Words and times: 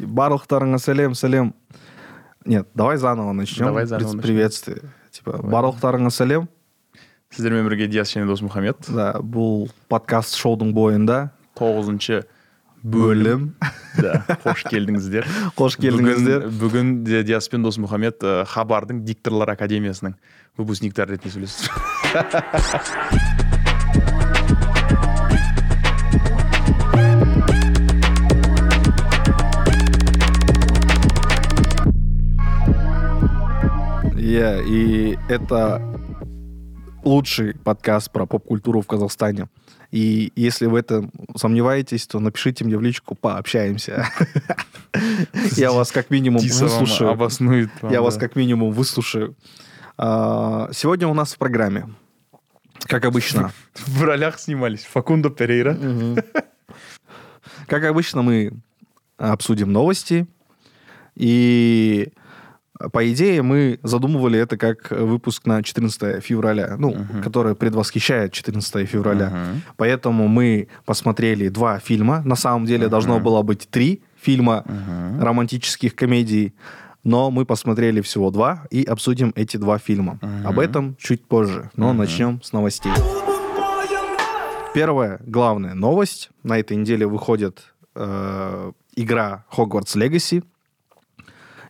барлықтарыңа 0.00 0.78
сәлем 0.82 1.14
сәлем. 1.18 1.52
Нет 2.44 2.68
давай 2.74 2.96
заново 2.96 3.32
начнем 3.32 3.66
Давай 3.66 3.86
заново 3.86 4.18
приветствие 4.20 4.82
типа 5.10 5.40
барлықтарыңа 5.42 6.10
сәлем. 6.14 6.48
Сіздермен 7.34 7.66
бірге 7.68 7.88
диас 7.92 8.14
және 8.14 8.24
досмұхаммед 8.28 8.88
да 8.88 9.12
бұл 9.20 9.68
подкаст 9.92 10.38
шоудың 10.40 10.72
бойында. 10.72 11.28
Тоғызыншы 11.60 12.22
бөлім. 12.82 13.50
да 13.98 14.22
қош 14.44 14.64
келдіңіздер. 14.70 15.26
Қош 15.58 15.76
келдіңіздер. 15.82 16.46
Бүгін, 16.48 16.60
бүгін 16.62 16.94
де 17.04 17.22
диас 17.26 17.50
пен 17.52 17.66
досмұхаммед 17.66 18.24
э, 18.24 18.44
хабардың 18.48 19.02
дикторлар 19.04 19.52
академиясының 19.56 20.16
выпускниктары 20.58 21.18
ретінде 21.18 21.34
сөйлесіп 21.36 23.34
Yeah, 34.28 34.62
и 34.62 35.18
это 35.30 35.80
лучший 37.02 37.54
подкаст 37.54 38.10
про 38.10 38.26
поп-культуру 38.26 38.82
в 38.82 38.86
Казахстане. 38.86 39.48
И 39.90 40.34
если 40.36 40.66
в 40.66 40.74
этом 40.74 41.10
сомневаетесь, 41.34 42.06
то 42.06 42.20
напишите 42.20 42.62
мне 42.66 42.76
в 42.76 42.82
личку, 42.82 43.14
пообщаемся. 43.14 44.06
Я 45.56 45.72
вас 45.72 45.92
как 45.92 46.10
минимум 46.10 46.42
выслушаю. 46.42 47.08
обоснует 47.08 47.70
Я 47.88 48.02
вас 48.02 48.18
как 48.18 48.36
минимум 48.36 48.72
выслушаю. 48.72 49.34
А, 49.96 50.68
Сегодня 50.74 51.08
у 51.08 51.14
нас 51.14 51.32
в 51.32 51.38
программе, 51.38 51.88
как 52.82 53.06
обычно, 53.06 53.50
в 53.86 54.02
ролях 54.02 54.38
снимались 54.38 54.84
Факундо 54.84 55.30
Перейра 55.30 55.74
как 57.66 57.82
обычно 57.82 58.20
мы 58.20 58.52
обсудим 59.16 59.72
новости. 59.72 60.26
И 61.14 62.12
по 62.92 63.10
идее 63.12 63.42
мы 63.42 63.78
задумывали 63.82 64.38
это 64.38 64.56
как 64.56 64.90
выпуск 64.90 65.46
на 65.46 65.62
14 65.62 66.22
февраля, 66.22 66.76
ну, 66.78 66.96
который 67.22 67.54
предвосхищает 67.54 68.32
14 68.32 68.86
февраля. 68.88 69.30
Мгм. 69.30 69.62
Поэтому 69.76 70.28
мы 70.28 70.68
посмотрели 70.84 71.48
два 71.48 71.78
фильма. 71.78 72.22
На 72.24 72.36
самом 72.36 72.66
деле 72.66 72.88
должно 72.88 73.18
было 73.20 73.42
быть 73.42 73.68
три 73.70 74.02
фильма 74.20 74.64
Мгм. 74.66 75.22
романтических 75.22 75.94
комедий, 75.94 76.52
но 77.04 77.30
мы 77.30 77.44
посмотрели 77.46 78.00
всего 78.00 78.30
два 78.30 78.66
и 78.70 78.82
обсудим 78.84 79.32
эти 79.36 79.56
два 79.56 79.78
фильма. 79.78 80.18
Об 80.44 80.58
этом 80.58 80.96
чуть 81.00 81.24
позже, 81.24 81.70
но 81.76 81.92
начнем 81.92 82.40
с 82.42 82.52
новостей. 82.52 82.92
Первая 84.74 85.18
главная 85.26 85.74
новость. 85.74 86.30
На 86.44 86.58
этой 86.58 86.76
неделе 86.76 87.06
выходит 87.06 87.64
э, 87.94 88.72
игра 88.96 89.44
Hogwarts 89.56 89.96
Legacy. 89.96 90.44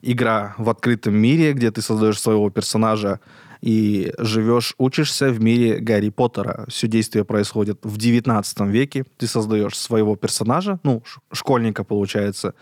Игра 0.02 0.54
в 0.58 0.70
открытом 0.70 1.14
мире, 1.14 1.52
где 1.52 1.70
ты 1.70 1.82
создаешь 1.82 2.20
своего 2.20 2.50
персонажа 2.50 3.20
и 3.60 4.12
живешь, 4.18 4.74
учишься 4.78 5.30
в 5.30 5.40
мире 5.40 5.78
Гарри 5.78 6.10
Поттера. 6.10 6.64
Все 6.68 6.86
действие 6.86 7.24
происходит 7.24 7.80
в 7.82 7.96
19 7.96 8.60
веке. 8.60 9.04
Ты 9.16 9.26
создаешь 9.26 9.76
своего 9.76 10.16
персонажа, 10.16 10.78
ну, 10.84 11.02
школьника, 11.32 11.82
получается, 11.84 12.54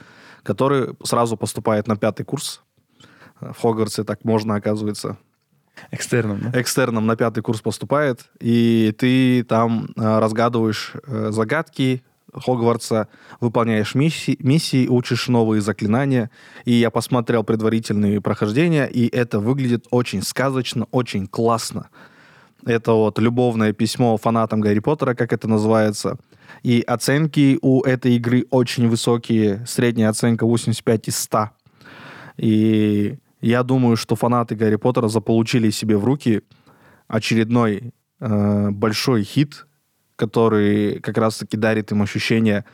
который 0.42 0.94
сразу 1.04 1.36
поступает 1.36 1.86
на 1.86 1.96
пятый 1.96 2.24
курс. 2.24 2.62
В 3.40 3.60
Хогвартсе 3.60 4.04
так 4.04 4.24
можно, 4.24 4.54
оказывается 4.54 5.18
экстерном 5.90 6.40
да? 6.40 6.60
экстерном 6.60 7.06
на 7.06 7.16
пятый 7.16 7.42
курс 7.42 7.60
поступает, 7.60 8.30
и 8.40 8.94
ты 8.98 9.44
там 9.44 9.88
э, 9.96 10.18
разгадываешь 10.18 10.92
э, 11.06 11.30
загадки 11.32 12.02
Хогвартса, 12.32 13.08
выполняешь 13.40 13.94
миссии, 13.94 14.36
миссии, 14.40 14.88
учишь 14.88 15.28
новые 15.28 15.60
заклинания. 15.60 16.30
И 16.64 16.72
я 16.72 16.90
посмотрел 16.90 17.44
предварительные 17.44 18.20
прохождения, 18.20 18.86
и 18.86 19.08
это 19.08 19.40
выглядит 19.40 19.86
очень 19.90 20.22
сказочно, 20.22 20.86
очень 20.90 21.26
классно. 21.26 21.88
Это 22.64 22.92
вот 22.92 23.18
любовное 23.18 23.72
письмо 23.72 24.16
фанатам 24.16 24.60
Гарри 24.60 24.80
Поттера, 24.80 25.14
как 25.14 25.32
это 25.32 25.46
называется. 25.48 26.18
И 26.62 26.82
оценки 26.86 27.58
у 27.62 27.82
этой 27.82 28.16
игры 28.16 28.44
очень 28.50 28.88
высокие. 28.88 29.64
Средняя 29.66 30.08
оценка 30.08 30.46
85 30.46 31.08
из 31.08 31.16
100. 31.18 31.50
И 32.38 33.18
я 33.40 33.62
думаю, 33.62 33.96
что 33.96 34.16
фанаты 34.16 34.56
Гарри 34.56 34.76
Поттера 34.76 35.08
заполучили 35.08 35.70
себе 35.70 35.96
в 35.96 36.04
руки 36.04 36.42
очередной 37.06 37.92
э, 38.18 38.70
большой 38.70 39.22
хит, 39.22 39.66
который 40.16 41.00
как 41.00 41.18
раз-таки 41.18 41.56
дарит 41.56 41.92
им 41.92 42.02
ощущение 42.02 42.64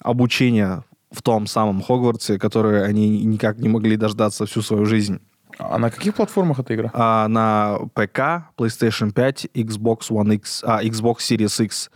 обучения 0.00 0.84
в 1.10 1.22
том 1.22 1.46
самом 1.46 1.82
Хогвартсе, 1.82 2.38
которое 2.38 2.84
они 2.84 3.24
никак 3.24 3.58
не 3.58 3.68
могли 3.68 3.96
дождаться 3.96 4.46
всю 4.46 4.62
свою 4.62 4.86
жизнь. 4.86 5.20
а 5.58 5.78
на 5.78 5.90
каких 5.90 6.14
платформах 6.14 6.58
эта 6.60 6.74
игра 6.74 6.90
А 6.94 7.28
на 7.28 7.78
ПК, 7.94 8.48
PlayStation 8.56 9.12
5, 9.12 9.48
Xbox 9.54 10.10
One 10.10 10.34
X, 10.36 10.62
а, 10.64 10.82
Xbox 10.82 11.18
Series 11.18 11.64
X. 11.64 11.90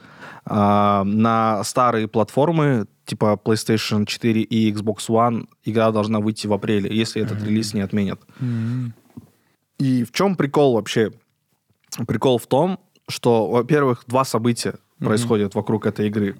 А, 0.44 1.04
на 1.04 1.64
старые 1.64 2.08
платформы, 2.08 2.86
типа 3.06 3.40
PlayStation 3.42 4.04
4 4.04 4.42
и 4.42 4.72
Xbox 4.72 5.08
One, 5.08 5.46
игра 5.64 5.90
должна 5.92 6.20
выйти 6.20 6.46
в 6.46 6.52
апреле, 6.52 6.94
если 6.94 7.22
этот 7.22 7.42
релиз 7.42 7.72
не 7.72 7.80
отменят. 7.80 8.20
И 9.78 10.04
в 10.04 10.12
чем 10.12 10.36
прикол 10.36 10.74
вообще? 10.74 11.10
Прикол 12.06 12.38
в 12.38 12.46
том, 12.46 12.78
что, 13.08 13.48
во-первых, 13.50 14.04
два 14.06 14.24
события 14.24 14.74
происходят 15.04 15.54
вокруг 15.54 15.86
этой 15.86 16.06
игры. 16.08 16.36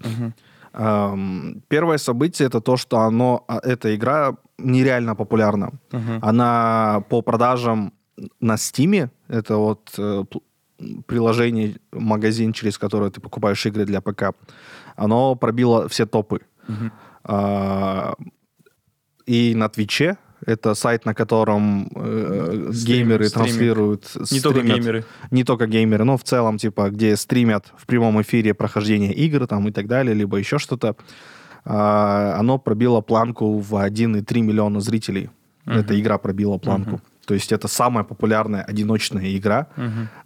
Ам, 0.73 1.63
Первое 1.69 1.99
событие 1.99 2.49
это 2.49 2.61
то, 2.61 2.77
что 2.77 2.99
оно, 2.99 3.45
а, 3.49 3.59
эта 3.63 3.95
игра 3.95 4.37
нереально 4.59 5.15
популярна. 5.15 5.71
Она 6.23 7.03
по 7.09 7.23
продажам 7.23 7.93
на 8.41 8.57
Стиме, 8.57 9.11
это 9.29 9.57
вот 9.57 9.95
э, 9.99 10.25
приложение, 11.07 11.77
магазин, 11.93 12.53
через 12.53 12.79
которое 12.79 13.11
ты 13.11 13.21
покупаешь 13.21 13.67
игры 13.67 13.85
для 13.85 14.01
ПК, 14.01 14.33
оно 14.97 15.35
пробило 15.37 15.89
все 15.89 16.07
топы. 16.07 16.41
А, 17.25 18.15
И 19.27 19.55
на 19.55 19.69
Твиче, 19.69 20.17
это 20.47 20.75
сайт, 20.75 21.05
на 21.07 21.15
котором 21.15 21.89
э, 21.95 22.71
Стрим- 22.73 22.87
геймеры 22.87 23.25
стриминг. 23.25 23.49
транслируют, 23.49 24.17
не 24.31 24.41
только 24.41 24.59
стримят. 24.61 24.77
геймеры 24.79 25.05
Не 25.31 25.45
только 25.45 25.67
геймеры, 25.67 26.05
но 26.05 26.17
в 26.17 26.23
целом, 26.23 26.59
типа, 26.59 26.91
где 26.91 27.17
стримят 27.17 27.67
в 27.77 27.87
прямом 27.87 28.21
эфире 28.23 28.55
прохождение 28.55 29.13
игр 29.13 29.47
там 29.47 29.69
и 29.69 29.73
так 29.73 29.87
далее, 29.87 30.15
либо 30.15 30.37
еще 30.39 30.59
что-то. 30.59 30.97
А, 31.65 32.37
оно 32.39 32.59
пробило 32.59 33.01
планку 33.01 33.59
в 33.59 33.75
1,3 33.75 34.43
миллиона 34.43 34.81
зрителей. 34.81 35.31
Эта 35.67 35.99
игра 35.99 36.19
пробила 36.19 36.59
планку. 36.59 37.01
То 37.27 37.33
есть 37.33 37.53
это 37.53 37.69
самая 37.69 38.05
популярная 38.05 38.63
одиночная 38.63 39.35
игра 39.37 39.69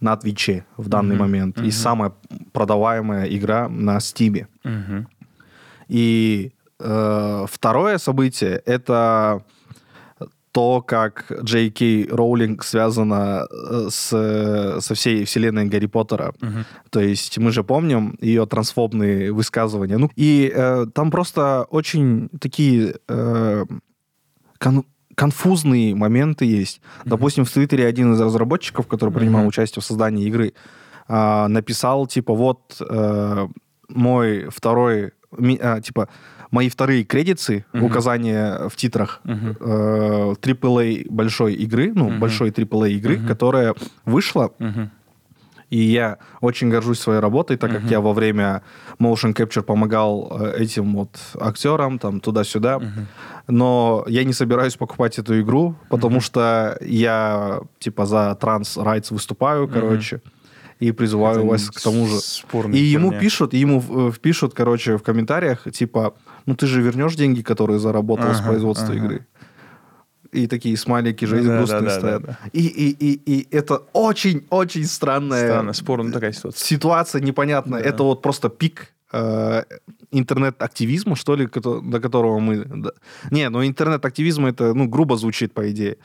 на 0.00 0.16
Твиче 0.16 0.64
в 0.76 0.88
данный 0.88 1.16
момент. 1.16 1.58
И 1.60 1.70
самая 1.70 2.12
продаваемая 2.52 3.26
игра 3.26 3.68
на 3.68 4.00
Стиме. 4.00 4.48
Мгм. 4.64 5.06
И 5.88 6.52
э, 6.80 7.46
второе 7.48 7.98
событие 7.98 8.60
это 8.66 9.42
то, 10.58 10.82
как 10.82 11.30
Джей 11.44 11.70
Кей 11.70 12.08
Роулинг 12.10 12.64
связана 12.64 13.46
э, 13.48 13.86
с, 13.90 14.80
со 14.80 14.94
всей 14.94 15.24
вселенной 15.24 15.66
Гарри 15.66 15.86
Поттера. 15.86 16.34
То 16.90 16.98
есть 16.98 17.38
мы 17.38 17.52
же 17.52 17.62
помним 17.62 18.18
ее 18.20 18.44
трансфобные 18.44 19.32
высказывания. 19.32 19.98
Ну, 19.98 20.10
и 20.16 20.52
э, 20.52 20.86
там 20.92 21.12
просто 21.12 21.64
очень 21.70 22.28
такие 22.40 22.96
э, 23.08 23.66
кон- 24.58 24.84
конфузные 25.14 25.94
моменты 25.94 26.44
есть. 26.44 26.80
Допустим, 27.04 27.44
в 27.44 27.50
Твиттере 27.52 27.86
один 27.86 28.14
из 28.14 28.20
разработчиков, 28.20 28.88
который 28.88 29.14
принимал 29.14 29.46
участие 29.46 29.80
в 29.80 29.84
создании 29.84 30.26
игры, 30.26 30.54
а, 31.06 31.46
написал, 31.46 32.08
типа, 32.08 32.34
вот 32.34 32.80
э, 32.80 33.48
мой 33.88 34.48
второй, 34.50 35.12
типа, 35.82 36.08
мои 36.50 36.68
вторые 36.68 37.04
кредиты, 37.04 37.64
указания 37.72 38.68
в 38.68 38.76
титрах 38.76 39.20
Мгм. 39.24 39.56
э, 39.60 40.34
AAA 40.40 41.06
большой 41.10 41.54
игры, 41.54 41.92
ну, 41.94 42.18
большой 42.18 42.50
AAA 42.50 42.90
игры, 42.92 43.18
которая 43.28 43.74
вышла, 44.06 44.50
Мгм. 44.58 44.90
и 45.70 45.78
я 45.78 46.16
очень 46.40 46.70
горжусь 46.70 46.98
своей 47.00 47.20
работой, 47.20 47.58
так 47.58 47.70
как 47.70 47.82
я 47.90 48.00
во 48.00 48.12
время 48.14 48.62
motion 48.98 49.34
capture 49.34 49.62
помогал 49.62 50.32
э, 50.40 50.62
этим 50.62 50.94
вот 50.94 51.10
актерам, 51.38 51.98
там, 51.98 52.20
туда-сюда. 52.20 52.80
Но 53.46 54.04
я 54.08 54.24
не 54.24 54.32
собираюсь 54.32 54.76
покупать 54.76 55.18
эту 55.18 55.38
игру, 55.40 55.74
потому 55.90 56.20
что 56.20 56.78
я, 56.80 57.60
типа, 57.78 58.06
за 58.06 58.34
транс-райтс 58.40 59.10
выступаю, 59.10 59.68
короче, 59.68 60.20
и 60.80 60.92
призываю 60.92 61.40
Это 61.40 61.46
вас 61.48 61.70
к 61.70 61.80
тому 61.80 62.06
же. 62.06 62.18
И 62.72 62.78
ему 62.78 63.08
херня. 63.08 63.20
пишут, 63.20 63.52
ему 63.54 63.82
э, 64.08 64.12
впишут, 64.12 64.54
короче, 64.54 64.96
в 64.96 65.02
комментариях, 65.02 65.66
типа, 65.72 66.14
ну 66.46 66.54
ты 66.54 66.66
же 66.66 66.80
вернешь 66.82 67.14
деньги, 67.16 67.42
которые 67.42 67.78
заработал 67.78 68.32
с 68.32 68.38
Ага, 68.38 68.48
производства 68.48 68.86
ага. 68.94 68.94
игры. 68.94 69.26
И 70.30 70.46
такие 70.46 70.76
смайлики 70.76 71.24
жизнь 71.24 71.48
Да, 71.48 71.56
грустные 71.56 71.80
да, 71.80 71.86
да, 71.86 71.98
стоят. 71.98 72.22
да, 72.22 72.38
И, 72.52 72.66
и, 72.66 72.90
и, 72.90 73.20
и 73.40 73.48
это 73.50 73.78
очень-очень 73.94 74.84
странная 74.84 75.46
Странно, 75.48 75.72
спорная 75.72 76.12
такая 76.12 76.32
ситуация. 76.32 76.64
ситуация 76.66 77.20
непонятная. 77.22 77.82
Да. 77.82 77.88
Это 77.88 78.02
вот 78.02 78.20
просто 78.20 78.50
пик 78.50 78.92
э, 79.10 79.62
интернет-активизма, 80.12 81.16
что 81.16 81.34
ли, 81.34 81.46
до 81.46 82.00
которого 82.00 82.38
мы... 82.40 82.64
да. 82.64 82.90
Не, 83.30 83.48
ну 83.48 83.66
интернет-активизм 83.66 84.44
это, 84.46 84.74
ну, 84.74 84.86
грубо 84.86 85.16
звучит, 85.16 85.54
по 85.54 85.70
идее. 85.70 85.96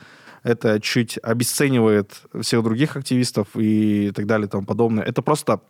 Это 0.44 0.78
чуть 0.80 1.18
обесценивает 1.22 2.22
всех 2.42 2.62
других 2.62 2.96
активистов 2.96 3.48
и 3.56 4.12
так 4.14 4.26
далее 4.26 4.46
и 4.46 4.50
тому 4.50 4.64
подобное. 4.64 5.02
Это 5.02 5.20
просто... 5.22 5.60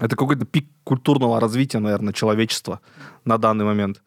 Это 0.00 0.16
какой-то 0.16 0.44
пик 0.46 0.68
культурного 0.84 1.38
развития, 1.40 1.80
наверное, 1.80 2.12
человечества 2.12 2.80
на 3.24 3.38
данный 3.38 3.64
момент. 3.64 4.02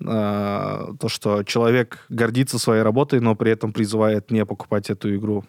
Э, 0.00 0.94
то, 0.98 1.08
что 1.08 1.42
человек 1.42 2.06
гордится 2.08 2.58
своей 2.58 2.82
работой, 2.82 3.20
но 3.20 3.34
при 3.36 3.50
этом 3.52 3.72
призывает 3.72 4.30
не 4.30 4.46
покупать 4.46 4.90
эту 4.90 5.14
игру. 5.14 5.44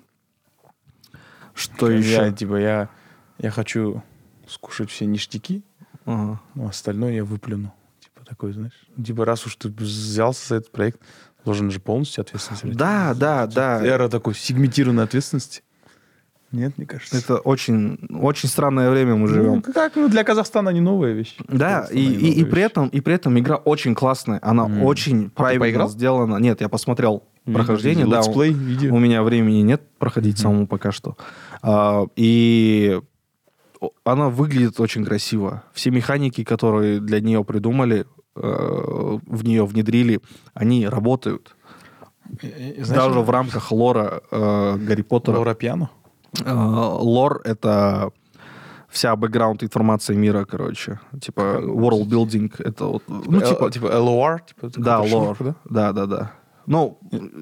Что 1.54 1.89
Я, 1.89 1.98
еще? 1.98 2.31
типа, 2.36 2.56
я, 2.56 2.89
я 3.38 3.51
хочу 3.51 4.04
скушать 4.48 4.89
все 4.89 5.06
ништяки, 5.06 5.63
Ага. 6.06 6.42
но 6.56 6.68
остальное 6.68 7.13
я 7.13 7.24
выплюну. 7.24 7.74
Типа 8.00 8.25
такой, 8.25 8.54
знаешь. 8.54 8.74
Типа, 9.04 9.25
раз 9.25 9.46
уж 9.46 9.56
ты 9.56 9.69
взялся 9.69 10.48
за 10.50 10.56
этот 10.56 10.72
проект, 10.72 11.00
должен 11.45 11.72
же 11.72 11.80
полностью 11.80 12.22
ответственность. 12.22 12.75
Да, 12.78 13.13
да, 13.16 13.48
да. 13.48 13.86
Эра 13.86 14.07
такой 14.10 14.34
сегментированной 14.36 15.04
ответственности. 15.04 15.62
Нет, 16.51 16.78
мне 16.78 16.86
кажется. 16.86 17.18
Это 17.18 17.38
очень, 17.38 17.98
очень 18.12 18.48
странное 18.48 18.92
время 18.92 19.16
мы 19.16 19.22
Ну, 19.22 19.28
живем. 19.28 19.62
как, 19.63 19.95
ну, 19.95 20.07
для 20.07 20.24
Казахстана 20.24 20.69
не 20.69 20.81
новая 20.81 21.13
вещь. 21.13 21.36
Да, 21.48 21.88
и, 21.92 22.00
и, 22.00 22.42
и 22.42 22.45
при 22.45 22.62
этом, 22.62 22.90
и 22.90 23.01
при 23.01 23.16
этом 23.16 23.40
игра 23.40 23.56
очень 23.56 23.95
классная. 23.95 24.38
Она 24.44 24.66
М. 24.66 24.84
очень 24.84 25.31
правильно 25.31 25.62
поиграл? 25.66 25.90
сделана. 25.90 26.38
Нет, 26.38 26.62
я 26.62 26.69
посмотрел 26.69 27.24
Видео, 27.46 27.57
прохождение, 27.60 28.06
да. 28.06 28.18
летсплей, 28.18 28.51
У 28.51 28.57
видео. 28.57 28.98
меня 29.00 29.24
времени 29.24 29.63
нет 29.63 29.81
проходить 29.98 30.38
самому 30.38 30.68
пока 30.68 30.92
что. 30.92 31.18
А, 31.63 32.06
и 32.16 33.01
она 34.04 34.30
выглядит 34.30 34.80
очень 34.80 35.04
красиво. 35.06 35.63
Все 35.74 35.89
механики, 35.89 36.44
которые 36.44 37.00
для 37.00 37.19
нее 37.19 37.44
придумали, 37.44 38.06
в 38.36 39.44
нее 39.44 39.66
внедрили, 39.66 40.20
они 40.54 40.88
работают. 40.88 41.56
Знаешь, 42.42 42.88
Даже 42.88 43.20
в 43.20 43.30
рамках 43.30 43.72
лора 43.72 44.22
э, 44.32 44.78
Гарри 44.78 45.02
Поттера. 45.02 45.38
Лора 45.38 45.54
Пиано? 45.54 45.90
Э, 46.44 46.52
Лор— 46.54 47.42
это 47.44 48.12
вся 48.90 49.16
бэкграунд 49.16 49.64
информация 49.64 50.16
мира, 50.18 50.46
короче. 50.46 51.00
Типа 51.22 51.42
world 51.62 52.06
building. 52.08 52.52
Это 52.60 52.86
вот... 52.86 53.04
Ну, 53.08 53.40
Э, 53.40 53.46
типа... 53.48 53.70
типа 53.72 53.86
LOR? 53.88 54.40
Типа, 54.48 54.70
Да, 54.78 55.00
лор. 55.00 55.06
расшифровка, 55.06 55.56
Да, 55.66 55.92
да, 55.92 56.06
да. 56.06 56.32
Ну, 56.66 56.98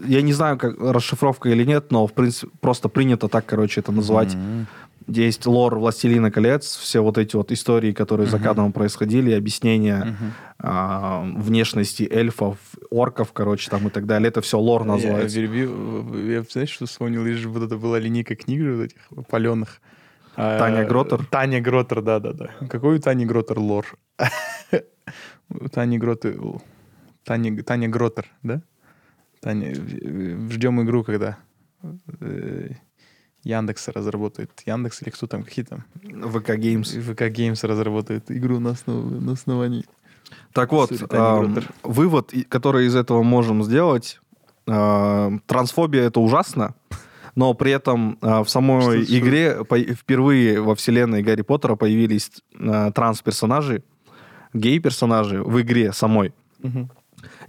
я 0.08 0.22
не 0.24 0.34
знаю, 0.34 0.58
как 0.58 0.80
расшифровка 0.80 1.50
или 1.50 1.64
нет, 1.64 1.92
но, 1.92 2.08
в 2.08 2.14
принципе, 2.14 2.52
просто 2.60 2.90
принято 2.90 3.28
так, 3.28 3.46
короче, 3.46 3.80
это 3.82 3.92
называть. 3.92 4.34
М. 4.34 4.66
Где 5.08 5.26
есть 5.26 5.46
лор 5.46 5.78
«Властелина 5.80 6.32
колец», 6.32 6.78
все 6.78 7.02
вот 7.02 7.18
эти 7.18 7.36
вот 7.36 7.52
истории, 7.52 7.92
которые 7.92 8.28
за 8.28 8.40
кадром 8.40 8.72
происходили, 8.72 9.32
объяснения 9.32 10.06
Мгм. 10.06 10.34
а, 10.60 11.24
внешности 11.38 12.08
эльфов, 12.10 12.58
орков, 12.92 13.34
короче, 13.34 13.70
там 13.70 13.88
и 13.88 13.90
так 13.90 14.06
далее. 14.06 14.30
Это 14.30 14.42
все 14.42 14.60
лор 14.60 14.84
называется. 14.86 15.40
Я, 15.40 15.48
перебью. 15.48 16.28
я, 16.30 16.44
знаешь, 16.44 16.70
что 16.70 16.86
вспомнил? 16.86 17.24
Лишь 17.26 17.44
вот 17.46 17.64
это 17.64 17.78
была 17.78 18.00
линейка 18.00 18.36
книг 18.36 18.62
вот 18.62 18.84
этих 18.84 19.28
паленых. 19.28 19.82
Таня 20.36 20.86
Гротер? 20.86 21.26
Таня 21.26 21.62
Гротер, 21.62 22.02
да-да-да. 22.02 22.52
Какой 22.70 22.96
у 22.98 23.00
Тани 23.00 23.26
Гротер 23.26 23.60
лор? 23.60 23.86
Тани 25.72 25.98
Гротер... 25.98 26.40
Таня, 27.24 27.64
Таня 27.64 27.90
Гротер, 27.90 28.28
да? 28.42 28.62
Таня, 29.42 29.74
э, 29.74 30.38
ждем 30.50 30.82
игру, 30.84 31.04
когда 31.04 31.38
э, 33.46 33.50
Яндекс 33.50 33.88
разработает. 33.90 34.52
Яндекс 34.66 35.02
или 35.02 35.10
кто 35.10 35.28
там, 35.28 35.44
какие 35.44 35.66
там? 35.66 35.84
ВК 36.32 36.56
Геймс. 36.56 36.92
ВК 36.94 37.24
Геймс 37.30 37.64
разработает 37.64 38.30
игру 38.32 38.60
на, 38.60 38.70
основ- 38.70 39.20
на 39.20 39.34
основании. 39.34 39.86
Так 40.54 40.72
вот, 40.72 40.92
Гротер. 40.92 41.70
вывод, 41.84 42.34
который 42.50 42.86
из 42.88 42.96
этого 42.96 43.24
можем 43.24 43.64
сделать, 43.64 44.20
а, 44.68 45.32
трансфобия 45.46 46.04
это 46.04 46.20
ужасно, 46.20 46.76
но 47.36 47.54
при 47.54 47.72
этом 47.72 48.18
а, 48.22 48.44
в 48.44 48.50
самой 48.50 48.82
Что- 48.82 49.04
что- 49.06 49.20
игре 49.20 49.64
по- 49.66 49.80
впервые 49.80 50.62
во 50.62 50.76
вселенной 50.76 51.22
Гарри 51.24 51.42
Поттера 51.42 51.76
появились 51.76 52.32
а, 52.60 52.92
транс-персонажи, 52.92 53.84
гей-персонажи 54.54 55.42
в 55.44 55.60
игре 55.62 55.92
самой. 55.94 56.34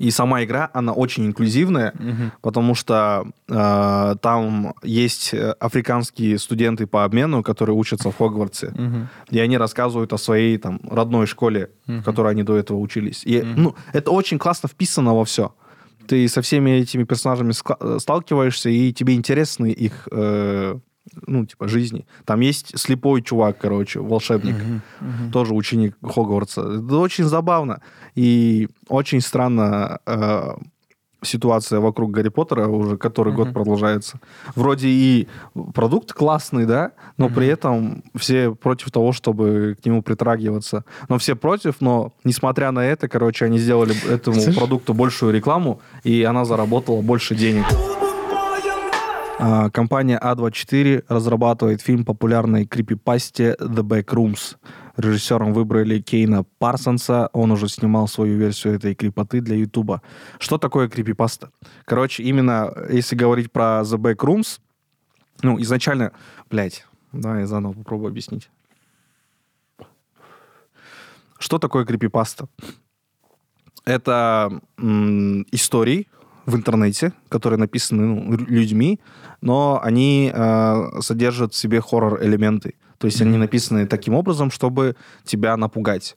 И 0.02 0.10
сама 0.10 0.43
игра, 0.43 0.69
она 0.75 0.93
очень 0.93 1.26
инклюзивная, 1.26 1.93
Мгм. 1.99 2.32
потому 2.43 2.75
что 2.75 3.25
э, 3.49 4.16
там 4.20 4.75
есть 4.82 5.32
э, 5.34 5.52
африканские 5.60 6.38
студенты 6.38 6.87
по 6.87 7.04
обмену, 7.04 7.43
которые 7.43 7.76
учатся 7.76 8.10
в 8.10 8.16
Хогвартсе. 8.16 8.72
Мгм. 8.75 9.08
И 9.31 9.38
они 9.38 9.58
рассказывают 9.58 10.12
о 10.12 10.19
своей 10.19 10.58
там 10.58 10.81
родной 10.90 11.26
школе, 11.26 11.69
в 11.87 11.93
Мгм. 11.93 12.02
которой 12.02 12.32
они 12.32 12.43
до 12.43 12.56
этого 12.56 12.78
учились. 12.78 13.22
И, 13.25 13.40
Мгм. 13.43 13.62
ну, 13.62 13.75
это 13.93 14.10
очень 14.10 14.38
классно 14.38 14.69
вписано 14.69 15.14
во 15.14 15.25
все. 15.25 15.54
Ты 16.08 16.26
со 16.28 16.40
всеми 16.43 16.70
этими 16.82 17.05
персонажами 17.05 17.52
э, 17.52 17.98
сталкиваешься, 18.00 18.70
и 18.70 18.93
тебе 18.93 19.14
интересны 19.14 19.70
их, 19.70 20.08
э, 20.10 20.78
ну, 21.26 21.44
типа, 21.46 21.69
жизни. 21.69 22.06
Там 22.25 22.40
есть 22.40 22.78
слепой 22.78 23.22
чувак, 23.22 23.58
короче, 23.58 24.00
волшебник, 24.00 24.54
Мгм. 24.62 24.82
Мгм. 25.00 25.31
тоже 25.32 25.54
ученик 25.54 25.96
Хогвартса. 26.02 26.60
Это 26.60 26.96
очень 26.99 27.25
забавно. 27.25 27.81
И 28.14 28.69
очень 28.88 29.20
странно 29.20 29.99
э, 30.06 30.54
ситуация 31.25 31.81
вокруг 31.81 32.10
Гарри 32.10 32.28
Поттера 32.31 32.66
уже 32.69 32.96
который 32.96 33.32
год 33.32 33.46
Мгм. 33.49 33.54
продолжается. 33.54 34.19
Вроде 34.56 34.88
и 34.88 35.28
продукт 35.75 36.12
классный, 36.12 36.66
да, 36.66 36.93
но 37.16 37.28
при 37.28 37.46
этом 37.46 38.02
все 38.16 38.55
против 38.55 38.90
того, 38.90 39.12
чтобы 39.12 39.76
к 39.82 39.87
нему 39.87 40.02
притрагиваться. 40.02 40.84
Но 41.08 41.19
все 41.19 41.34
против, 41.37 41.81
но 41.81 42.12
несмотря 42.25 42.70
на 42.72 42.84
это, 42.84 43.08
короче, 43.08 43.44
они 43.44 43.58
сделали 43.58 43.94
этому 44.08 44.52
продукту 44.55 44.94
большую 44.94 45.32
рекламу, 45.32 45.81
и 46.05 46.22
она 46.22 46.44
заработала 46.44 47.02
больше 47.02 47.34
денег. 47.34 47.66
А, 49.44 49.71
Компания 49.71 50.21
А24 50.23 51.05
разрабатывает 51.09 51.83
фильм 51.83 52.05
популярной 52.05 52.65
крипипасте 52.65 53.56
The 53.59 53.83
Backrooms. 53.83 54.56
Режиссером 54.97 55.53
выбрали 55.53 56.00
Кейна 56.00 56.44
Парсонса. 56.61 57.29
Он 57.33 57.50
уже 57.50 57.67
снимал 57.67 58.06
свою 58.06 58.39
версию 58.39 58.75
этой 58.75 58.94
крипоты 58.94 59.41
для 59.41 59.56
Ютуба. 59.56 60.00
Что 60.39 60.59
такое 60.59 60.89
крипипаста? 60.89 61.50
Короче, 61.87 62.23
именно 62.23 62.73
если 62.89 63.17
говорить 63.17 63.50
про 63.50 63.83
The 63.83 63.99
Backrooms, 63.99 64.61
ну, 65.43 65.61
изначально... 65.61 66.12
Блять, 66.49 66.87
да, 67.11 67.41
я 67.41 67.49
заново 67.49 67.73
попробую 67.73 68.11
объяснить. 68.11 68.49
Что 71.41 71.59
такое 71.59 71.85
крипипаста? 71.85 72.47
Это 73.85 74.61
м, 74.79 75.44
истории 75.50 76.06
в 76.47 76.56
интернете, 76.56 77.12
которые 77.29 77.59
написаны 77.59 78.03
ну, 78.03 78.37
людьми, 78.37 79.01
но 79.41 79.81
они 79.82 80.31
э, 80.34 81.01
содержат 81.01 81.55
в 81.55 81.56
себе 81.56 81.81
хоррор-элементы. 81.81 82.75
То 82.99 83.06
есть 83.06 83.20
они 83.20 83.37
написаны 83.37 83.87
таким 83.87 84.15
образом, 84.15 84.51
чтобы 84.51 84.96
тебя 85.25 85.56
напугать. 85.56 86.17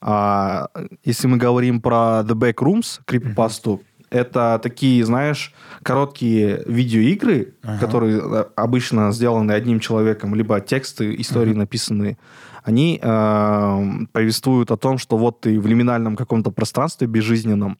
А, 0.00 0.68
если 1.02 1.26
мы 1.26 1.38
говорим 1.38 1.80
про 1.80 2.22
The 2.26 2.34
Backrooms, 2.34 3.00
крипипасту, 3.06 3.80
это 4.10 4.60
такие, 4.62 5.04
знаешь, 5.04 5.54
короткие 5.82 6.62
видеоигры, 6.66 7.54
Ага. 7.62 7.78
которые 7.78 8.18
э, 8.18 8.44
обычно 8.54 9.12
сделаны 9.12 9.52
одним 9.52 9.80
человеком, 9.80 10.34
либо 10.34 10.60
тексты, 10.60 11.14
истории 11.18 11.54
написанные. 11.54 12.18
Они 12.62 13.00
э, 13.02 13.82
повествуют 14.12 14.70
о 14.70 14.76
том, 14.76 14.98
что 14.98 15.16
вот 15.16 15.40
ты 15.40 15.58
в 15.58 15.66
лиминальном 15.66 16.16
каком-то 16.16 16.50
пространстве 16.50 17.06
безжизненном, 17.06 17.78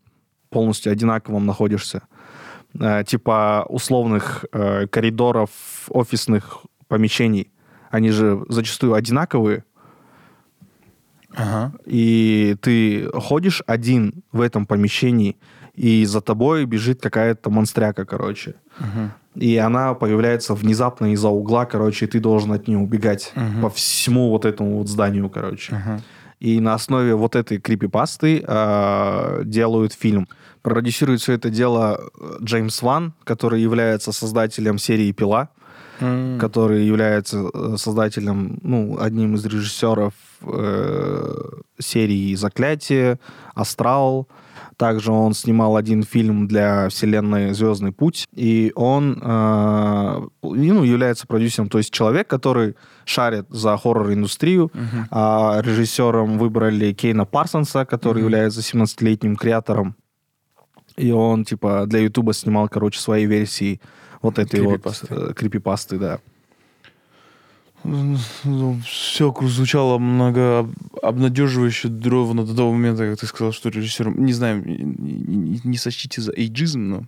полностью 0.54 0.92
одинаковом 0.92 1.46
находишься. 1.46 2.00
Э, 2.80 3.04
типа 3.06 3.66
условных 3.68 4.44
э, 4.52 4.86
коридоров 4.86 5.50
офисных 5.88 6.64
помещений. 6.88 7.50
Они 7.90 8.10
же 8.10 8.44
зачастую 8.48 8.94
одинаковые, 8.94 9.64
Ага. 11.36 11.72
и 11.86 12.56
ты 12.60 13.08
ходишь 13.12 13.62
один 13.66 14.22
в 14.32 14.40
этом 14.40 14.66
помещении, 14.66 15.36
и 15.74 16.06
за 16.06 16.20
тобой 16.20 16.64
бежит 16.66 17.00
какая-то 17.02 17.50
монстряка, 17.50 18.04
короче. 18.04 18.54
Мгм. 18.78 19.10
И 19.34 19.56
она 19.56 19.94
появляется 19.94 20.54
внезапно 20.54 21.12
из-за 21.12 21.28
угла, 21.28 21.64
короче, 21.66 22.04
и 22.06 22.08
ты 22.08 22.20
должен 22.20 22.52
от 22.52 22.68
нее 22.68 22.78
убегать 22.78 23.32
Мгм. 23.34 23.62
по 23.62 23.68
всему 23.68 24.30
вот 24.30 24.44
этому 24.44 24.78
вот 24.78 24.88
зданию, 24.88 25.28
короче. 25.28 25.74
Ага. 25.74 26.00
И 26.40 26.60
на 26.60 26.74
основе 26.74 27.14
вот 27.14 27.34
этой 27.36 27.58
крипипасты 27.58 28.44
э, 28.46 29.42
делают 29.44 29.92
фильм. 29.92 30.26
Продюсирует 30.64 31.20
все 31.20 31.34
это 31.34 31.50
дело 31.50 32.00
э, 32.18 32.36
Джеймс 32.42 32.80
Ван, 32.80 33.12
который 33.24 33.60
является 33.60 34.12
создателем 34.12 34.78
серии 34.78 35.12
«Пила», 35.12 35.50
М. 36.00 36.38
который 36.40 36.86
является 36.86 37.50
э, 37.52 37.76
создателем, 37.76 38.58
ну, 38.62 38.96
одним 38.98 39.34
из 39.34 39.44
режиссеров 39.44 40.14
э, 40.40 41.34
серии 41.78 42.34
«Заклятие», 42.34 43.18
«Астрал». 43.54 44.26
Также 44.78 45.12
он 45.12 45.34
снимал 45.34 45.76
один 45.76 46.02
фильм 46.02 46.48
для 46.48 46.88
вселенной 46.88 47.52
«Звездный 47.52 47.92
путь». 47.92 48.26
И 48.34 48.72
он 48.74 49.20
э, 49.22 50.20
ну, 50.42 50.82
является 50.82 51.26
продюсером, 51.26 51.68
то 51.68 51.76
есть 51.76 51.92
человек, 51.92 52.26
который 52.26 52.74
шарит 53.04 53.44
за 53.50 53.76
хоррор-индустрию. 53.76 54.70
Мгм. 54.72 55.08
А 55.10 55.60
режиссером 55.62 56.38
выбрали 56.38 56.94
Кейна 56.94 57.26
Парсонса, 57.26 57.84
который 57.84 58.20
Мгм. 58.22 58.24
является 58.24 58.62
17-летним 58.62 59.36
креатором. 59.36 59.94
И 60.96 61.10
он, 61.10 61.44
типа, 61.44 61.86
для 61.86 62.00
Ютуба 62.00 62.32
снимал, 62.32 62.68
короче, 62.68 63.00
свои 63.00 63.26
версии 63.26 63.80
вот 64.22 64.38
этой 64.38 64.60
Крипипасты. 64.60 65.06
вот 65.10 65.30
э, 65.30 65.34
крипипасты, 65.34 65.98
да. 65.98 66.20
Ну, 67.84 68.80
все 68.86 69.34
звучало 69.42 69.98
много 69.98 70.70
обнадеживающе 71.02 71.92
ровно 72.04 72.46
до 72.46 72.56
того 72.56 72.72
момента, 72.72 73.10
как 73.10 73.20
ты 73.20 73.26
сказал, 73.26 73.52
что 73.52 73.68
режиссер... 73.68 74.18
Не 74.18 74.32
знаю, 74.32 74.62
не, 74.64 75.76
сочтите 75.76 76.22
за 76.22 76.32
эйджизм, 76.32 76.88
но 76.88 77.04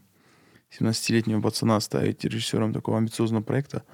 17-летнего 0.79 1.41
пацана 1.41 1.81
ставить 1.81 2.25
режиссером 2.25 2.75
такого 2.75 2.99
амбициозного 2.99 3.43
проекта. 3.43 3.85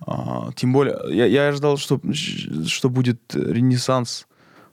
А, 0.00 0.50
тем 0.56 0.72
более, 0.72 0.96
я, 1.10 1.26
я 1.26 1.48
ожидал, 1.48 1.76
что, 1.76 2.00
что 2.12 2.88
будет 2.88 3.20
ренессанс 3.34 4.26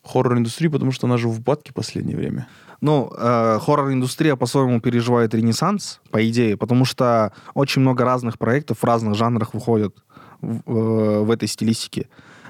хоррор-индустрии, 0.08 0.70
потому 0.70 0.92
что 0.92 1.08
она 1.08 1.18
же 1.18 1.28
в 1.28 1.40
в 1.42 1.74
последнее 1.74 2.18
время. 2.18 2.48
Ну, 2.82 3.12
э, 3.18 3.60
хоррор-индустрия 3.60 4.36
по-своему 4.36 4.80
переживает 4.82 5.34
ренессанс, 5.34 6.00
по 6.12 6.28
идее, 6.30 6.58
потому 6.58 6.86
что 6.86 7.32
очень 7.54 7.82
много 7.82 8.06
разных 8.06 8.38
проектов 8.38 8.80
в 8.80 8.84
разных 8.84 9.16
жанрах 9.16 9.54
выходят 9.54 9.96
в, 10.42 10.62
э, 10.68 11.20
в 11.24 11.32
этой 11.32 11.48
стилистике. 11.48 12.08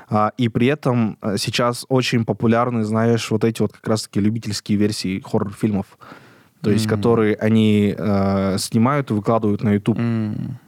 А, 0.10 0.32
и 0.38 0.50
при 0.50 0.68
этом 0.68 1.18
э, 1.22 1.36
сейчас 1.38 1.86
очень 1.90 2.26
популярны, 2.26 2.84
знаешь, 2.84 3.30
вот 3.32 3.44
эти 3.44 3.62
вот 3.62 3.74
как 3.74 3.88
раз-таки 3.88 4.20
любительские 4.22 4.78
версии 4.78 5.22
хоррор-фильмов. 5.26 5.86
То 6.62 6.72
есть, 6.72 6.86
Мгм. 6.88 6.96
которые 6.96 7.36
они 7.36 7.94
э, 7.98 8.58
снимают 8.58 9.12
и 9.12 9.14
выкладывают 9.14 9.64
на 9.64 9.74
YouTube. 9.74 9.98
М. 10.00 10.60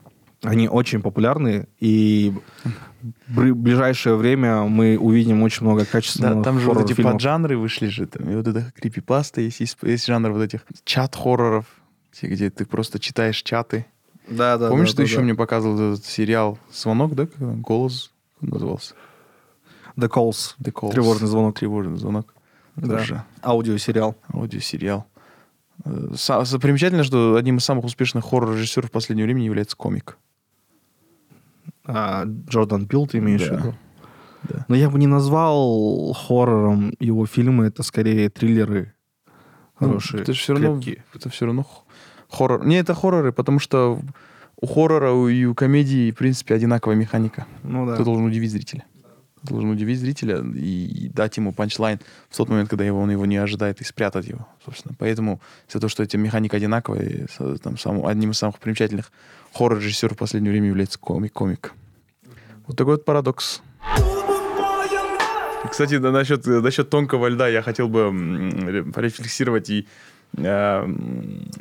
Они 0.44 0.70
очень 0.70 1.02
популярны, 1.02 1.68
и 1.80 2.34
в 3.28 3.54
ближайшее 3.54 4.16
время 4.16 4.64
мы 4.64 4.98
увидим 4.98 5.44
очень 5.44 5.66
много 5.66 5.82
Да, 5.82 5.86
качественных 5.92 6.44
там 6.44 6.60
же 6.60 6.68
вот 6.72 6.90
эти 6.90 7.00
поджанры 7.02 7.58
вышли 7.58 7.88
же, 7.88 8.06
там, 8.08 8.30
и 8.30 8.36
вот 8.36 8.48
это 8.48 8.72
крипипаста, 8.76 9.42
есть, 9.42 9.60
есть, 9.60 9.78
есть 9.82 10.06
жанр 10.06 10.32
вот 10.32 10.42
этих 10.42 10.62
чат-хорроров, 10.86 11.66
где 12.22 12.50
ты 12.50 12.66
просто 12.66 13.00
читаешь 13.00 13.42
чаты. 13.42 13.86
Да, 14.30 14.58
да, 14.58 14.70
Помнишь, 14.70 14.92
да, 14.92 14.98
ты 14.98 14.98
да, 14.98 15.04
еще 15.04 15.18
да. 15.18 15.24
мне 15.24 15.36
показывал 15.36 15.94
этот 15.94 16.06
сериал 16.06 16.58
«Звонок», 16.72 17.16
да? 17.16 17.28
«Голос» 17.40 18.12
он 18.42 18.50
назывался? 18.50 18.94
The 19.98 20.08
Calls. 20.08 20.56
The 20.62 20.72
Calls. 20.72 20.92
Тревожный 20.92 21.28
звонок. 21.28 21.60
Тревожный 21.60 21.98
звонок. 21.98 22.34
Да. 22.78 23.00
Тоже 23.00 23.24
Аудиосериал. 23.42 24.16
аудиосериал. 24.34 25.06
Э, 25.84 26.12
са- 26.14 26.44
са- 26.46 26.60
Примечательно, 26.60 27.04
что 27.04 27.36
одним 27.36 27.58
из 27.58 27.66
самых 27.66 27.84
успешных 27.86 28.24
хоррор-режиссеров 28.24 28.92
последнего 28.92 29.26
времени 29.26 29.46
является 29.46 29.76
комик. 29.76 30.18
А, 31.86 32.26
Джордан 32.26 32.88
Пил, 32.88 33.08
ты 33.08 33.18
имеешь 33.20 33.48
Да. 33.48 33.56
в 33.56 33.58
виду? 33.60 33.76
Да. 34.44 34.66
Но 34.70 34.76
я 34.76 34.90
бы 34.90 34.98
не 35.00 35.08
назвал 35.08 36.14
хоррором 36.14 36.94
его 37.00 37.26
фильмы, 37.26 37.66
это 37.66 37.84
скорее 37.84 38.30
триллеры 38.30 38.94
Ну, 39.80 39.88
хорошие, 39.88 40.22
это 40.22 40.34
все 40.34 40.54
равно, 40.54 40.76
крепкие. 40.76 41.04
это 41.14 41.30
все 41.30 41.46
равно 41.46 41.66
хоррор. 42.30 42.66
Не, 42.66 42.78
это 42.78 42.94
хорроры, 42.94 43.34
потому 43.34 43.60
что 43.60 44.00
у 44.62 44.66
хоррора 44.68 45.12
и 45.30 45.46
у 45.46 45.56
комедии, 45.56 46.12
в 46.12 46.16
принципе, 46.16 46.54
одинаковая 46.56 46.96
механика. 46.96 47.48
Ну 47.64 47.86
да. 47.86 47.98
Ты 47.98 48.04
должен 48.04 48.26
удивить 48.26 48.52
зрителя. 48.52 48.84
Ты 49.42 49.50
должен 49.54 49.70
удивить 49.70 50.00
зрителя 50.00 50.42
и, 50.42 51.06
и 51.06 51.10
дать 51.10 51.38
ему 51.38 51.54
панчлайн 51.54 52.00
в 52.30 52.36
тот 52.36 52.50
момент, 52.50 52.70
когда 52.70 52.84
его, 52.84 53.00
он 53.00 53.10
его 53.10 53.26
не 53.26 53.38
ожидает, 53.38 53.80
и 53.80 53.86
спрятать 53.86 54.28
его, 54.28 54.46
собственно. 54.66 54.96
Поэтому 55.00 55.40
из-за 55.70 55.80
того, 55.80 55.90
что 55.90 56.04
эта 56.04 56.18
механика 56.18 56.58
одинаковая, 56.58 57.28
там, 57.64 57.78
сам- 57.78 58.06
одним 58.06 58.32
из 58.32 58.38
самых 58.38 58.60
примечательных 58.60 59.12
хоррор-режиссеров 59.54 60.14
в 60.14 60.18
последнее 60.18 60.52
время 60.52 60.68
является 60.68 61.00
комик-комик. 61.00 61.74
Вот 62.68 62.78
такой 62.78 62.96
вот 62.96 63.06
парадокс. 63.06 63.62
Кстати, 65.70 65.98
да, 65.98 66.12
насчет, 66.12 66.46
насчет 66.46 66.90
тонкого 66.90 67.28
льда 67.28 67.48
я 67.48 67.62
хотел 67.62 67.90
бы 67.90 68.00
м, 68.02 68.92
порефлексировать 68.94 69.70
и 69.70 69.88
э, 70.38 70.88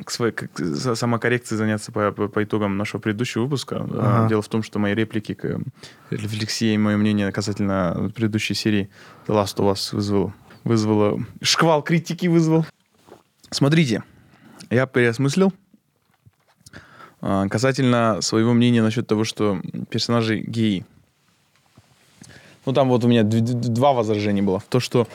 к 0.05 0.09
своей 0.11 0.31
к- 0.33 0.47
к 0.47 0.95
самокоррекции 0.95 1.55
заняться 1.55 1.91
по, 1.91 2.11
по- 2.11 2.27
по 2.27 2.43
итогам 2.43 2.77
нашего 2.77 3.01
предыдущего 3.01 3.43
выпуска. 3.43 3.75
Э, 3.75 3.87
Ага. 3.99 4.29
Дело 4.29 4.41
в 4.41 4.47
том, 4.47 4.63
что 4.63 4.79
мои 4.79 4.93
реплики 4.95 5.33
к 5.33 5.59
рефлексии 6.11 6.73
и 6.73 6.77
мое 6.77 6.97
мнение 6.97 7.31
касательно 7.31 8.11
предыдущей 8.15 8.53
серии 8.53 8.89
The 9.27 9.35
Last 9.35 9.57
of 9.57 9.71
Us 9.73 9.95
вызвало, 9.95 10.33
вызвало 10.63 11.19
шквал 11.41 11.81
критики 11.83 12.27
вызвал. 12.27 12.65
Смотрите, 13.51 14.03
я 14.69 14.85
переосмыслил 14.85 15.51
касательно 17.21 18.21
своего 18.21 18.53
мнения 18.53 18.81
насчет 18.81 19.07
того, 19.07 19.23
что 19.23 19.61
персонажи 19.89 20.39
геи. 20.39 20.85
Ну, 22.65 22.73
там 22.73 22.89
вот 22.89 23.03
у 23.03 23.07
меня 23.07 23.23
два 23.23 23.93
возражения 23.93 24.41
было. 24.41 24.61
То, 24.69 24.79
что 24.79 25.07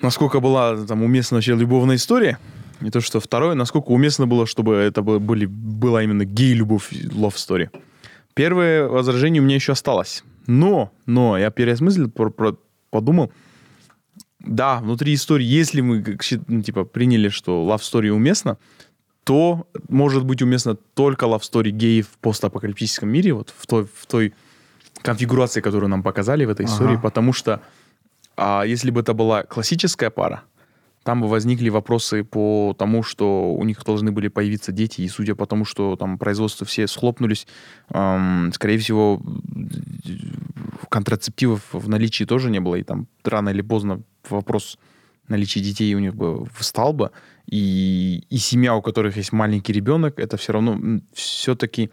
насколько 0.00 0.40
была 0.40 0.76
там 0.86 1.02
уместна 1.02 1.36
вообще 1.36 1.54
любовная 1.54 1.96
история, 1.96 2.38
и 2.80 2.90
то, 2.90 3.00
что 3.00 3.20
второе, 3.20 3.54
насколько 3.54 3.88
уместно 3.88 4.26
было, 4.26 4.46
чтобы 4.46 4.74
это 4.76 5.02
бы- 5.02 5.18
были, 5.18 5.46
была 5.46 6.02
именно 6.02 6.24
гей-любовь, 6.24 6.92
love 6.92 7.34
story. 7.34 7.70
Первое 8.34 8.86
возражение 8.86 9.42
у 9.42 9.44
меня 9.44 9.56
еще 9.56 9.72
осталось. 9.72 10.22
Но, 10.46 10.92
но, 11.04 11.36
я 11.36 11.50
переосмыслил, 11.50 12.08
про- 12.08 12.30
про- 12.30 12.56
подумал, 12.90 13.32
да, 14.38 14.78
внутри 14.78 15.14
истории, 15.14 15.44
если 15.44 15.80
мы 15.80 16.04
ну, 16.46 16.62
типа 16.62 16.84
приняли, 16.84 17.28
что 17.28 17.66
love 17.68 17.80
story 17.80 18.08
уместно, 18.08 18.56
то 19.28 19.66
может 19.90 20.24
быть 20.24 20.40
уместно 20.40 20.74
только 20.94 21.26
love 21.26 21.40
story 21.40 21.68
геев 21.68 22.06
в 22.10 22.16
постапокалиптическом 22.16 23.10
мире, 23.10 23.34
вот 23.34 23.52
в 23.54 23.66
той, 23.66 23.84
в 23.84 24.06
той 24.06 24.32
конфигурации, 25.02 25.60
которую 25.60 25.90
нам 25.90 26.02
показали 26.02 26.46
в 26.46 26.48
этой 26.48 26.64
Ага. 26.64 26.72
истории, 26.72 26.96
потому 26.96 27.34
что 27.34 27.60
а, 28.38 28.62
если 28.62 28.90
бы 28.90 29.02
это 29.02 29.12
была 29.12 29.42
классическая 29.42 30.08
пара, 30.08 30.44
там 31.02 31.20
бы 31.20 31.28
возникли 31.28 31.68
вопросы 31.68 32.24
по 32.24 32.74
тому, 32.78 33.02
что 33.02 33.52
у 33.52 33.64
них 33.64 33.84
должны 33.84 34.12
были 34.12 34.28
появиться 34.28 34.72
дети, 34.72 35.02
и 35.02 35.08
судя 35.08 35.34
по 35.34 35.44
тому, 35.44 35.66
что 35.66 35.94
там 35.96 36.16
производства 36.16 36.66
все 36.66 36.86
схлопнулись, 36.86 37.46
эм, 37.90 38.50
скорее 38.54 38.78
всего, 38.78 39.20
контрацептивов 40.88 41.64
в 41.72 41.86
наличии 41.86 42.24
тоже 42.24 42.50
не 42.50 42.60
было, 42.60 42.76
и 42.76 42.82
там 42.82 43.06
рано 43.24 43.50
или 43.50 43.60
поздно 43.60 44.00
вопрос 44.30 44.78
наличия 45.28 45.60
детей 45.60 45.94
у 45.94 45.98
них 45.98 46.14
бы 46.14 46.46
встал 46.54 46.94
бы, 46.94 47.10
и, 47.50 48.24
и 48.30 48.38
семья, 48.38 48.74
у 48.74 48.82
которых 48.82 49.16
есть 49.16 49.32
маленький 49.32 49.72
ребенок, 49.72 50.18
это 50.18 50.36
все 50.36 50.52
равно 50.52 51.00
все-таки 51.14 51.90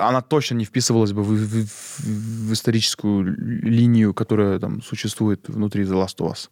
она 0.00 0.20
точно 0.22 0.56
не 0.56 0.64
вписывалась 0.64 1.12
бы 1.12 1.22
в- 1.22 1.28
в- 1.28 2.48
в 2.48 2.52
историческую 2.52 3.22
линию, 3.62 4.12
которая 4.12 4.58
там 4.58 4.82
существует 4.82 5.48
внутри 5.48 5.84
The 5.84 5.94
Last 5.94 6.16
of 6.18 6.32
Us. 6.32 6.48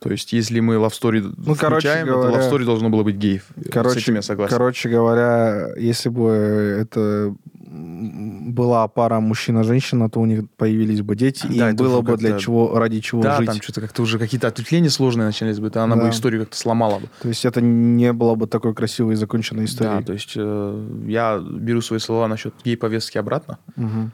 То 0.00 0.10
есть, 0.10 0.32
если 0.32 0.60
мы 0.60 0.74
Love 0.74 0.90
Story 0.90 1.34
Ну, 1.36 1.54
короче 1.56 1.88
включаем, 1.88 2.06
говоря- 2.06 2.28
это 2.30 2.38
Love 2.38 2.52
Story 2.52 2.64
должно 2.64 2.90
было 2.90 3.02
быть 3.02 3.16
геев. 3.16 3.46
С 3.56 3.70
Короче, 3.70 4.00
этим 4.00 4.14
я 4.16 4.22
согласен. 4.22 4.52
короче 4.56 4.88
говоря, 4.88 5.68
если 5.76 6.08
бы 6.10 6.28
это 6.80 7.34
была 7.68 8.86
пара 8.88 9.20
мужчина-женщина, 9.20 10.08
то 10.08 10.20
у 10.20 10.26
них 10.26 10.44
появились 10.56 11.02
бы 11.02 11.16
дети, 11.16 11.46
и 11.46 11.58
Да, 11.58 11.70
это 11.70 11.82
было 11.82 12.00
бы 12.00 12.16
для 12.16 12.38
чего, 12.38 12.78
ради 12.78 13.00
чего 13.00 13.22
да, 13.22 13.36
жить. 13.38 13.46
там 13.46 13.60
что-то 13.62 13.80
как-то 13.80 14.02
уже 14.02 14.18
какие-то 14.18 14.46
ответвления 14.48 14.88
сложные 14.90 15.26
начались 15.26 15.58
бы, 15.58 15.70
то 15.70 15.82
она 15.82 15.96
бы 15.96 16.02
Да. 16.02 16.10
историю 16.10 16.42
как-то 16.42 16.56
сломала 16.56 16.98
бы. 17.00 17.08
То 17.22 17.28
есть 17.28 17.44
это 17.44 17.60
не 17.60 18.12
было 18.12 18.34
бы 18.34 18.46
такой 18.46 18.74
красивой 18.74 19.14
и 19.14 19.16
законченной 19.16 19.64
историей. 19.64 19.98
Да, 20.00 20.02
то 20.06 20.12
есть 20.12 20.32
э, 20.36 20.86
я 21.06 21.38
беру 21.38 21.80
свои 21.80 21.98
слова 21.98 22.28
насчет 22.28 22.54
гей-повестки 22.64 23.18
обратно. 23.18 23.58
Мгм. 23.76 24.12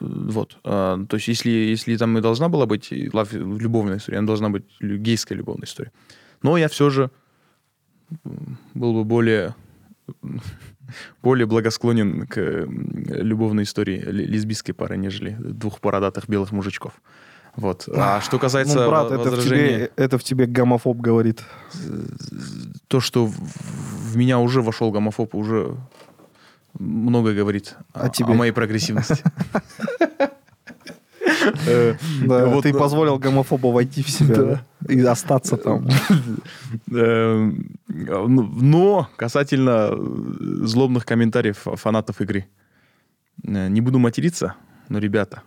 Вот. 0.00 0.58
Э, 0.64 0.98
То 1.08 1.16
есть, 1.16 1.28
если, 1.28 1.50
если 1.50 1.96
там 1.96 2.16
и 2.18 2.20
должна 2.20 2.48
была 2.48 2.66
быть 2.66 2.92
лав- 3.12 3.32
любовная 3.32 3.96
история, 3.98 4.18
она 4.18 4.26
должна 4.26 4.48
быть 4.50 4.64
гейская 4.80 5.36
любовная 5.36 5.66
история. 5.66 5.92
Но 6.42 6.56
я 6.56 6.68
все 6.68 6.90
же 6.90 7.10
был 8.74 8.94
бы 8.94 9.04
более, 9.04 9.54
более 11.22 11.46
благосклонен 11.46 12.26
к 12.26 12.38
любовной 12.38 13.64
истории 13.64 14.00
ле- 14.00 14.26
лесбийской 14.26 14.74
пары, 14.74 14.96
нежели 14.96 15.36
двух 15.38 15.80
бородатых 15.80 16.28
белых 16.28 16.52
мужичков. 16.52 16.92
Вот. 17.56 17.88
А 17.92 18.20
что 18.20 18.38
касается 18.38 18.82
ну, 18.84 18.88
брат, 18.88 19.10
во- 19.10 19.14
это 19.16 19.30
в, 19.30 19.32
возражения, 19.32 19.74
тебе, 19.76 19.92
это 19.96 20.18
в 20.18 20.22
тебе 20.24 20.46
гомофоб 20.46 20.98
говорит. 20.98 21.42
то, 22.86 23.00
что 23.00 23.26
в 23.26 24.16
меня 24.16 24.38
уже 24.38 24.62
вошел 24.62 24.92
гомофоб, 24.92 25.34
уже 25.34 25.76
много 26.74 27.32
говорит 27.34 27.76
О 27.92 28.06
о, 28.06 28.08
тебе. 28.08 28.32
о 28.32 28.34
моей 28.34 28.52
прогрессивности. 28.52 29.22
Э, 31.66 31.94
Да, 32.24 32.46
вот, 32.46 32.62
ты 32.62 32.70
э, 32.70 32.72
позволил 32.78 33.18
гомофобу 33.18 33.70
войти 33.70 34.02
в 34.02 34.10
себя 34.10 34.64
и 34.88 35.00
остаться 35.00 35.56
там. 35.56 35.86
Э, 36.92 37.50
Но 37.88 39.08
касательно 39.16 39.90
э, 39.92 39.96
злобных 40.66 41.04
комментариев 41.06 41.58
фанатов 41.74 42.20
игры. 42.20 42.46
Э, 43.44 43.68
Не 43.68 43.80
буду 43.80 43.98
материться, 43.98 44.54
но, 44.88 44.98
ребята, 44.98 45.42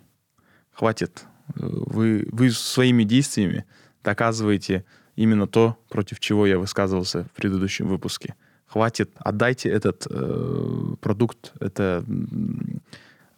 хватит. 0.72 1.24
Э, 1.56 1.60
Вы, 1.62 2.28
вы 2.32 2.52
своими 2.52 3.04
действиями 3.04 3.66
доказываете 4.04 4.86
именно 5.16 5.48
то, 5.48 5.78
против 5.90 6.20
чего 6.20 6.46
я 6.48 6.58
высказывался 6.58 7.26
в 7.26 7.32
предыдущем 7.32 7.88
выпуске. 7.88 8.36
Хватит, 8.72 9.12
отдайте 9.18 9.70
этот 9.70 10.08
э, 10.10 10.96
продукт, 11.02 11.52
это 11.60 12.06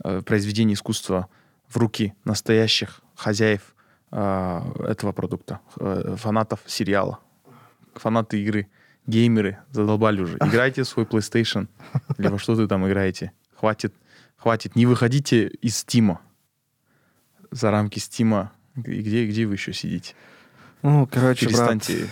э, 0.04 0.22
произведение 0.22 0.76
искусства 0.76 1.28
в 1.68 1.78
руки 1.78 2.14
настоящих 2.24 3.02
хозяев 3.16 3.74
э, 4.12 4.62
этого 4.88 5.12
продукта, 5.12 5.60
э, 5.80 6.16
фанатов 6.20 6.60
сериала, 6.68 7.18
фанаты 7.96 8.44
игры, 8.44 8.68
геймеры, 9.08 9.58
задолбали 9.72 10.22
уже. 10.22 10.38
Играйте 10.42 10.84
в 10.84 10.88
свой 10.88 11.06
PlayStation, 11.06 11.68
или 12.20 12.28
во 12.28 12.38
что 12.38 12.56
ты 12.56 12.68
там 12.68 12.88
играете. 12.88 13.32
Хватит, 13.56 13.96
хватит, 14.38 14.76
не 14.76 14.86
выходите 14.86 15.48
из 15.48 15.78
Стима, 15.78 16.22
за 17.50 17.72
рамки 17.72 17.98
Стима. 17.98 18.52
И 18.76 19.02
где, 19.02 19.26
где 19.26 19.48
вы 19.48 19.56
еще 19.56 19.74
сидите? 19.74 20.14
Ну, 20.84 21.08
короче, 21.12 21.48
Перестаньте. 21.48 21.98
брат, 21.98 22.10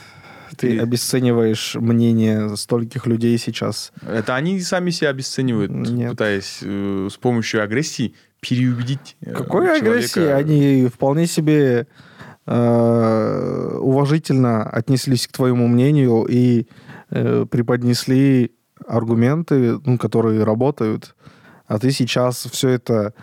ты 0.56 0.80
обесцениваешь 0.80 1.76
мнение 1.76 2.56
стольких 2.58 3.08
людей 3.08 3.38
сейчас. 3.38 3.92
Это 4.08 4.36
они 4.36 4.60
сами 4.62 4.90
себя 4.92 5.10
обесценивают, 5.10 5.72
Нет. 5.72 6.12
пытаясь 6.12 6.60
э, 6.62 7.10
с 7.12 7.18
помощью 7.18 7.64
агрессии 7.64 8.16
переубедить 8.40 9.18
э, 9.22 9.34
Какой 9.34 9.66
человека. 9.66 9.92
агрессии? 9.92 10.26
Они 10.26 10.88
вполне 10.88 11.28
себе 11.28 11.88
э, 12.46 13.78
уважительно 13.80 14.64
отнеслись 14.64 15.28
к 15.28 15.32
твоему 15.32 15.68
мнению 15.68 16.26
и 16.30 16.68
э, 17.10 17.46
преподнесли 17.50 18.52
аргументы, 18.88 19.80
ну, 19.86 19.98
которые 19.98 20.44
работают. 20.44 21.16
А 21.68 21.80
ты 21.80 21.92
сейчас 21.92 22.48
все 22.52 22.70
это 22.70 23.14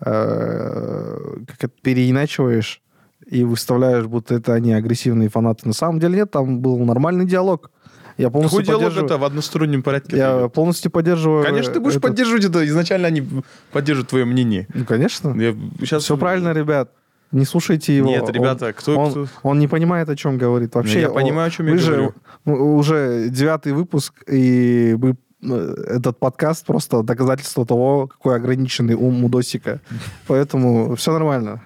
э, 0.00 1.18
как 1.46 1.64
это 1.64 1.68
переиначиваешь 1.82 2.82
и 3.26 3.44
выставляешь, 3.44 4.06
будто 4.06 4.34
это 4.34 4.54
они 4.54 4.72
агрессивные 4.72 5.28
фанаты. 5.28 5.66
На 5.66 5.74
самом 5.74 5.98
деле 6.00 6.16
нет, 6.16 6.30
там 6.30 6.60
был 6.60 6.78
нормальный 6.84 7.26
диалог. 7.26 7.70
Я 8.18 8.30
полностью 8.30 8.60
Какой 8.64 8.78
диалог 8.78 8.96
это 8.96 9.18
в 9.18 9.24
одностороннем 9.24 9.82
порядке? 9.82 10.16
Я 10.16 10.38
идет? 10.40 10.52
полностью 10.54 10.90
поддерживаю. 10.90 11.44
Конечно, 11.44 11.72
ты 11.74 11.80
будешь 11.80 11.96
этот- 11.96 12.02
поддерживать 12.10 12.44
это. 12.46 12.66
Изначально 12.66 13.08
они 13.08 13.28
поддерживают 13.72 14.08
твое 14.08 14.24
мнение. 14.24 14.66
Ну, 14.72 14.84
конечно. 14.86 15.34
Я 15.38 15.54
сейчас... 15.80 16.04
Все 16.04 16.16
правильно, 16.16 16.52
ребят. 16.54 16.90
Не 17.32 17.44
слушайте 17.44 17.94
его. 17.94 18.08
Нет, 18.08 18.22
Он- 18.22 18.30
ребята, 18.32 18.72
кто... 18.72 18.96
Он, 18.98 19.10
кто- 19.10 19.26
он 19.42 19.58
не 19.58 19.68
понимает, 19.68 20.08
о 20.08 20.16
чем 20.16 20.38
говорит. 20.38 20.74
Вообще, 20.74 21.00
я 21.02 21.08
он- 21.08 21.14
понимаю, 21.14 21.48
о 21.48 21.50
чем 21.50 21.66
я 21.66 21.72
вы 21.72 21.78
же 21.78 21.92
говорю. 21.92 22.14
ну, 22.46 22.76
уже 22.76 23.28
девятый 23.28 23.72
выпуск, 23.72 24.14
и 24.30 24.96
мы 24.98 25.16
э, 25.42 25.74
этот 25.98 26.18
подкаст 26.18 26.64
просто 26.64 27.02
доказательство 27.02 27.66
того, 27.66 28.06
какой 28.06 28.36
ограниченный 28.36 28.94
ум 28.94 29.24
у 29.24 29.28
Досика. 29.28 29.80
Поэтому 30.26 30.94
все 30.94 31.12
нормально. 31.12 31.60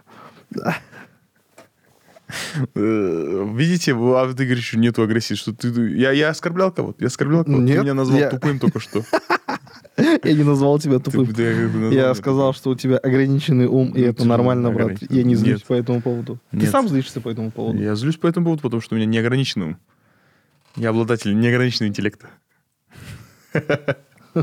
Э, 2.75 3.47
Видите, 3.55 3.93
а 3.93 4.27
говоришь, 4.33 4.69
что 4.69 4.79
нету 4.79 5.03
агрессии, 5.03 5.35
что 5.35 5.53
ты... 5.55 5.69
Я, 5.97 6.13
я 6.13 6.31
оскорблял 6.31 6.73
кого-то? 6.73 7.01
Я 7.01 7.07
оскорблял 7.09 7.45
кого-то? 7.45 7.63
Нет, 7.63 7.77
Ты 7.79 7.83
меня 7.83 7.95
назвал 7.95 8.19
я- 8.19 8.31
тупым 8.31 8.59
только 8.59 8.81
что. 8.81 9.03
Я 10.25 10.33
не 10.33 10.45
назвал 10.45 10.79
тебя 10.79 10.99
тупым. 10.99 11.27
ты 11.27 11.43
Я 11.93 12.15
сказал, 12.15 12.55
что 12.55 12.71
у 12.71 12.75
тебя 12.75 12.97
ограниченный 12.97 13.67
ум, 13.67 13.93
и 13.93 14.01
это 14.01 14.25
нормально, 14.25 14.71
брат. 14.71 14.93
Я 15.11 15.23
не 15.25 15.35
злюсь 15.35 15.59
Нет. 15.61 15.67
по 15.67 15.75
этому 15.75 16.01
поводу. 16.01 16.39
Ты 16.53 16.67
сам 16.67 16.89
злишься 16.89 17.21
по 17.21 17.29
этому 17.29 17.51
поводу. 17.51 17.79
Я 17.79 17.95
злюсь 17.97 18.17
по 18.17 18.27
этому 18.27 18.47
поводу, 18.47 18.63
потому 18.63 18.81
что 18.81 18.95
у 18.95 18.99
меня 18.99 19.07
неограниченный 19.07 19.67
ум. 19.67 19.77
Я 20.77 20.91
обладатель 20.91 21.39
неограниченного 21.39 21.91
интеллекта. 21.91 22.31
И, 24.35 24.43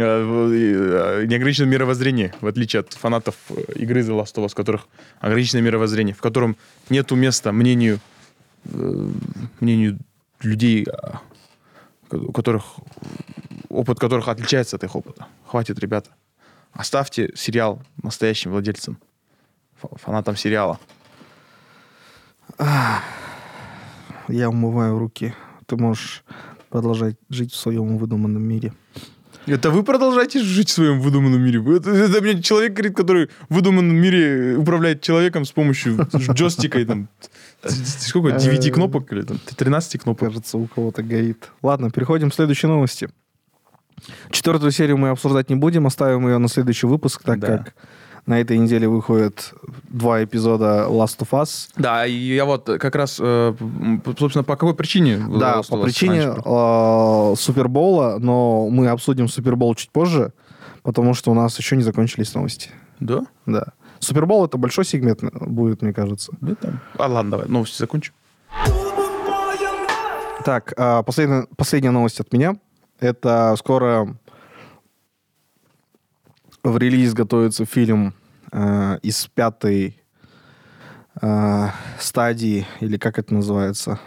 а, 0.00 1.24
Неограниченное 1.24 1.70
мировоззрение, 1.70 2.34
в 2.40 2.46
отличие 2.46 2.80
от 2.80 2.92
фанатов 2.92 3.36
э, 3.50 3.72
игры 3.76 4.00
The 4.02 4.18
Last 4.18 4.34
of 4.34 4.44
Us, 4.44 4.52
у 4.52 4.56
которых 4.56 4.88
ограниченное 5.20 5.62
мировоззрение, 5.62 6.14
в 6.14 6.20
котором 6.20 6.56
нету 6.90 7.16
места 7.16 7.52
мнению, 7.52 8.00
э, 8.64 9.08
мнению 9.60 9.98
людей, 10.40 10.86
у 12.10 12.32
которых 12.32 12.64
опыт 13.68 13.98
которых 13.98 14.28
отличается 14.28 14.76
от 14.76 14.84
их 14.84 14.96
опыта. 14.96 15.26
Хватит, 15.46 15.78
ребята. 15.78 16.10
Оставьте 16.72 17.32
сериал 17.34 17.82
настоящим 18.02 18.50
владельцам, 18.52 18.98
фа- 19.80 19.96
фанатам 19.96 20.36
сериала. 20.36 20.78
Я 24.28 24.48
умываю 24.50 24.98
руки. 24.98 25.34
Ты 25.66 25.76
можешь 25.76 26.24
продолжать 26.70 27.16
жить 27.28 27.52
в 27.52 27.56
своем 27.56 27.98
выдуманном 27.98 28.42
мире. 28.42 28.72
Это 29.46 29.70
вы 29.70 29.82
продолжаете 29.82 30.40
жить 30.42 30.68
в 30.68 30.72
своем 30.72 31.00
выдуманном 31.00 31.40
мире? 31.40 31.62
Это, 31.76 31.90
это 31.90 32.20
мне 32.20 32.42
человек 32.42 32.74
говорит, 32.74 32.94
который 32.94 33.30
в 33.48 33.54
выдуманном 33.54 33.96
мире 33.96 34.56
управляет 34.58 35.00
человеком 35.00 35.44
с 35.46 35.52
помощью 35.52 35.96
джойстика 36.14 36.78
и 36.78 36.84
там... 36.84 37.08
Сколько? 37.64 38.38
9 38.38 38.72
кнопок 38.72 39.10
или 39.12 39.22
там 39.22 39.38
13 39.56 40.02
кнопок? 40.02 40.28
Кажется, 40.28 40.58
у 40.58 40.66
кого-то 40.66 41.02
горит. 41.02 41.50
Ладно, 41.62 41.90
переходим 41.90 42.30
к 42.30 42.34
следующей 42.34 42.66
новости. 42.66 43.08
Четвертую 44.30 44.70
серию 44.70 44.96
мы 44.98 45.08
обсуждать 45.08 45.48
не 45.50 45.56
будем, 45.56 45.86
оставим 45.86 46.28
ее 46.28 46.38
на 46.38 46.48
следующий 46.48 46.86
выпуск, 46.86 47.22
так 47.22 47.38
Да. 47.40 47.58
как 47.58 47.74
на 48.28 48.42
этой 48.42 48.58
неделе 48.58 48.86
выходит 48.86 49.54
два 49.88 50.22
эпизода 50.22 50.86
Last 50.90 51.18
of 51.20 51.30
Us. 51.30 51.70
Да, 51.76 52.04
и 52.06 52.12
я 52.12 52.44
вот 52.44 52.66
как 52.66 52.94
раз, 52.94 53.16
э, 53.18 53.54
собственно, 54.18 54.44
по 54.44 54.54
какой 54.54 54.74
причине? 54.74 55.18
да, 55.40 55.62
по 55.66 55.82
причине 55.82 56.34
э, 56.36 57.34
Супербоула, 57.38 58.18
но 58.20 58.68
мы 58.68 58.88
обсудим 58.88 59.28
Супербол 59.28 59.74
чуть 59.74 59.90
позже, 59.90 60.34
потому 60.82 61.14
что 61.14 61.30
у 61.30 61.34
нас 61.34 61.58
еще 61.58 61.74
не 61.74 61.82
закончились 61.82 62.34
новости. 62.34 62.70
Да? 63.00 63.22
Да. 63.46 63.68
Супербол 63.98 64.44
это 64.44 64.58
большой 64.58 64.84
сегмент 64.84 65.22
э, 65.22 65.28
будет, 65.46 65.80
мне 65.80 65.94
кажется. 65.94 66.30
Да, 66.42 66.54
там. 66.54 66.80
А, 66.98 67.06
ладно, 67.06 67.30
давай, 67.30 67.48
новости 67.48 67.78
закончим. 67.78 68.12
Так, 70.44 70.74
а, 70.76 71.02
последняя, 71.02 71.46
последняя 71.56 71.92
новость 71.92 72.20
от 72.20 72.30
меня. 72.30 72.56
Это 73.00 73.54
скоро 73.56 74.18
в 76.62 76.76
релиз 76.76 77.14
готовится 77.14 77.64
фильм 77.64 78.12
э, 78.52 78.98
из 79.02 79.26
пятой 79.26 80.00
э, 81.20 81.66
стадии, 81.98 82.66
или 82.80 82.96
как 82.96 83.18
это 83.18 83.34
называется, 83.34 83.98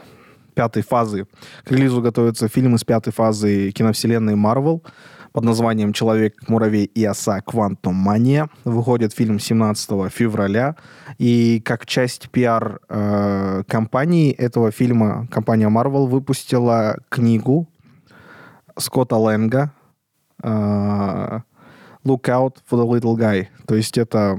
пятой 0.54 0.84
фазы. 0.84 1.27
К 1.63 1.71
релизу 1.71 2.01
готовится 2.01 2.47
фильм 2.47 2.75
из 2.75 2.84
пятой 2.84 3.12
фазы 3.12 3.71
киновселенной 3.71 4.36
Marvel 4.36 4.86
под 5.32 5.45
названием 5.45 5.93
«Человек-муравей 5.93 6.86
и 6.86 7.06
оса. 7.06 7.41
Квантум 7.41 7.95
Мания». 7.95 8.49
Выходит 8.65 9.13
фильм 9.13 9.39
17 9.39 10.12
февраля. 10.12 10.75
И 11.17 11.62
как 11.62 11.86
часть 11.86 12.30
пиар-компании 12.30 14.34
этого 14.34 14.71
фильма 14.71 15.27
компания 15.32 15.69
Marvel 15.69 16.08
выпустила 16.08 16.97
книгу 17.10 17.69
Скотта 18.77 19.15
Лэнга 19.15 19.71
э, 20.43 21.39
«Look 22.03 22.23
out 22.23 22.55
for 22.69 22.77
the 22.79 22.87
little 22.87 23.15
guy». 23.17 23.47
То 23.67 23.75
есть 23.75 23.97
это 23.97 24.37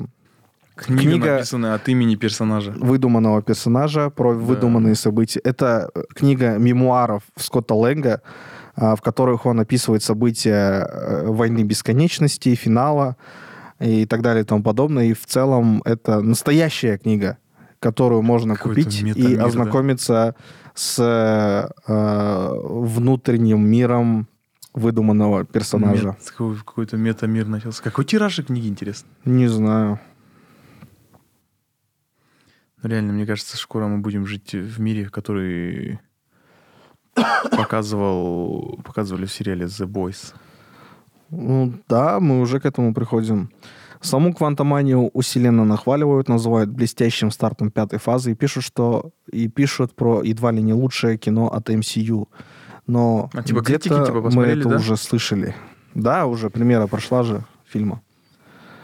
Книга, 0.74 1.02
Книга- 1.02 1.32
написанная 1.34 1.74
от 1.74 1.88
имени 1.88 2.16
персонажа. 2.16 2.72
выдуманного 2.72 3.42
персонажа 3.42 4.10
про 4.10 4.32
выдуманные 4.32 4.94
события. 4.94 5.40
Это 5.44 5.90
э, 5.94 6.02
книга 6.14 6.56
мемуаров 6.58 7.22
Скотта 7.36 7.74
Лэнга, 7.74 8.22
а, 8.74 8.96
в 8.96 9.02
которых 9.02 9.44
он 9.44 9.60
описывает 9.60 10.02
события 10.02 10.86
э, 10.90 11.26
войны 11.26 11.62
бесконечности, 11.62 12.54
финала 12.54 13.16
и 13.80 14.06
так 14.06 14.22
далее 14.22 14.42
и 14.44 14.46
тому 14.46 14.62
подобное. 14.62 15.04
И 15.04 15.12
в 15.12 15.26
целом 15.26 15.82
это 15.84 16.20
настоящая 16.22 16.96
книга, 16.96 17.36
которую 17.78 18.22
можно 18.22 18.56
Какой-то 18.56 18.80
купить 18.80 19.02
и 19.02 19.04
метамир, 19.04 19.38
да. 19.38 19.44
ознакомиться 19.44 20.34
с 20.74 20.98
э, 21.86 22.48
внутренним 22.62 23.60
миром 23.68 24.26
выдуманного 24.74 25.44
персонажа. 25.44 26.08
Мет- 26.08 26.30
какой- 26.30 26.56
какой-то 26.56 26.96
метамир 26.96 27.46
начался. 27.46 27.82
Какой 27.82 28.04
тираж 28.04 28.38
и 28.38 28.42
книги, 28.42 28.68
интересно? 28.68 29.08
Не 29.24 29.48
знаю. 29.48 29.98
Ну, 32.82 32.88
Реально, 32.88 33.12
мне 33.12 33.26
кажется, 33.26 33.56
скоро 33.56 33.86
мы 33.86 33.98
будем 33.98 34.26
жить 34.26 34.52
в 34.54 34.80
мире, 34.80 35.08
который 35.08 35.98
показывал, 37.50 38.80
показывали 38.84 39.26
в 39.26 39.32
сериале 39.32 39.66
The 39.66 39.86
Boys. 39.86 40.34
Ну 41.30 41.72
да, 41.88 42.20
мы 42.20 42.40
уже 42.40 42.60
к 42.60 42.66
этому 42.66 42.92
приходим. 42.94 43.50
Саму 44.00 44.34
квантоманию 44.34 45.08
усиленно 45.14 45.64
нахваливают, 45.64 46.28
называют 46.28 46.70
блестящим 46.70 47.30
стартом 47.30 47.70
пятой 47.70 47.98
фазы 48.00 48.32
и 48.32 48.34
пишут, 48.34 48.64
что 48.64 49.12
и 49.30 49.48
пишут 49.48 49.94
про 49.94 50.22
едва 50.22 50.50
ли 50.50 50.60
не 50.60 50.72
лучшее 50.72 51.16
кино 51.18 51.52
от 51.52 51.70
MCU. 51.70 52.26
Но 52.86 53.30
А 53.32 53.42
типа 53.42 53.62
критики, 53.62 53.88
где-то 53.88 54.06
типа, 54.06 54.30
мы 54.30 54.44
это 54.44 54.68
да? 54.68 54.76
уже 54.76 54.96
слышали. 54.96 55.54
Да, 55.94 56.26
уже 56.26 56.50
премьера 56.50 56.86
прошла 56.86 57.22
же 57.22 57.44
фильма. 57.66 58.00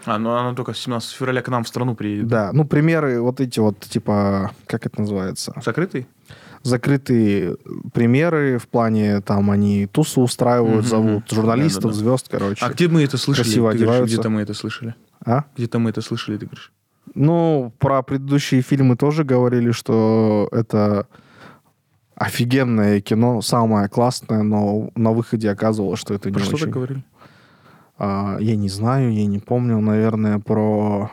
А, 0.05 0.19
ну 0.19 0.31
она 0.31 0.55
только 0.55 0.73
17 0.75 1.11
февраля 1.13 1.43
к 1.43 1.49
нам 1.49 1.65
в 1.65 1.69
страну 1.69 1.95
приедет. 1.95 2.29
Да, 2.29 2.51
ну 2.53 2.65
примеры 2.65 3.21
вот 3.21 3.41
эти 3.41 3.61
вот, 3.61 3.81
типа, 3.81 4.53
как 4.67 4.87
это 4.87 5.01
называется? 5.01 5.53
Закрытый? 5.65 6.07
Закрытые 6.63 7.57
примеры 7.93 8.59
в 8.59 8.69
плане, 8.69 9.21
там, 9.21 9.51
они 9.51 9.87
тусы 9.87 10.21
устраивают, 10.21 10.81
Мгм, 10.81 10.89
зовут 10.89 11.31
журналистов, 11.31 11.93
Да-да-да. 11.93 11.99
звезд, 12.01 12.29
короче. 12.31 12.65
А 12.65 12.71
где 12.71 12.89
мы 12.89 13.03
это 13.05 13.17
слышали? 13.17 13.45
Красиво 13.45 13.71
Ты 13.71 13.77
одеваются. 13.79 14.15
где-то 14.15 14.29
мы 14.31 14.41
это 14.43 14.55
слышали. 14.55 14.95
А? 15.25 15.45
Где-то 15.57 15.79
мы 15.79 15.91
это 15.91 16.01
слышали, 16.01 16.37
ты 16.37 16.47
говоришь. 16.47 16.73
Ну, 17.15 17.73
про 17.79 18.03
предыдущие 18.03 18.61
фильмы 18.63 18.97
тоже 18.97 19.25
говорили, 19.25 19.71
что 19.71 20.49
это 20.53 21.07
офигенное 22.19 23.01
кино, 23.01 23.41
самое 23.43 23.89
классное, 23.89 24.43
но 24.43 24.91
на 24.97 25.13
выходе 25.13 25.51
оказывалось, 25.51 26.01
что 26.01 26.15
это 26.15 26.31
Про 26.31 26.39
не 26.41 26.45
что 26.45 26.55
очень. 26.57 26.65
так 26.67 26.75
говорили? 26.75 27.05
А, 27.99 28.37
я 28.41 28.57
не 28.57 28.69
знаю, 28.69 29.13
я 29.13 29.27
не 29.27 29.39
помню, 29.39 29.81
наверное, 29.81 30.39
про 30.39 31.11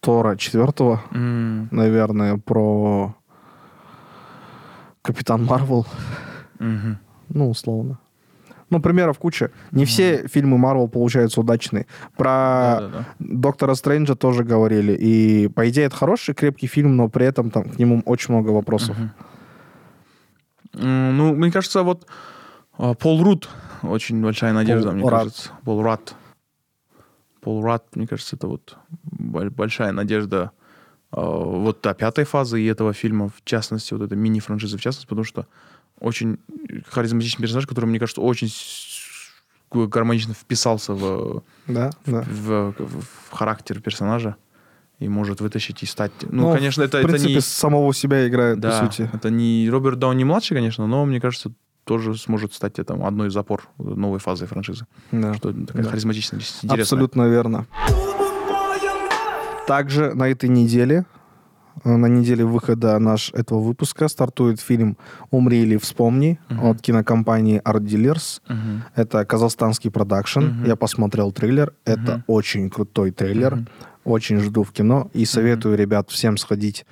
Тора 0.00 0.36
четвертого, 0.36 1.00
М, 1.12 1.68
наверное, 1.70 2.36
про 2.38 3.14
Капитан 5.02 5.44
Марвел, 5.44 5.86
мгм. 6.58 6.98
ну, 7.28 7.50
условно. 7.50 7.98
Ну, 8.68 8.80
примеров 8.80 9.18
куча. 9.18 9.50
Не 9.72 9.84
все 9.84 10.28
фильмы 10.28 10.56
Марвел 10.56 10.86
получаются 10.88 11.40
удачные. 11.40 11.86
Про 12.16 12.78
Да-да-да. 12.80 13.04
Доктора 13.18 13.74
Стрэнджа 13.74 14.14
тоже 14.14 14.44
говорили. 14.44 14.92
И, 14.92 15.48
по 15.48 15.68
идее, 15.68 15.86
это 15.86 15.96
хороший, 15.96 16.34
крепкий 16.34 16.68
фильм, 16.68 16.94
но 16.94 17.08
при 17.08 17.26
этом 17.26 17.50
там 17.50 17.64
к 17.64 17.78
нему 17.80 18.00
очень 18.06 18.32
много 18.32 18.50
вопросов. 18.50 18.96
Мгм. 18.96 19.10
Ну, 20.72 21.34
мне 21.34 21.50
кажется, 21.50 21.82
вот 21.82 22.06
а, 22.78 22.94
Пол 22.94 23.22
Рут 23.22 23.48
очень 23.82 24.22
большая 24.22 24.52
надежда, 24.52 24.92
мне 24.92 25.02
Рад. 25.08 25.10
кажется. 25.24 25.50
Пол 25.64 25.82
Рат. 25.82 26.14
Пол 27.40 27.62
Рат, 27.64 27.84
мне 27.96 28.06
кажется, 28.06 28.36
это 28.36 28.46
вот 28.46 28.76
боль- 29.02 29.50
большая 29.50 29.92
надежда 29.92 30.52
а, 31.10 31.20
вот 31.22 31.80
та 31.80 31.94
пятой 31.94 32.24
фазы 32.24 32.60
и 32.60 32.66
этого 32.66 32.92
фильма, 32.92 33.28
в 33.28 33.42
частности, 33.44 33.94
вот 33.94 34.02
этой 34.02 34.16
мини-франшизы, 34.16 34.76
в 34.78 34.80
частности, 34.80 35.08
потому 35.08 35.24
что 35.24 35.46
очень 35.98 36.38
харизматичный 36.88 37.42
персонаж, 37.42 37.66
который, 37.66 37.86
мне 37.86 37.98
кажется, 37.98 38.20
очень 38.20 38.48
гармонично 39.72 40.34
вписался 40.34 40.94
в, 40.94 41.42
Да, 41.66 41.90
да. 42.06 42.22
в, 42.22 42.72
в 42.78 43.30
характер 43.32 43.80
персонажа 43.80 44.36
и 45.00 45.08
может 45.08 45.40
вытащить 45.40 45.82
и 45.82 45.86
стать... 45.86 46.12
Ну, 46.22 46.48
Ну, 46.50 46.54
конечно, 46.54 46.82
это, 46.82 46.98
В 46.98 47.00
это 47.00 47.08
принципе, 47.08 47.34
не... 47.34 47.40
самого 47.40 47.92
себя 47.94 48.28
играет, 48.28 48.60
Да, 48.60 48.70
по 48.78 48.86
сути. 48.86 49.10
это 49.12 49.30
не 49.30 49.68
Роберт 49.70 49.98
Дауни 49.98 50.24
младший, 50.24 50.56
конечно, 50.56 50.86
но 50.86 51.04
мне 51.06 51.20
кажется, 51.20 51.50
тоже 51.84 52.14
сможет 52.16 52.52
стать 52.52 52.78
это, 52.78 52.94
одной 52.94 53.28
из 53.28 53.36
опор 53.36 53.62
новой 53.78 54.18
фазы 54.18 54.46
франшизы. 54.46 54.86
Да. 55.10 55.34
Что 55.34 55.52
такая 55.52 55.82
Да. 55.84 55.90
харизматичная, 55.90 56.38
интересная. 56.40 56.80
Абсолютно 56.82 57.28
верно. 57.28 57.66
Также 59.66 60.14
на 60.14 60.28
этой 60.28 60.48
неделе, 60.48 61.04
э, 61.84 61.96
на 61.96 62.06
неделе 62.06 62.44
выхода 62.44 62.98
наш 62.98 63.30
этого 63.32 63.60
выпуска, 63.60 64.08
стартует 64.08 64.60
фильм 64.60 64.96
«Умри 65.30 65.62
или 65.62 65.76
вспомни» 65.76 66.38
Мгм. 66.48 66.64
от 66.66 66.80
кинокомпании 66.82 67.62
Art 67.64 67.80
Dealers. 67.84 68.40
Мгм. 68.48 68.82
Это 68.96 69.24
казахстанский 69.24 69.90
продакшн. 69.90 70.40
Мгм. 70.40 70.64
Я 70.64 70.76
посмотрел 70.76 71.30
трейлер. 71.32 71.72
Это 71.84 72.12
Мгм. 72.16 72.24
очень 72.26 72.68
крутой 72.70 73.12
трейлер. 73.12 73.54
Мгм. 73.56 73.68
Очень 74.04 74.38
жду 74.40 74.62
в 74.62 74.72
кино. 74.72 75.10
И 75.12 75.24
советую, 75.24 75.76
ребят, 75.76 76.10
всем 76.10 76.36
сходить 76.36 76.86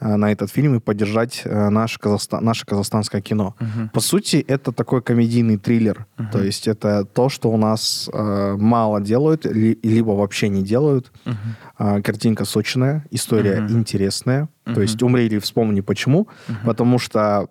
э, 0.00 0.16
на 0.16 0.32
этот 0.32 0.50
фильм 0.50 0.74
и 0.76 0.80
поддержать 0.80 1.42
э, 1.44 1.68
наш 1.70 1.98
Казахста- 1.98 2.40
наше 2.40 2.64
казахстанское 2.66 3.20
кино. 3.20 3.54
Мгм. 3.60 3.88
По 3.90 4.00
сути, 4.00 4.36
это 4.48 4.72
такой 4.72 5.00
комедийный 5.02 5.58
триллер. 5.58 6.06
Мгм. 6.18 6.30
То 6.30 6.42
есть 6.42 6.66
это 6.68 7.04
то, 7.04 7.28
что 7.28 7.50
у 7.50 7.56
нас 7.56 8.08
э, 8.12 8.56
мало 8.58 9.00
делают, 9.00 9.44
ли- 9.46 9.78
либо 9.82 10.10
вообще 10.12 10.48
не 10.48 10.62
делают. 10.62 11.12
Мгм. 11.24 11.36
А, 11.78 12.00
картинка 12.02 12.44
сочная, 12.44 13.04
история 13.10 13.60
Мгм. 13.60 13.78
интересная. 13.78 14.48
Мгм. 14.64 14.74
То 14.74 14.80
есть 14.82 15.02
умри 15.02 15.26
или 15.26 15.38
вспомни 15.38 15.80
почему. 15.82 16.28
Мгм. 16.48 16.58
Потому 16.64 16.98
что 16.98 17.48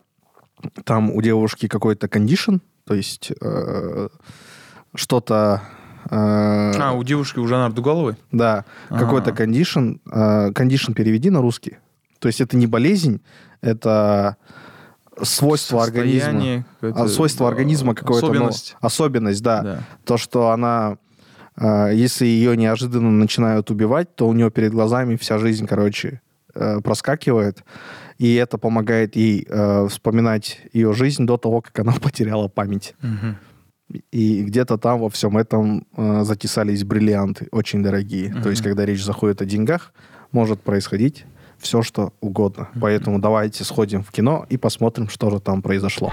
там 0.83 1.11
у 1.11 1.21
девушки 1.21 1.67
какой-то 1.67 2.07
кондишн, 2.07 2.55
то 2.85 2.93
есть 2.95 3.31
э, 3.41 4.09
что-то... 4.95 5.61
э, 6.09 6.73
А, 6.79 6.93
у 6.93 7.03
девушки, 7.03 7.39
у 7.39 7.47
Жанар 7.47 7.71
Дугаловой? 7.73 8.15
да, 8.31 8.65
какой-то 8.89 9.31
А. 9.31 9.33
кондишн. 9.33 9.93
Кондишн 10.53 10.93
переведи 10.93 11.29
на 11.29 11.41
русский. 11.41 11.77
То 12.19 12.27
есть 12.27 12.41
это 12.41 12.57
не 12.57 12.67
болезнь, 12.67 13.21
это 13.61 14.37
свойство 15.21 15.83
организма. 15.83 16.65
А, 16.81 17.07
свойство 17.07 17.45
э, 17.45 17.47
организма 17.47 17.95
какое-то. 17.95 18.27
ну, 18.27 18.31
Особенность. 18.33 18.75
особенность, 18.81 19.43
да. 19.43 19.61
Да. 19.61 19.79
То, 20.03 20.17
что 20.17 20.49
она, 20.49 20.97
э, 21.57 21.91
если 21.93 22.25
ее 22.25 22.57
неожиданно 22.57 23.11
начинают 23.11 23.71
убивать, 23.71 24.15
то 24.15 24.27
у 24.27 24.33
нее 24.33 24.51
перед 24.51 24.71
глазами 24.71 25.15
вся 25.15 25.37
жизнь, 25.37 25.67
короче, 25.67 26.21
э, 26.53 26.79
проскакивает. 26.81 27.63
И 28.17 28.33
это 28.35 28.57
помогает 28.57 29.15
ей 29.15 29.45
э, 29.47 29.87
вспоминать 29.89 30.61
ее 30.73 30.93
жизнь 30.93 31.25
до 31.25 31.37
того, 31.37 31.61
как 31.61 31.77
она 31.79 31.93
потеряла 32.01 32.47
память. 32.47 32.95
Мгм. 33.01 33.37
И 34.11 34.43
где-то 34.43 34.77
там 34.77 34.99
во 34.99 35.09
всем 35.09 35.37
этом 35.37 35.85
э, 35.95 36.23
затесались 36.23 36.83
бриллианты, 36.83 37.47
очень 37.51 37.83
дорогие. 37.83 38.33
То 38.41 38.49
есть, 38.49 38.63
когда 38.63 38.85
речь 38.85 39.03
заходит 39.03 39.41
о 39.41 39.45
деньгах, 39.45 39.93
может 40.31 40.59
происходить 40.61 41.25
все, 41.59 41.81
что 41.81 42.11
угодно. 42.19 42.67
Поэтому 42.81 43.19
давайте 43.19 43.63
сходим 43.63 44.03
в 44.03 44.11
кино 44.11 44.45
и 44.49 44.57
посмотрим, 44.57 45.07
что 45.07 45.29
же 45.29 45.39
там 45.39 45.61
произошло. 45.61 46.11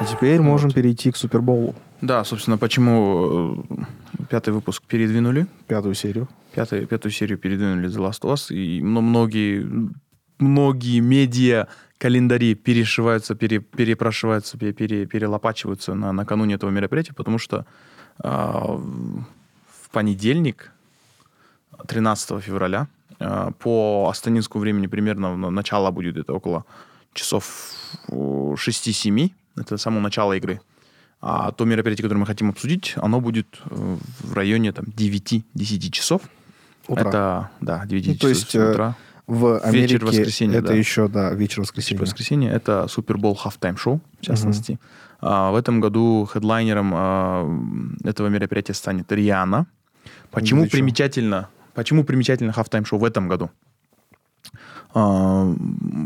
А 0.00 0.04
теперь 0.04 0.40
можем 0.40 0.70
перейти 0.72 1.12
к 1.12 1.16
Супербоулу, 1.16 1.74
Да, 2.00 2.24
собственно, 2.24 2.58
почему 2.58 3.64
э, 3.70 4.24
пятый 4.28 4.52
выпуск 4.52 4.82
передвинули. 4.86 5.46
пятую 5.68 5.94
серию. 5.94 6.28
Пятый, 6.54 6.86
пятую 6.86 7.12
серию 7.12 7.38
передвинули 7.38 7.88
The 7.88 7.98
Last 8.10 8.22
of 8.22 8.32
Us, 8.34 8.54
и 8.54 8.82
но 8.82 9.00
многие, 9.00 9.66
многие 10.42 11.00
медиа 11.00 11.66
календари 11.98 12.54
перешиваются, 12.54 13.34
пере, 13.34 13.60
перепрашиваются, 13.60 14.58
пере, 14.58 14.72
пере- 14.72 15.06
перелопачиваются 15.06 15.94
на, 15.94 16.12
накануне 16.12 16.54
этого 16.56 16.70
мероприятия, 16.70 17.14
потому 17.14 17.38
что 17.38 17.64
а, 18.18 18.76
в 19.84 19.90
понедельник, 19.90 20.72
13 21.86 22.40
февраля, 22.42 22.86
а, 23.20 23.50
по 23.52 24.08
астанинскому 24.10 24.62
времени 24.62 24.88
примерно 24.88 25.36
на- 25.36 25.50
начало 25.50 25.90
будет 25.90 26.16
это 26.16 26.32
около 26.32 26.64
часов 27.14 27.72
о, 28.08 28.54
6-7, 28.56 29.30
это 29.56 29.76
само 29.78 30.00
начало 30.00 30.32
игры. 30.36 30.60
А 31.20 31.52
то 31.52 31.64
мероприятие, 31.64 32.02
которое 32.02 32.18
мы 32.20 32.26
хотим 32.26 32.48
обсудить, 32.50 32.94
оно 32.96 33.20
будет 33.20 33.46
э, 33.70 33.96
в 34.24 34.34
районе 34.34 34.72
там, 34.72 34.86
9-10 34.86 35.90
часов. 35.92 36.22
Утра. 36.88 37.08
Это, 37.08 37.50
да, 37.60 37.86
9 37.86 38.06
Ну, 38.06 38.12
часов 38.14 38.20
то 38.22 38.28
есть, 38.28 38.54
э, 38.56 38.70
утра. 38.72 38.96
В 39.26 39.58
Америке 39.60 39.98
воскресенья, 39.98 40.58
это 40.58 40.68
да. 40.68 40.74
еще, 40.74 41.08
да, 41.08 41.32
вечер 41.32 41.60
воскресенья. 41.60 41.98
Типа 41.98 42.06
воскресенье. 42.06 42.50
Это 42.50 42.88
Супербол 42.88 43.38
Halftime 43.42 43.76
шоу, 43.76 44.00
в 44.20 44.24
частности. 44.24 44.78
А, 45.20 45.52
в 45.52 45.56
этом 45.56 45.80
году 45.80 46.28
хедлайнером 46.30 46.92
а, 46.94 47.48
этого 48.04 48.26
мероприятия 48.26 48.74
станет 48.74 49.10
Риана. 49.12 49.66
Почему 50.30 50.62
Да 50.62 50.66
чё? 50.66 50.72
примечательно, 50.72 51.48
почему 51.74 52.04
примечательно 52.04 52.50
Halftime 52.50 52.84
шоу 52.84 52.98
в 52.98 53.04
этом 53.04 53.28
году? 53.28 53.50
А, 54.94 55.54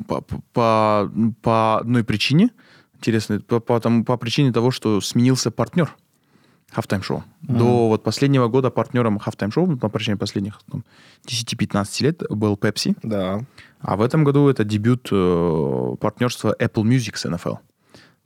по, 0.06 0.20
по, 0.52 1.10
по 1.42 1.78
одной 1.78 2.04
причине, 2.04 2.50
интересно, 2.94 3.40
по, 3.40 3.60
по, 3.60 3.80
тому- 3.80 4.04
по 4.04 4.16
причине 4.18 4.52
того, 4.52 4.70
что 4.70 5.00
сменился 5.00 5.50
партнер 5.50 5.96
Halftime 6.74 7.02
шоу. 7.02 7.22
До 7.42 7.88
вот 7.88 8.02
последнего 8.02 8.48
года 8.48 8.70
партнером 8.70 9.18
Halftime 9.18 9.52
шоу, 9.52 9.76
по 9.76 9.88
причине 9.88 10.16
последних 10.16 10.60
там, 10.70 10.84
10-15 11.26 12.02
лет, 12.02 12.22
был 12.28 12.54
Pepsi. 12.56 12.96
Да. 13.02 13.40
А 13.80 13.96
в 13.96 14.02
этом 14.02 14.24
году 14.24 14.48
это 14.48 14.64
дебют 14.64 15.08
э, 15.12 15.96
партнерства 16.00 16.54
Apple 16.58 16.82
Music 16.82 17.16
с 17.16 17.24
NFL. 17.26 17.58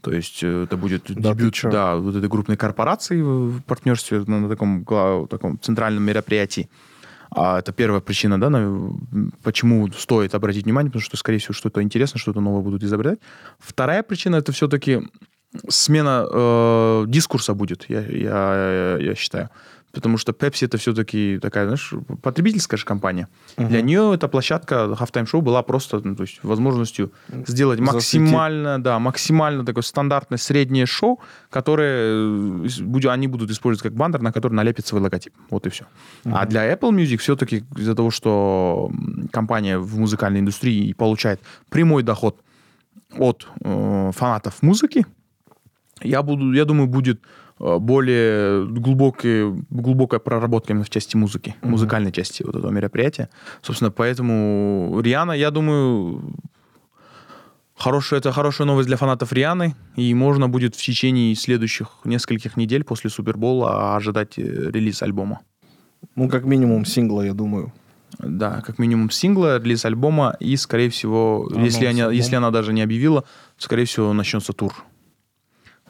То 0.00 0.12
есть 0.12 0.42
э, 0.42 0.64
это 0.64 0.76
будет 0.76 1.04
Да 1.08 1.34
дебют 1.34 1.60
да, 1.64 1.96
вот 1.96 2.16
этой 2.16 2.28
крупной 2.28 2.56
корпорации 2.56 3.20
в 3.20 3.60
партнерстве 3.62 4.24
на, 4.26 4.40
на 4.40 4.48
таком, 4.48 4.84
таком 5.28 5.60
центральном 5.60 6.02
мероприятии. 6.02 6.68
А 7.32 7.60
это 7.60 7.72
первая 7.72 8.00
причина, 8.00 8.40
да, 8.40 8.50
на- 8.50 8.92
почему 9.42 9.88
стоит 9.92 10.34
обратить 10.34 10.64
внимание, 10.64 10.90
потому 10.90 11.02
что, 11.02 11.16
скорее 11.16 11.38
всего, 11.38 11.54
что-то 11.54 11.80
интересное, 11.82 12.18
что-то 12.18 12.40
новое 12.40 12.62
будут 12.62 12.82
изобретать. 12.82 13.20
Вторая 13.58 14.02
причина 14.02 14.36
это 14.36 14.50
все-таки 14.50 15.02
смена 15.68 16.26
э, 16.30 17.04
дискурса 17.08 17.54
будет, 17.54 17.86
я, 17.88 18.00
я, 18.00 18.96
я 19.00 19.14
считаю. 19.14 19.50
Потому 19.92 20.18
что 20.18 20.32
Pepsi 20.32 20.66
это 20.66 20.78
все-таки 20.78 21.38
такая, 21.42 21.64
знаешь, 21.64 21.92
потребительская 22.22 22.78
же 22.78 22.84
компания. 22.84 23.26
Для 23.56 23.82
нее 23.82 24.12
эта 24.14 24.28
площадка 24.28 24.74
Halftime 24.74 25.26
Show 25.26 25.40
была 25.40 25.62
просто, 25.62 26.00
ну, 26.04 26.14
то 26.14 26.22
есть, 26.22 26.38
возможностью 26.44 27.10
сделать 27.46 27.80
максимально, 27.80 28.80
да, 28.80 28.98
максимально 29.00 29.64
такое 29.64 29.82
стандартное 29.82 30.38
среднее 30.38 30.86
шоу, 30.86 31.18
которое 31.50 32.64
э, 32.64 33.08
они 33.08 33.26
будут 33.26 33.50
использовать 33.50 33.82
как 33.82 33.94
бандер, 33.94 34.22
на 34.22 34.32
который 34.32 34.52
налепит 34.52 34.86
свой 34.86 35.02
логотип. 35.02 35.32
Вот 35.50 35.66
и 35.66 35.70
все. 35.70 35.84
А 36.24 36.46
для 36.46 36.72
Apple 36.72 36.92
Music 36.92 37.16
все-таки 37.16 37.64
из-за 37.76 37.94
того, 37.96 38.12
что 38.12 38.92
компания 39.32 39.78
в 39.78 39.98
музыкальной 39.98 40.38
индустрии 40.38 40.92
получает 40.92 41.40
прямой 41.68 42.04
доход 42.04 42.36
от 43.18 43.48
э, 43.64 44.12
фанатов 44.14 44.62
музыки, 44.62 45.04
я 46.02 46.22
буду, 46.22 46.52
я 46.52 46.64
думаю, 46.64 46.86
будет 46.88 47.20
э, 47.58 47.78
более 47.78 48.66
глубокий, 48.66 49.64
глубокая 49.70 50.20
проработка 50.20 50.72
именно 50.72 50.84
в 50.84 50.90
части 50.90 51.16
музыки, 51.16 51.54
музыкальной 51.62 52.12
части 52.12 52.42
вот 52.42 52.56
этого 52.56 52.70
мероприятия. 52.70 53.28
Собственно, 53.62 53.90
поэтому 53.90 55.00
Риана, 55.02 55.32
я 55.32 55.50
думаю, 55.50 56.34
хорошая, 57.76 58.20
это 58.20 58.32
хорошая 58.32 58.66
новость 58.66 58.88
для 58.88 58.96
фанатов 58.96 59.32
Рианы, 59.32 59.74
и 59.96 60.14
можно 60.14 60.48
будет 60.48 60.74
в 60.74 60.82
течение 60.82 61.34
следующих 61.34 61.88
нескольких 62.04 62.56
недель 62.56 62.84
после 62.84 63.10
Супербола 63.10 63.96
ожидать 63.96 64.38
э, 64.38 64.70
релиз 64.70 65.02
альбома. 65.02 65.40
Ну, 66.16 66.28
как 66.28 66.44
минимум, 66.44 66.84
сингла, 66.84 67.22
я 67.22 67.34
думаю. 67.34 67.72
Да, 68.18 68.60
как 68.60 68.78
минимум 68.78 69.10
сингла, 69.10 69.58
релиз 69.58 69.84
альбома, 69.84 70.36
и, 70.40 70.56
скорее 70.56 70.90
всего, 70.90 71.48
Анонс 71.50 71.64
если, 71.64 71.86
альбома. 71.86 72.10
если 72.10 72.36
она 72.36 72.50
даже 72.50 72.72
не 72.72 72.82
объявила, 72.82 73.24
скорее 73.56 73.84
всего, 73.84 74.12
начнется 74.12 74.52
тур. 74.52 74.74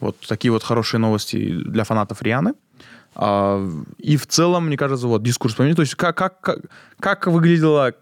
Вот 0.00 0.16
такие 0.26 0.50
вот 0.50 0.62
хорошие 0.62 0.98
новости 0.98 1.52
для 1.64 1.84
фанатов 1.84 2.22
Рианы. 2.22 2.54
А, 3.14 3.66
и 3.98 4.16
в 4.16 4.26
целом, 4.26 4.66
мне 4.66 4.76
кажется, 4.76 5.06
вот 5.06 5.22
дискурс 5.22 5.54
поменялся. 5.54 5.76
То 5.76 5.82
есть 5.82 5.94
как, 5.94 6.16
как, 6.16 6.40
как, 6.40 6.58
как 6.98 7.26
выглядела, 7.26 7.94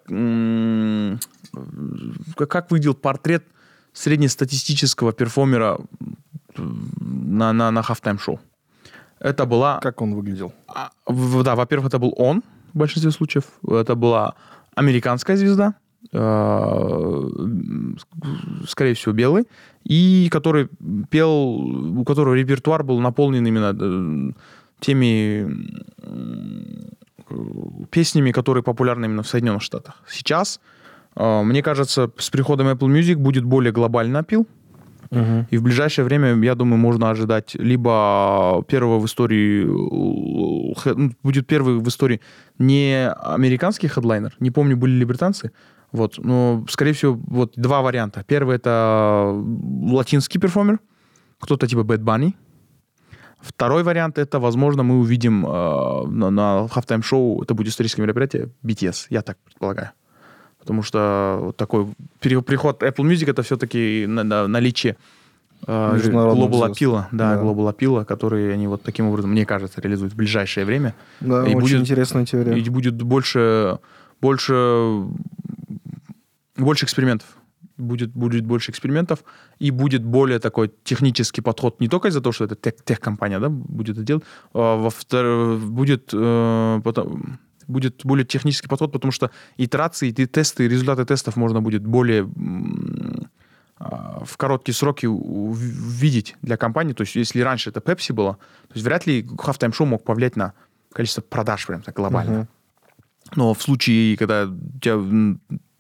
как, 2.36 2.70
выглядел 2.70 2.94
портрет 2.94 3.44
среднестатистического 3.92 5.12
перформера 5.12 5.78
на, 6.56 7.52
на, 7.52 7.70
на 7.70 7.80
halftime 7.80 8.18
шоу. 8.18 8.40
Это 9.18 9.46
была 9.46 9.80
Как 9.80 10.00
он 10.00 10.14
выглядел? 10.14 10.52
а, 10.68 10.90
Да, 11.06 11.56
во-первых, 11.56 11.88
это 11.88 11.98
был 11.98 12.14
он 12.16 12.42
в 12.72 12.78
большинстве 12.78 13.10
случаев. 13.10 13.44
Это 13.66 13.94
была 13.96 14.34
американская 14.74 15.36
звезда, 15.36 15.74
скорее 18.66 18.94
всего, 18.94 19.12
белый, 19.12 19.46
и 19.84 20.28
который 20.30 20.68
пел, 21.10 21.30
у 21.30 22.04
которого 22.04 22.34
репертуар 22.34 22.82
был 22.82 22.98
наполнен 23.00 23.46
именно 23.46 23.76
э, 23.78 24.32
теми 24.80 25.46
песнями, 27.90 28.32
которые 28.32 28.62
популярны 28.62 29.04
именно 29.04 29.22
в 29.22 29.28
Соединенных 29.28 29.62
Штатах. 29.62 30.02
Сейчас, 30.08 30.60
э, 31.16 31.42
мне 31.42 31.62
кажется, 31.62 32.10
с 32.16 32.30
приходом 32.30 32.68
Apple 32.68 32.88
Music 32.88 33.16
будет 33.16 33.44
более 33.44 33.72
глобальный 33.72 34.20
опил, 34.20 34.46
и 35.10 35.56
в 35.56 35.62
ближайшее 35.62 36.04
время, 36.04 36.34
я 36.44 36.54
думаю, 36.54 36.78
можно 36.78 37.08
ожидать 37.08 37.54
либо 37.54 38.62
первого 38.68 38.98
в 38.98 39.06
истории, 39.06 39.64
э, 39.64 41.10
будет 41.22 41.46
первый 41.46 41.78
в 41.78 41.88
истории 41.88 42.20
не 42.58 43.08
американский 43.08 43.88
хедлайнер, 43.88 44.36
не 44.38 44.50
помню, 44.50 44.76
были 44.76 44.92
ли 44.92 45.04
британцы, 45.06 45.52
вот, 45.92 46.18
но, 46.18 46.64
скорее 46.68 46.92
всего, 46.92 47.18
вот 47.26 47.52
два 47.56 47.80
варианта. 47.82 48.22
Первый 48.26 48.56
это 48.56 49.32
латинский 49.82 50.40
перформер, 50.40 50.78
кто-то 51.40 51.66
типа 51.66 51.80
Bad 51.80 51.98
Bunny. 52.04 52.34
Второй 53.40 53.82
вариант 53.84 54.18
это, 54.18 54.40
возможно, 54.40 54.82
мы 54.82 54.98
увидим 54.98 55.46
э, 55.46 56.06
на, 56.08 56.30
на 56.30 56.66
halftime 56.74 57.02
шоу, 57.02 57.40
это 57.42 57.54
будет 57.54 57.68
историческое 57.68 58.02
мероприятие, 58.02 58.48
BTS, 58.64 59.06
я 59.10 59.22
так 59.22 59.38
предполагаю. 59.44 59.90
Потому 60.58 60.82
что 60.82 61.38
вот 61.42 61.56
такой 61.56 61.86
приход 62.20 62.82
Apple 62.82 63.04
Music 63.08 63.30
это 63.30 63.42
все-таки 63.42 64.06
на- 64.08 64.24
на- 64.24 64.48
наличие 64.48 64.96
э, 65.68 65.96
Global. 66.04 66.68
Appeal, 66.72 67.04
да, 67.12 67.36
Да. 67.36 67.42
Global 67.42 67.72
Appeal, 67.72 68.04
который 68.04 68.52
они 68.52 68.66
вот 68.66 68.82
таким 68.82 69.06
образом, 69.06 69.30
мне 69.30 69.46
кажется, 69.46 69.80
реализуют 69.80 70.12
в 70.14 70.16
ближайшее 70.16 70.66
время. 70.66 70.94
Да, 71.20 71.44
И 71.46 71.54
очень 71.54 71.60
будет- 71.60 71.80
интересная 71.80 72.26
теория. 72.26 72.58
И 72.58 72.68
будет 72.70 73.00
больше, 73.00 73.78
больше, 74.20 75.04
больше 76.58 76.84
экспериментов. 76.84 77.28
Будет, 77.76 78.12
будет 78.12 78.44
больше 78.44 78.70
экспериментов, 78.70 79.24
и 79.58 79.70
будет 79.70 80.04
более 80.04 80.38
такой 80.38 80.70
технический 80.84 81.40
подход. 81.40 81.80
Не 81.80 81.88
только 81.88 82.08
из-за 82.08 82.20
того, 82.20 82.32
что 82.32 82.44
это 82.44 82.54
тех, 82.54 82.74
техкомпания 82.84 83.40
да, 83.40 83.48
будет 83.48 83.96
это 83.96 84.04
делать, 84.04 84.24
а 84.52 84.76
во-вторых, 84.76 85.60
будет, 85.60 86.10
э, 86.12 86.80
потом- 86.84 87.38
будет 87.66 88.00
более 88.04 88.24
технический 88.24 88.68
подход, 88.68 88.92
потому 88.92 89.12
что 89.12 89.30
итерации, 89.56 90.08
и 90.08 90.26
тесты, 90.26 90.64
и 90.64 90.68
результаты 90.68 91.04
тестов 91.04 91.36
можно 91.36 91.60
будет 91.60 91.84
более 91.84 92.28
а, 93.80 94.24
в 94.24 94.36
короткие 94.36 94.74
сроки 94.74 95.06
увидеть 95.06 96.36
для 96.42 96.56
компании. 96.56 96.94
То 96.94 97.02
есть, 97.02 97.14
если 97.14 97.40
раньше 97.42 97.70
это 97.70 97.78
Pepsi 97.80 98.12
было, 98.12 98.34
то 98.68 98.74
есть 98.74 98.84
вряд 98.84 99.06
ли 99.06 99.22
Halftime 99.22 99.70
Show 99.70 99.84
мог 99.84 100.02
повлиять 100.02 100.34
на 100.34 100.52
количество 100.92 101.22
продаж 101.22 101.64
прям 101.66 101.82
так 101.82 101.94
глобально. 101.94 102.32
Мгм. 102.32 102.48
Но 103.36 103.54
в 103.54 103.62
случае, 103.62 104.16
когда 104.16 104.46
у 104.46 104.78
тебя 104.80 104.96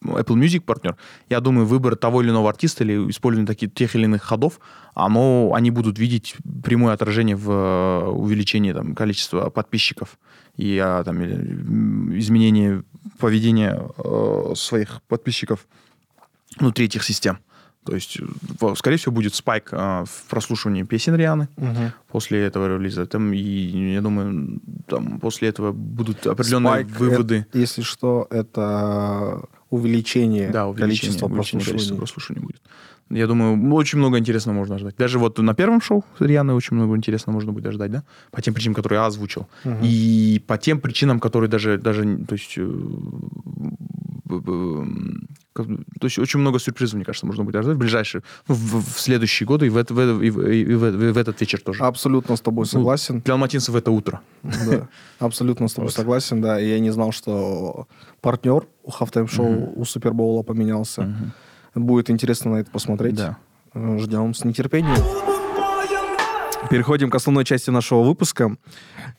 Apple 0.04 0.36
Music 0.36 0.60
партнер, 0.60 0.96
я 1.28 1.40
думаю, 1.40 1.66
выбор 1.66 1.96
того 1.96 2.22
или 2.22 2.30
иного 2.30 2.48
артиста 2.48 2.84
или 2.84 3.10
использование 3.10 3.46
таких, 3.46 3.74
тех 3.74 3.94
или 3.96 4.04
иных 4.04 4.22
ходов, 4.22 4.60
оно, 4.94 5.52
они 5.54 5.70
будут 5.70 5.98
видеть 5.98 6.36
прямое 6.64 6.92
отражение 6.94 7.36
в 7.36 7.50
э, 7.50 8.06
увеличении 8.08 8.72
там, 8.72 8.94
количества 8.94 9.50
подписчиков 9.50 10.18
и 10.56 10.78
а, 10.78 11.02
там, 11.04 11.22
изменении 12.18 12.82
поведения 13.18 13.80
э, 13.98 14.52
своих 14.56 15.02
подписчиков 15.08 15.66
внутри 16.58 16.86
этих 16.86 17.04
систем. 17.04 17.38
То 17.84 17.94
есть, 17.94 18.18
скорее 18.76 18.98
всего, 18.98 19.12
будет 19.12 19.34
спайк 19.34 19.68
э, 19.72 20.04
в 20.04 20.28
прослушивании 20.28 20.82
песен 20.82 21.14
Рианы 21.16 21.48
Мгм. 21.56 21.92
после 22.08 22.42
этого 22.44 22.76
релиза. 22.76 23.06
Там, 23.06 23.32
и 23.32 23.38
я 23.94 24.00
думаю, 24.02 24.60
там 24.86 25.18
после 25.20 25.48
этого 25.48 25.72
будут 25.72 26.26
определенные 26.26 26.84
Спайк, 26.84 26.86
выводы. 26.98 27.46
это, 27.48 27.58
если 27.58 27.82
что, 27.82 28.26
это 28.30 29.42
увеличение, 29.70 30.50
Да, 30.50 30.66
увеличение, 30.66 30.86
количества 31.00 31.26
увеличение 31.26 31.64
количества 31.66 31.96
прослушиваний. 31.96 31.98
прослушиваний 31.98 32.42
будет. 32.46 32.62
Я 33.10 33.26
думаю, 33.26 33.74
очень 33.74 33.98
много 33.98 34.18
интересного 34.18 34.56
можно 34.56 34.78
ждать. 34.78 34.94
Даже 34.98 35.18
вот 35.18 35.38
на 35.38 35.54
первом 35.54 35.80
шоу 35.80 36.04
с 36.18 36.20
Рианой 36.20 36.54
очень 36.54 36.76
много 36.76 36.94
интересного 36.94 37.34
можно 37.36 37.52
будет 37.52 37.72
ждать, 37.72 37.90
да? 37.90 38.02
По 38.30 38.42
тем 38.42 38.52
причинам, 38.54 38.74
которые 38.74 38.98
я 39.00 39.06
озвучил. 39.06 39.46
Мгм. 39.64 39.78
И 39.82 40.42
по 40.46 40.58
тем 40.58 40.78
причинам, 40.80 41.18
которые 41.18 41.48
даже, 41.48 41.78
даже 41.78 42.02
то 42.26 42.34
есть, 42.34 42.58
то 44.28 46.06
есть 46.06 46.18
очень 46.18 46.40
много 46.40 46.58
сюрпризов, 46.58 46.94
мне 46.96 47.04
кажется, 47.04 47.26
можно 47.26 47.44
будет 47.44 47.56
ожидать 47.56 47.76
в 47.76 47.78
ближайшие, 47.80 48.22
ну, 48.46 48.54
в, 48.54 48.94
в 48.94 49.00
следующие 49.00 49.46
годы 49.46 49.66
и 49.66 49.70
в, 49.70 49.76
это- 49.76 49.92
в 49.94 49.98
это- 49.98 50.22
и 50.22 50.30
в- 50.30 50.40
и 50.48 50.64
в- 50.74 51.02
и 51.08 51.12
в 51.12 51.16
этот 51.18 51.40
вечер 51.40 51.60
тоже. 51.60 51.82
Абсолютно 51.82 52.36
с 52.36 52.40
тобой 52.40 52.66
согласен. 52.66 53.20
Для 53.20 53.34
алматинцев 53.34 53.74
это 53.74 53.90
утро. 53.90 54.20
Да, 54.42 54.88
абсолютно 55.18 55.66
с 55.68 55.72
тобой 55.74 55.88
Вот. 55.88 55.94
согласен, 55.94 56.40
да. 56.40 56.60
И 56.60 56.68
я 56.68 56.78
не 56.78 56.90
знал, 56.90 57.12
что 57.12 57.86
партнер 58.20 58.66
у 58.84 58.90
Halftime 58.90 59.26
шоу 59.28 59.72
у 59.74 59.84
Супербоула 59.84 60.42
поменялся. 60.42 61.02
Мгм. 61.02 61.32
Будет 61.86 62.10
интересно 62.10 62.52
на 62.52 62.56
это 62.56 62.70
посмотреть. 62.70 63.14
Да. 63.16 63.36
Э, 63.74 63.98
Ждем 63.98 64.34
с 64.34 64.44
нетерпением. 64.44 65.37
Переходим 66.70 67.08
к 67.10 67.14
основной 67.14 67.44
части 67.44 67.70
нашего 67.70 68.02
выпуска. 68.02 68.56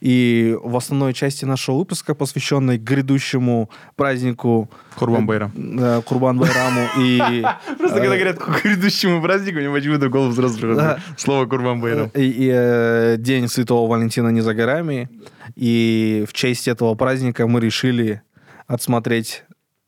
И 0.02 0.56
в 0.64 0.78
основной 0.78 1.14
части 1.14 1.46
нашего 1.46 1.78
выпуска, 1.78 2.14
посвященной 2.14 2.78
грядущему 2.78 3.70
празднику 3.96 4.70
Курбан 4.96 5.26
Байрам. 5.26 5.52
э, 5.56 6.02
Курбан 6.06 6.38
Байраму 6.38 6.88
и... 7.00 7.18
Просто 7.80 7.98
когда 7.98 8.16
говорят 8.16 8.38
к 8.38 8.62
грядущему 8.64 9.22
празднику, 9.22 9.58
мне 9.60 9.70
почему-то 9.72 10.10
голову 10.10 10.32
сразу 10.34 10.56
приходит 10.60 10.78
Да. 10.78 11.00
слово 11.18 11.48
Курбан 11.48 11.82
Байрам. 11.82 12.12
И, 12.14 12.52
э, 12.54 13.16
День 13.18 13.48
Святого 13.48 13.90
Валентина 13.90 14.30
не 14.30 14.42
за 14.42 14.54
горами. 14.54 15.10
И 15.56 16.26
в 16.30 16.34
честь 16.34 16.68
этого 16.68 16.94
праздника 16.96 17.48
мы 17.48 17.60
решили 17.62 18.22
отсмотреть 18.68 19.44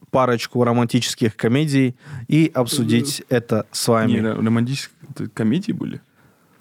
парочку 0.09 0.63
романтических 0.63 1.35
комедий 1.37 1.95
и 2.27 2.51
обсудить 2.53 3.23
это 3.29 3.65
с 3.71 3.87
вами. 3.87 4.11
Не, 4.13 4.17
ро- 4.17 4.43
романтические 4.45 5.29
комедии 5.33 5.71
были? 5.71 6.01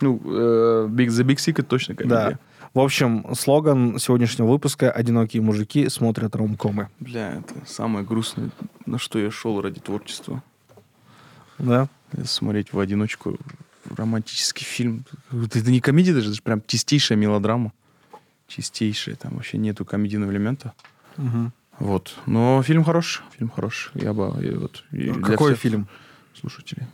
Ну, 0.01 0.21
э, 0.25 0.89
Big, 0.91 1.09
The 1.09 1.25
Big 1.25 1.37
Sick 1.37 1.53
это 1.53 1.65
точно 1.65 1.95
Да. 1.95 2.03
комедия. 2.03 2.39
В 2.73 2.79
общем, 2.79 3.27
слоган 3.35 3.99
сегодняшнего 3.99 4.47
выпуска 4.47 4.93
«Одинокие 4.93 5.43
мужики 5.43 5.89
смотрят 5.89 6.37
ромкомы». 6.37 6.89
Бля, 7.01 7.33
это 7.41 7.55
самое 7.67 8.05
грустное, 8.05 8.51
на 8.87 8.99
что 8.99 9.19
я 9.19 9.31
шел 9.33 9.61
ради 9.61 9.81
творчества. 9.81 10.43
Да? 11.59 11.89
Смотреть 12.25 12.73
в 12.73 12.79
одиночку 12.79 13.39
романтический 13.97 14.65
фильм. 14.65 15.05
Это 15.33 15.59
это 15.59 15.71
не 15.71 15.81
комедия 15.81 16.13
даже, 16.15 16.27
это 16.27 16.37
же 16.37 16.43
прям 16.43 16.63
чистейшая 16.65 17.19
мелодрама. 17.19 17.73
Чистейшая, 18.47 19.17
там 19.17 19.35
вообще 19.35 19.59
нету 19.59 19.85
комедийного 19.85 20.31
элемента. 20.31 20.73
Вот. 21.79 22.15
Но 22.27 22.63
фильм 22.63 22.85
хорош, 22.85 23.25
фильм 23.37 23.51
хорош. 23.51 23.91
Я 23.95 24.13
бы... 24.13 24.33
я 24.45 24.59
вот, 24.59 24.85
и 24.93 25.11
для 25.11 25.15
Какой 25.15 25.53
всех 25.55 25.61
фильм? 25.61 25.89
Слушатели. 26.39 26.87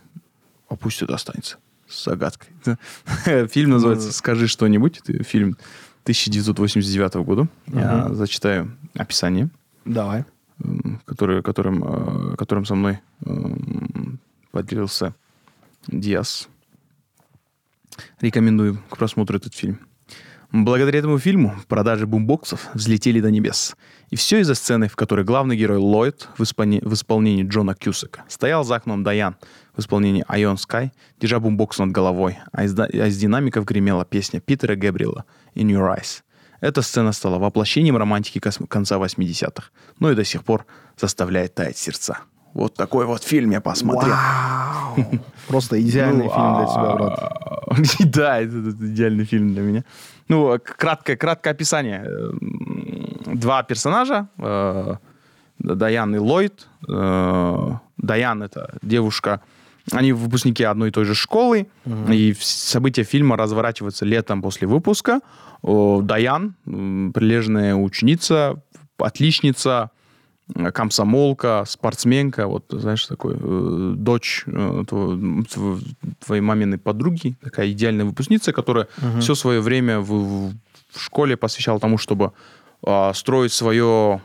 А 0.69 0.75
пусть 0.75 1.01
это 1.01 1.13
останется 1.13 1.57
с 1.89 2.05
загадкой. 2.05 2.49
Фильм 3.47 3.71
называется 3.71 4.11
«Скажи 4.11 4.47
что-нибудь». 4.47 4.99
Это 5.05 5.23
фильм 5.23 5.57
1989 6.03 7.15
года. 7.25 7.47
Я 7.67 8.13
зачитаю 8.13 8.75
описание, 8.95 9.49
Давай. 9.85 10.25
м, 10.63 11.01
которое, 11.05 11.41
которым, 11.41 11.83
э, 11.83 12.35
которым 12.37 12.65
со 12.65 12.75
мной 12.75 12.99
м, 13.25 14.19
поделился 14.51 15.13
Диас. 15.87 16.47
Рекомендую 18.21 18.77
к 18.89 18.97
просмотру 18.97 19.37
этот 19.37 19.53
фильм. 19.55 19.79
Благодаря 20.51 20.99
этому 20.99 21.19
фильму 21.19 21.55
продажи 21.67 22.07
бумбоксов 22.07 22.67
взлетели 22.73 23.19
до 23.19 23.29
небес. 23.29 23.75
И 24.11 24.15
все 24.15 24.39
из-за 24.39 24.55
сцены, 24.55 24.87
в 24.87 24.95
которой 24.95 25.25
главный 25.25 25.57
герой 25.57 25.77
Ллойд 25.77 26.29
в, 26.37 26.43
исполне- 26.43 26.79
в 26.87 26.93
исполнении 26.93 27.43
Джона 27.43 27.75
Кьюсака 27.75 28.23
стоял 28.29 28.63
за 28.63 28.75
окном 28.77 29.03
Даян 29.03 29.35
в 29.75 29.81
исполнении 29.81 30.23
Айон 30.27 30.57
Скай, 30.57 30.93
держа 31.19 31.39
бумбокс 31.39 31.77
над 31.79 31.91
головой, 31.91 32.37
а 32.53 32.63
из, 32.63 32.79
а 32.79 32.85
из 32.87 33.17
динамиков 33.17 33.65
гремела 33.65 34.05
песня 34.05 34.39
Питера 34.39 34.75
Гэбриэла 34.75 35.25
«In 35.55 35.67
Your 35.67 35.93
Eyes». 35.93 36.21
Эта 36.61 36.81
сцена 36.81 37.11
стала 37.11 37.37
воплощением 37.37 37.97
романтики 37.97 38.39
конца 38.39 38.95
80-х, 38.97 39.69
но 39.99 40.11
и 40.11 40.15
до 40.15 40.23
сих 40.23 40.43
пор 40.45 40.65
заставляет 40.97 41.53
таять 41.55 41.77
сердца. 41.77 42.19
Вот 42.53 42.73
такой 42.73 43.05
вот 43.05 43.21
фильм 43.23 43.51
я 43.51 43.61
посмотрел. 43.61 44.15
Вау! 44.15 45.05
Просто 45.47 45.79
идеальный 45.79 46.25
Ну, 46.25 46.31
фильм 46.33 46.55
для 46.57 46.65
тебя, 46.65 46.95
брат. 46.95 47.19
а, 47.19 47.75
Да, 48.05 48.39
это 48.41 48.69
идеальный 48.71 49.25
фильм 49.25 49.53
для 49.53 49.61
меня. 49.61 49.83
Ну, 50.29 50.57
краткое, 50.59 51.15
краткое 51.17 51.51
описание. 51.51 52.03
Эм, 52.05 53.39
Два 53.39 53.61
персонажа, 53.63 54.27
э, 54.39 54.95
Даян 55.59 56.15
и 56.15 56.17
Ллойд. 56.17 56.67
Э, 56.87 57.71
Даян— 57.97 58.43
это 58.43 58.77
девушка, 58.81 59.41
они 59.91 60.13
выпускники 60.13 60.63
одной 60.63 60.89
и 60.89 60.91
той 60.91 61.05
же 61.05 61.13
школы, 61.15 61.67
Мгм. 61.85 62.11
и 62.13 62.33
события 62.39 63.03
фильма 63.03 63.35
разворачиваются 63.37 64.05
летом 64.05 64.41
после 64.41 64.67
выпуска. 64.67 65.19
Даян, 65.63 66.55
прилежная 67.13 67.75
ученица, 67.75 68.55
отличница, 68.97 69.89
комсомолка, 70.73 71.63
спортсменка, 71.67 72.47
вот, 72.47 72.65
знаешь, 72.69 73.05
такой, 73.05 73.35
э, 73.39 73.93
дочь 73.97 74.43
э, 74.47 74.49
тво- 74.87 75.81
твоей 76.25 76.41
маминой 76.41 76.77
подруги, 76.77 77.35
такая 77.43 77.71
идеальная 77.71 78.05
выпускница, 78.05 78.53
которая 78.53 78.87
Мгм. 79.01 79.19
все 79.21 79.35
свое 79.35 79.59
время 79.61 79.99
в, 79.99 80.09
в- 80.09 80.53
школе 80.95 81.35
посвящала 81.37 81.79
тому, 81.79 81.97
чтобы 81.97 82.31
а, 82.85 83.13
строить 83.13 83.51
свое 83.53 84.21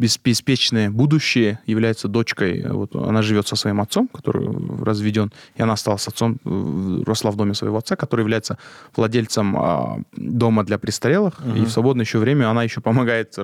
беспечное 0.00 0.90
будущее, 0.90 1.58
является 1.66 2.08
дочкой. 2.08 2.60
э, 2.60 2.72
Вот, 2.72 2.94
она 2.96 3.22
живет 3.22 3.46
со 3.48 3.56
своим 3.56 3.80
отцом, 3.80 4.08
который 4.08 4.48
разведен, 4.84 5.30
и 5.58 5.62
она 5.62 5.76
стала 5.76 5.96
с 5.98 6.08
отцом, 6.08 6.38
э, 6.44 7.02
росла 7.06 7.30
в 7.30 7.36
доме 7.36 7.54
своего 7.54 7.76
отца, 7.76 7.96
который 7.96 8.20
является 8.22 8.56
владельцем 8.96 9.56
а, 9.56 9.98
дома 10.16 10.64
для 10.64 10.78
престарелых. 10.78 11.34
И 11.44 11.48
Мгм. 11.48 11.64
в 11.66 11.70
свободное 11.70 12.04
еще 12.04 12.18
время 12.18 12.50
она 12.50 12.62
еще 12.64 12.80
помогает 12.80 13.34
э, 13.38 13.42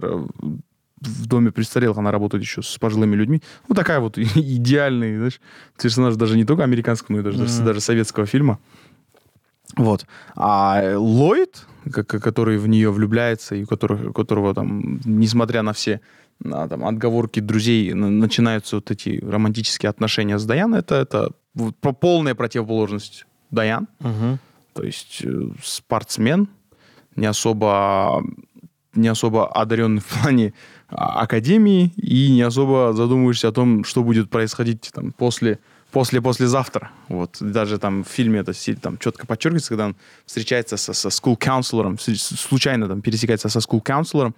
в 1.03 1.27
доме 1.27 1.51
престарелых, 1.51 1.99
она 1.99 2.11
работает 2.11 2.43
еще 2.43 2.63
с 2.63 2.79
пожилыми 2.79 3.15
людьми. 3.17 3.43
Ну, 3.69 3.75
такая 3.75 4.01
вот 4.01 4.19
идеальный, 4.37 5.17
знаешь, 5.17 5.41
персонаж 5.81 6.17
даже 6.17 6.37
не 6.37 6.45
только 6.45 6.65
американского, 6.65 7.17
но 7.17 7.21
и 7.21 7.25
даже, 7.25 7.39
Мгм. 7.45 7.65
даже 7.65 7.81
советского 7.81 8.25
фильма. 8.27 8.59
Вот. 9.77 10.07
А 10.37 10.95
Ллойд, 10.97 11.67
ко- 11.93 12.05
ко- 12.05 12.21
который 12.21 12.57
в 12.57 12.69
нее 12.69 12.91
влюбляется, 12.91 13.57
и 13.57 13.65
у 13.65 13.67
которого, 13.67 14.11
у 14.11 14.13
которого 14.13 14.55
там, 14.55 15.01
несмотря 15.05 15.63
на 15.63 15.73
все 15.73 16.01
на, 16.41 16.69
там, 16.69 16.85
отговорки 16.85 17.41
друзей, 17.41 17.93
на- 17.95 18.11
начинаются 18.11 18.77
вот 18.77 18.91
эти 18.91 19.21
романтические 19.25 19.91
отношения 19.91 20.39
с 20.39 20.45
Даян, 20.45 20.75
это, 20.75 20.95
это 20.97 21.31
вот 21.55 21.77
по- 21.77 21.93
полная 21.93 22.35
противоположность 22.35 23.27
Даян. 23.51 23.89
Мгм. 24.01 24.39
То 24.75 24.83
есть 24.83 25.23
э, 25.25 25.49
спортсмен, 25.65 26.49
не 27.17 27.27
особо, 27.27 28.23
не 28.95 29.09
особо 29.09 29.49
одаренный 29.51 30.01
в 30.03 30.07
плане 30.07 30.53
а, 30.89 31.23
академии 31.23 31.93
и 31.97 32.31
не 32.31 32.43
особо 32.43 32.93
задумываешься 32.93 33.49
о 33.49 33.53
том, 33.53 33.85
что 33.85 34.03
будет 34.03 34.29
происходить 34.29 34.91
там, 34.93 35.13
после, 35.13 35.59
после 35.93 36.21
послезавтра. 36.21 36.91
Вот. 37.09 37.39
Даже 37.41 37.79
там 37.79 38.05
в 38.05 38.09
фильме 38.09 38.41
это 38.41 38.53
там, 38.83 38.99
четко 38.99 39.27
подчеркивается, 39.27 39.71
когда 39.71 39.87
он 39.87 39.97
встречается 40.27 40.77
со, 40.77 40.93
со 40.93 41.09
school 41.09 41.39
counselor'ом, 41.39 41.99
с- 41.99 42.37
случайно 42.39 42.87
там 42.89 43.01
пересекается 43.01 43.49
со 43.49 43.61
school 43.61 43.83
counselor'ом, 43.83 44.35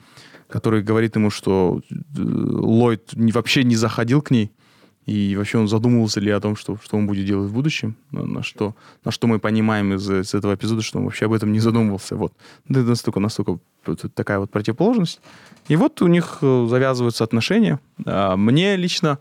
который 0.49 0.83
говорит 0.83 1.17
ему, 1.17 1.31
что 1.31 1.81
э, 1.91 1.95
Ллойд 2.17 3.13
вообще 3.15 3.65
не 3.65 3.77
заходил 3.77 4.23
к 4.23 4.31
ней, 4.31 4.53
и 5.09 5.37
вообще 5.37 5.57
он 5.57 5.69
задумывался 5.69 6.21
ли 6.21 6.31
о 6.31 6.39
том, 6.39 6.55
что, 6.55 6.77
что 6.85 6.99
он 6.99 7.07
будет 7.07 7.25
делать 7.25 7.49
в 7.51 7.55
будущем, 7.55 7.97
на, 8.11 8.43
что, 8.43 8.77
на 9.05 9.11
что 9.11 9.27
мы 9.27 9.39
понимаем 9.39 9.95
из, 9.95 10.09
из 10.11 10.35
этого 10.35 10.55
эпизода, 10.55 10.83
что 10.83 10.99
он 10.99 11.05
вообще 11.05 11.25
об 11.25 11.33
этом 11.33 11.51
не 11.51 11.61
задумывался. 11.61 12.15
Вот. 12.15 12.35
Это 12.69 12.83
настолько, 12.83 13.19
настолько 13.19 13.59
такая 14.15 14.39
вот 14.39 14.51
противоположность. 14.51 15.23
И 15.69 15.77
вот 15.77 16.03
у 16.03 16.09
них 16.09 16.39
э, 16.43 16.67
завязываются 16.69 17.25
отношения. 17.25 17.81
А, 18.05 18.37
Мне 18.37 18.77
лично 18.77 19.19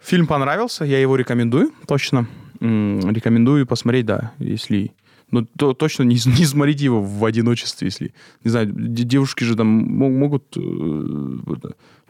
фильм 0.00 0.28
понравился, 0.28 0.84
я 0.84 1.00
его 1.00 1.16
рекомендую, 1.16 1.72
точно. 1.88 2.28
Рекомендую 2.60 3.66
посмотреть, 3.66 4.06
да, 4.06 4.32
если... 4.38 4.92
Ну, 5.30 5.46
то, 5.58 5.74
точно 5.74 6.02
не, 6.04 6.14
не 6.38 6.44
смотрите 6.44 6.84
его 6.84 7.02
в 7.02 7.24
одиночестве, 7.24 7.86
если... 7.88 8.12
Не 8.44 8.50
знаю, 8.50 8.66
де- 8.72 9.04
девушки 9.04 9.44
же 9.44 9.54
там 9.56 9.66
мо- 9.68 10.08
могут... 10.10 10.56
э, 10.56 10.60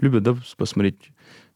любят, 0.00 0.22
да, 0.22 0.36
посмотреть 0.56 0.96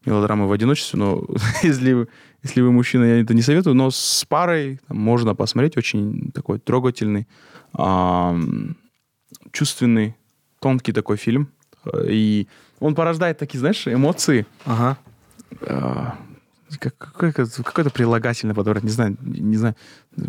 мелодрамы 0.05 0.47
в 0.47 0.51
одиночестве, 0.51 0.99
но 0.99 1.25
если, 1.63 1.93
вы- 1.93 2.07
если 2.43 2.61
вы 2.61 2.71
мужчина, 2.71 3.03
я 3.05 3.21
это 3.21 3.33
не 3.33 3.41
советую, 3.41 3.73
но 3.75 3.89
с 3.89 4.25
парой 4.29 4.79
там, 4.87 4.97
можно 4.97 5.33
посмотреть. 5.35 5.77
Очень 5.77 6.31
такой 6.31 6.59
трогательный, 6.59 7.27
ам, 7.73 8.75
чувственный, 9.51 10.15
тонкий 10.59 10.91
такой 10.93 11.17
фильм. 11.17 11.47
Э, 11.85 12.05
И 12.09 12.47
он 12.79 12.93
порождает 12.95 13.37
такие, 13.37 13.59
знаешь, 13.59 13.87
эмоции, 13.87 14.45
Ага. 14.65 14.97
а, 15.61 16.15
как, 16.79 16.97
какое- 16.97 17.31
какое-то 17.31 17.89
прилагательное 17.91 18.55
подобрать, 18.55 18.83
не 18.83 18.89
знаю, 18.89 19.17
не 19.21 19.55
знаю, 19.57 19.75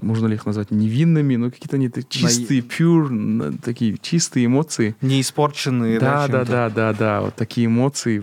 можно 0.02 0.26
ли 0.26 0.34
их 0.34 0.44
назвать 0.46 0.70
невинными, 0.70 1.36
но 1.36 1.50
какие-то 1.50 1.76
они 1.76 1.90
чистые, 2.08 2.60
pure, 2.60 3.08
н- 3.08 3.58
такие 3.58 3.96
чистые 3.98 4.46
эмоции. 4.46 4.94
Не 5.00 5.20
испорченные, 5.20 5.98
да, 5.98 6.26
Да, 6.28 6.44
да, 6.44 6.44
да, 6.44 6.70
да, 6.70 6.92
да, 6.92 7.20
вот 7.22 7.34
такие 7.36 7.66
эмоции, 7.66 8.22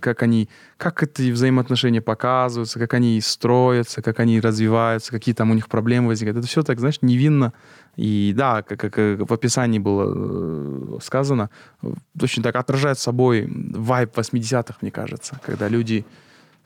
как 0.00 0.22
они, 0.22 0.48
как 0.76 1.02
эти 1.02 1.30
взаимоотношения 1.30 2.02
показываются, 2.02 2.78
как 2.78 2.94
они 2.94 3.20
строятся, 3.20 4.02
как 4.02 4.20
они 4.20 4.40
развиваются, 4.40 5.10
какие 5.10 5.34
там 5.34 5.50
у 5.50 5.54
них 5.54 5.68
проблемы 5.68 6.08
возникают. 6.08 6.38
Это 6.38 6.46
все 6.46 6.62
так, 6.62 6.78
знаешь, 6.78 6.98
невинно. 7.02 7.52
И 7.96 8.34
да, 8.36 8.62
как, 8.62 8.78
как, 8.78 8.98
э, 8.98 9.16
в 9.16 9.32
описании 9.32 9.78
было 9.78 10.12
э, 10.14 10.98
сказано, 11.02 11.48
э, 11.82 11.88
очень 12.20 12.42
так 12.42 12.54
отражает 12.56 12.98
собой 12.98 13.48
вайб 13.50 14.10
80-х, 14.14 14.78
мне 14.82 14.90
кажется, 14.90 15.40
когда 15.46 15.68
люди 15.68 16.04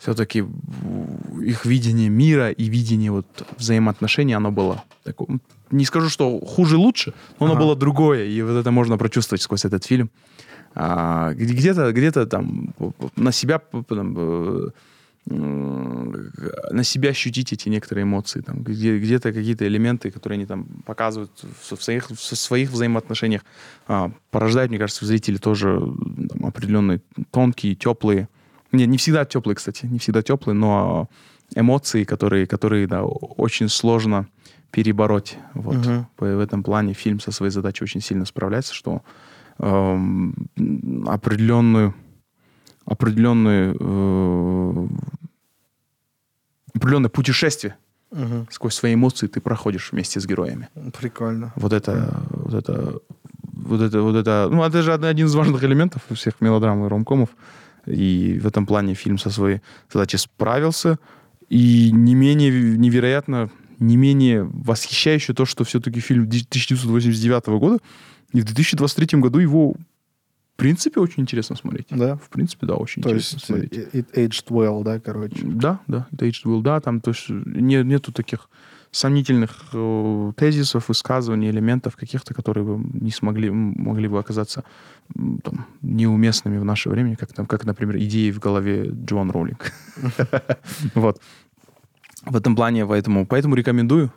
все-таки 0.00 0.44
их 1.42 1.66
видение 1.66 2.08
мира 2.08 2.50
и 2.50 2.70
видение 2.70 3.10
вот 3.12 3.26
взаимоотношений, 3.58 4.32
оно 4.36 4.50
было 4.50 4.82
такое, 5.04 5.38
не 5.70 5.84
скажу, 5.84 6.08
что 6.08 6.40
хуже 6.40 6.76
лучше, 6.76 7.12
но 7.38 7.46
оно 7.46 7.54
Ага. 7.54 7.62
было 7.64 7.76
другое, 7.76 8.24
и 8.24 8.42
вот 8.42 8.56
это 8.56 8.70
можно 8.70 8.96
прочувствовать 8.98 9.42
сквозь 9.42 9.64
этот 9.66 9.84
фильм. 9.84 10.10
А, 10.74 11.32
где- 11.34 11.54
где-то, 11.54 11.92
где-то 11.92 12.26
там 12.26 12.74
на 13.16 13.32
себя 13.32 13.60
там, 13.88 14.14
э, 14.16 14.70
на 15.26 16.82
себя 16.84 17.10
ощутить 17.10 17.52
эти 17.52 17.68
некоторые 17.68 18.04
эмоции, 18.04 18.40
там, 18.40 18.62
где, 18.62 18.98
где-то 18.98 19.32
какие-то 19.32 19.66
элементы, 19.66 20.10
которые 20.10 20.36
они 20.38 20.46
там 20.46 20.64
показывают 20.86 21.30
в, 21.60 21.76
в 21.76 21.82
своих, 21.82 22.10
в 22.10 22.16
своих 22.36 22.70
взаимоотношениях, 22.70 23.42
а, 23.86 24.10
порождают, 24.30 24.70
мне 24.70 24.78
кажется, 24.78 25.04
в 25.04 25.08
зрителе 25.08 25.38
тоже 25.38 25.78
там, 26.30 26.46
определенные 26.46 27.00
тонкие, 27.30 27.74
теплые, 27.74 28.28
не, 28.72 28.86
не 28.86 28.96
всегда 28.96 29.24
теплые, 29.24 29.56
кстати, 29.56 29.86
не 29.86 29.98
всегда 29.98 30.22
теплые, 30.22 30.54
но 30.54 31.08
эмоции, 31.54 32.04
которые, 32.04 32.46
которые 32.46 32.86
да, 32.86 33.02
очень 33.04 33.68
сложно 33.68 34.26
перебороть. 34.70 35.36
Вот. 35.54 35.76
По- 36.16 36.24
В 36.36 36.40
этом 36.40 36.62
плане 36.62 36.92
фильм 36.94 37.18
со 37.20 37.32
своей 37.32 37.50
задачей 37.52 37.84
очень 37.84 38.00
сильно 38.00 38.24
справляется, 38.24 38.72
что 38.74 39.02
эм, 39.58 40.34
определенную 41.06 41.94
определенную 42.86 43.76
э, 43.78 44.88
определенное 46.74 47.10
путешествие 47.10 47.76
Мгм. 48.10 48.48
сквозь 48.50 48.74
свои 48.74 48.94
эмоции 48.94 49.28
ты 49.28 49.40
проходишь 49.40 49.92
вместе 49.92 50.18
с 50.18 50.26
героями. 50.26 50.68
Прикольно. 50.98 51.52
Вот 51.56 51.72
это, 51.72 52.20
вот 52.30 52.54
это, 52.54 52.98
вот 53.52 53.80
это, 53.80 54.02
вот 54.02 54.16
это, 54.16 54.48
ну, 54.50 54.64
это 54.64 54.82
же 54.82 54.92
один 54.94 55.26
из 55.26 55.34
важных 55.34 55.62
элементов 55.62 56.02
всех 56.14 56.40
мелодрам 56.40 56.84
и 56.84 56.88
ромкомов. 56.88 57.28
И 57.90 58.38
в 58.38 58.46
этом 58.46 58.66
плане 58.66 58.94
фильм 58.94 59.18
со 59.18 59.30
своей 59.30 59.60
задачей 59.92 60.18
справился. 60.18 60.98
И 61.48 61.90
не 61.92 62.14
менее 62.14 62.50
невероятно, 62.76 63.50
не 63.78 63.96
менее 63.96 64.44
восхищающе 64.44 65.34
то, 65.34 65.44
что 65.44 65.64
все-таки 65.64 66.00
фильм 66.00 66.22
1989 66.24 67.46
года, 67.58 67.78
и 68.32 68.40
в 68.40 68.44
2023 68.44 69.18
году 69.18 69.40
его, 69.40 69.72
в 69.72 70.56
принципе, 70.56 71.00
очень 71.00 71.22
интересно 71.22 71.56
смотреть. 71.56 71.86
Да. 71.90 72.16
В 72.16 72.28
принципе, 72.28 72.66
да, 72.66 72.74
очень 72.74 73.02
То 73.02 73.08
интересно 73.10 73.36
есть 73.36 73.46
смотреть. 73.46 73.72
it 73.72 73.92
it 73.92 74.14
aged 74.14 74.46
well, 74.48 74.84
да, 74.84 75.00
короче. 75.00 75.40
Да, 75.42 75.80
да, 75.88 76.06
это 76.12 76.26
Aged 76.26 76.44
Will, 76.44 76.62
да, 76.62 76.80
там 76.80 77.00
то 77.00 77.10
есть 77.10 77.28
не, 77.28 77.82
нету 77.82 78.12
таких 78.12 78.48
сомнительных 78.90 79.50
э, 79.72 80.32
тезисов, 80.36 80.88
высказываний, 80.88 81.50
элементов 81.50 81.96
каких-то, 81.96 82.34
которые 82.34 82.64
бы 82.64 82.90
не 83.00 83.10
смогли, 83.10 83.50
могли 83.50 84.08
бы 84.08 84.18
оказаться 84.18 84.64
там, 85.14 85.66
неуместными 85.82 86.58
в 86.58 86.64
наше 86.64 86.88
время, 86.90 87.16
как, 87.16 87.32
там, 87.32 87.46
как, 87.46 87.64
например, 87.64 87.96
идеи 87.98 88.30
в 88.30 88.38
голове 88.38 88.90
Джоан 88.90 89.30
Роулинг. 89.30 89.72
Вот. 90.94 91.20
В 92.26 92.36
этом 92.36 92.54
плане, 92.54 92.86
поэтому, 92.86 93.26
поэтому 93.26 93.54
рекомендую. 93.54 94.12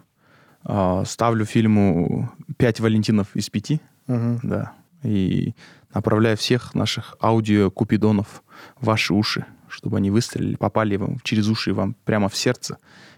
А, 0.64 1.06
Ставлю 1.06 1.46
фильму 1.46 2.32
5 2.58 2.80
Валентинов 2.80 3.28
из 3.36 3.50
5. 3.50 3.80
Мгм. 4.08 4.40
Да. 4.44 4.74
И 5.04 5.54
направляю 5.94 6.36
всех 6.38 6.74
наших 6.76 7.16
аудиокупидонов 7.22 8.44
в 8.80 8.86
ваши 8.86 9.14
уши, 9.14 9.46
чтобы 9.74 9.98
они 9.98 10.12
выстрелили, 10.12 10.56
попали 10.56 10.96
вам 10.98 11.20
через 11.24 11.48
уши 11.48 11.74
вам 11.74 11.96
прямо 12.06 12.30
в 12.30 12.36
сердце, 12.38 12.78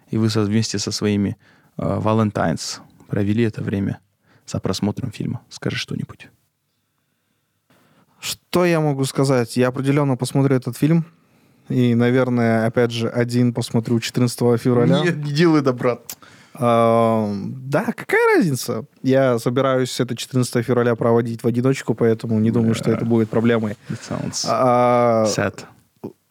и 0.09 0.17
вы 0.17 0.27
вместе 0.27 0.79
со 0.79 0.91
своими 0.91 1.37
э, 1.77 1.81
Valentines 1.81 2.79
провели 3.07 3.43
это 3.43 3.61
время 3.61 3.99
за 4.47 4.59
просмотром 4.59 5.11
фильма. 5.11 5.41
Скажи 5.49 5.75
что-нибудь. 5.77 6.29
Что 8.19 8.65
я 8.65 8.79
могу 8.79 9.03
сказать? 9.05 9.57
Я 9.57 9.67
определенно 9.67 10.15
посмотрю 10.17 10.55
этот 10.55 10.77
фильм. 10.77 11.05
И, 11.67 11.95
наверное, 11.95 12.65
опять 12.67 12.91
же, 12.91 13.09
один 13.09 13.53
посмотрю 13.53 13.99
14 13.99 14.39
февраля. 14.61 15.01
не 15.01 15.11
делай 15.11 15.61
это, 15.61 15.73
брат. 15.73 16.15
А, 16.53 17.29
да, 17.35 17.85
какая 17.85 18.37
разница? 18.37 18.85
Я 19.03 19.39
собираюсь 19.39 19.99
это 19.99 20.15
14 20.15 20.65
февраля 20.65 20.95
проводить 20.95 21.43
в 21.43 21.47
одиночку, 21.47 21.93
поэтому 21.95 22.39
не 22.39 22.51
думаю, 22.51 22.75
что 22.75 22.91
это 22.91 23.03
будет 23.03 23.29
проблемой. 23.29 23.75
It 23.89 23.99
sounds 24.09 24.45
А, 24.47 25.25
sad. 25.27 25.65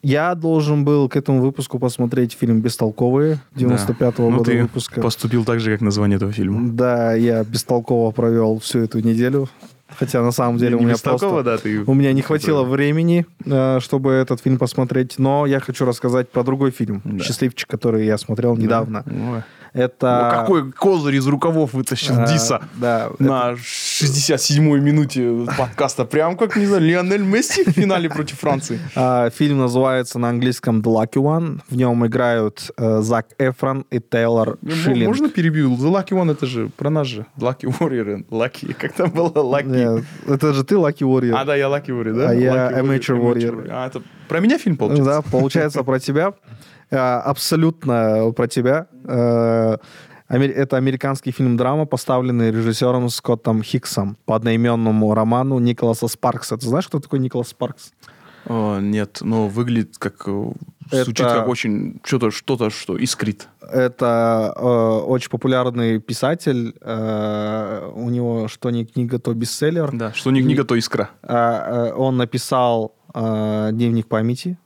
Я 0.05 0.35
должен 0.35 0.85
был 0.85 1.09
к 1.09 1.17
этому 1.17 1.41
выпуску 1.41 1.79
посмотреть 1.79 2.37
фильм 2.39 2.61
«Бестолковые» 2.61 3.39
95-го 3.57 4.31
Ну, 4.31 4.39
года 4.39 4.51
ты 4.51 4.63
выпуска. 4.63 5.01
поступил 5.01 5.45
так 5.45 5.61
же, 5.61 5.73
как 5.73 5.81
название 5.81 6.17
этого 6.17 6.33
фильма. 6.33 6.71
Да, 6.73 7.15
я 7.15 7.43
бестолково 7.45 8.11
провел 8.13 8.59
всю 8.59 8.81
эту 8.81 9.01
неделю. 9.01 9.49
Хотя 9.97 10.23
на 10.23 10.33
самом 10.33 10.59
деле 10.59 10.75
у 10.77 10.79
Не 10.81 10.87
меня 10.87 10.95
бестолково, 10.95 11.43
просто... 11.43 11.51
да, 11.51 11.59
ты... 11.59 11.85
У 11.87 11.95
меня 11.95 12.13
не 12.13 12.23
хватило 12.23 12.65
времени, 12.65 13.27
э, 13.45 13.79
чтобы 13.81 14.11
этот 14.13 14.41
фильм 14.41 14.59
посмотреть, 14.59 15.19
но 15.19 15.47
я 15.47 15.61
хочу 15.61 15.85
рассказать 15.85 16.31
про 16.31 16.43
другой 16.43 16.71
фильм 16.73 17.01
Да. 17.05 17.23
«Счастливчик», 17.23 17.69
который 17.69 18.05
я 18.07 18.19
смотрел 18.19 18.57
недавно. 18.57 19.05
Ой. 19.07 19.43
Это... 19.75 20.29
О, 20.29 20.31
какой 20.31 20.71
козырь 20.73 21.17
из 21.17 21.27
рукавов 21.27 21.73
вытащил 21.75 22.17
э, 22.21 22.27
Диса 22.29 22.63
Да. 22.77 23.11
на 23.19 23.53
67-й 23.53 24.81
минуте 24.81 25.47
подкаста. 25.59 26.05
Прям 26.05 26.37
как, 26.37 26.55
не 26.57 26.67
знаю, 26.67 26.83
Лионель 26.83 27.23
Месси 27.23 27.65
в 27.65 27.71
финале 27.73 28.09
против 28.09 28.39
Франции. 28.39 28.79
А, 28.97 29.31
Фильм 29.31 29.59
называется 29.59 30.19
на 30.21 30.29
английском 30.29 30.81
«The 30.81 30.85
Lucky 30.85 31.21
One». 31.21 31.61
В 31.69 31.77
нем 31.77 32.07
играют 32.07 32.71
э, 32.77 33.01
Зак 33.01 33.27
Эфрон 33.39 33.85
и 33.91 33.99
Тейлор 33.99 34.59
Шиллинг. 34.67 35.09
Можно 35.09 35.29
перебью? 35.29 35.71
The 35.75 35.91
Lucky 35.93 36.11
One 36.11 36.31
это 36.31 36.47
же 36.47 36.71
про 36.77 36.91
нас 36.91 37.09
же. 37.09 37.27
Lucky 37.37 37.65
Warrior. 37.79 38.25
Lucky. 38.29 38.73
Как 38.79 38.93
там 38.93 39.11
было? 39.11 39.31
Lucky. 39.31 40.05
Это 40.29 40.53
же 40.55 40.63
ты 40.63 40.77
Lucky 40.77 41.01
Warrior. 41.03 41.35
А, 41.35 41.45
да, 41.45 41.57
я 41.57 41.67
Lucky 41.67 41.89
Warrior, 41.89 42.15
да? 42.15 42.31
А 42.31 42.35
я 42.35 42.71
Amateur 42.71 43.19
Warrior. 43.21 43.69
А, 43.71 43.89
это 43.89 44.03
про 44.29 44.41
меня 44.41 44.59
фильм 44.59 44.77
получается? 44.77 45.05
Да, 45.05 45.23
получается 45.23 45.83
про 45.83 45.99
тебя. 45.99 46.33
Э, 46.91 46.97
Абсолютно 47.31 48.33
про 48.37 48.47
тебя. 48.49 48.87
Э, 49.05 49.77
Это 50.29 50.77
американский 50.77 51.33
фильм-драма, 51.33 51.87
поставленный 51.87 52.51
режиссером 52.51 53.09
Скоттом 53.11 53.63
Хиксом 53.63 54.17
по 54.25 54.35
одноименному 54.35 55.15
роману 55.15 55.59
Николаса 55.59 56.09
Спаркса. 56.09 56.57
Ты 56.57 56.67
знаешь, 56.67 56.87
кто 56.89 56.99
такой 56.99 57.19
Николас 57.19 57.49
Спаркс? 57.49 57.93
О, 58.47 58.79
нет, 58.81 59.19
но 59.23 59.49
выглядит 59.49 59.97
как... 59.99 60.25
э, 60.27 60.53
Звучит 60.91 61.21
Это- 61.21 61.35
как 61.41 61.49
очень... 61.49 62.01
Что-то, 62.05 62.31
что-то, 62.31 62.69
что 62.71 62.97
искрит. 62.99 63.49
Это 63.61 64.53
э, 64.55 64.63
очень 65.07 65.31
популярный 65.31 65.99
писатель. 66.01 66.75
Э, 66.83 67.91
у 67.95 68.11
него 68.11 68.49
что 68.49 68.71
не 68.71 68.85
книга, 68.85 69.19
то 69.19 69.33
бестселлер. 69.35 69.91
Да, 69.93 70.13
что 70.13 70.31
не 70.31 70.43
книга, 70.43 70.65
то 70.65 70.75
искра. 70.75 71.09
Э, 71.23 71.93
он 71.97 72.17
написал 72.19 72.95
э, 73.15 73.71
«Дневник 73.73 74.09
памяти». 74.09 74.59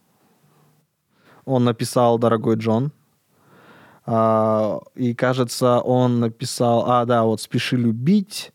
Он 1.49 1.65
написал 1.65 2.19
«Дорогой 2.19 2.57
Джон». 2.57 2.93
А, 4.05 4.81
и, 4.95 5.15
кажется, 5.15 5.81
он 5.81 6.21
написал... 6.21 6.85
А, 6.87 7.05
да, 7.05 7.25
вот 7.25 7.41
«Спеши 7.41 7.77
любить», 7.77 8.53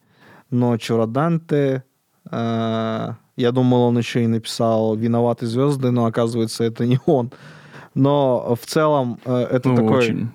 «Ночью 0.52 0.98
Роданте». 0.98 1.84
А, 2.30 3.16
я 3.36 3.52
думал, 3.52 3.82
он 3.82 3.98
еще 3.98 4.24
и 4.24 4.28
написал 4.28 4.96
«Виноваты 4.96 5.48
звезды», 5.48 5.90
но, 5.92 6.06
оказывается, 6.06 6.64
это 6.64 6.86
не 6.86 7.00
он. 7.08 7.32
Но 7.96 8.56
в 8.60 8.66
целом 8.66 9.20
э, 9.26 9.48
это 9.52 9.70
Ну, 9.70 9.76
такой 9.76 9.98
очень 9.98 10.30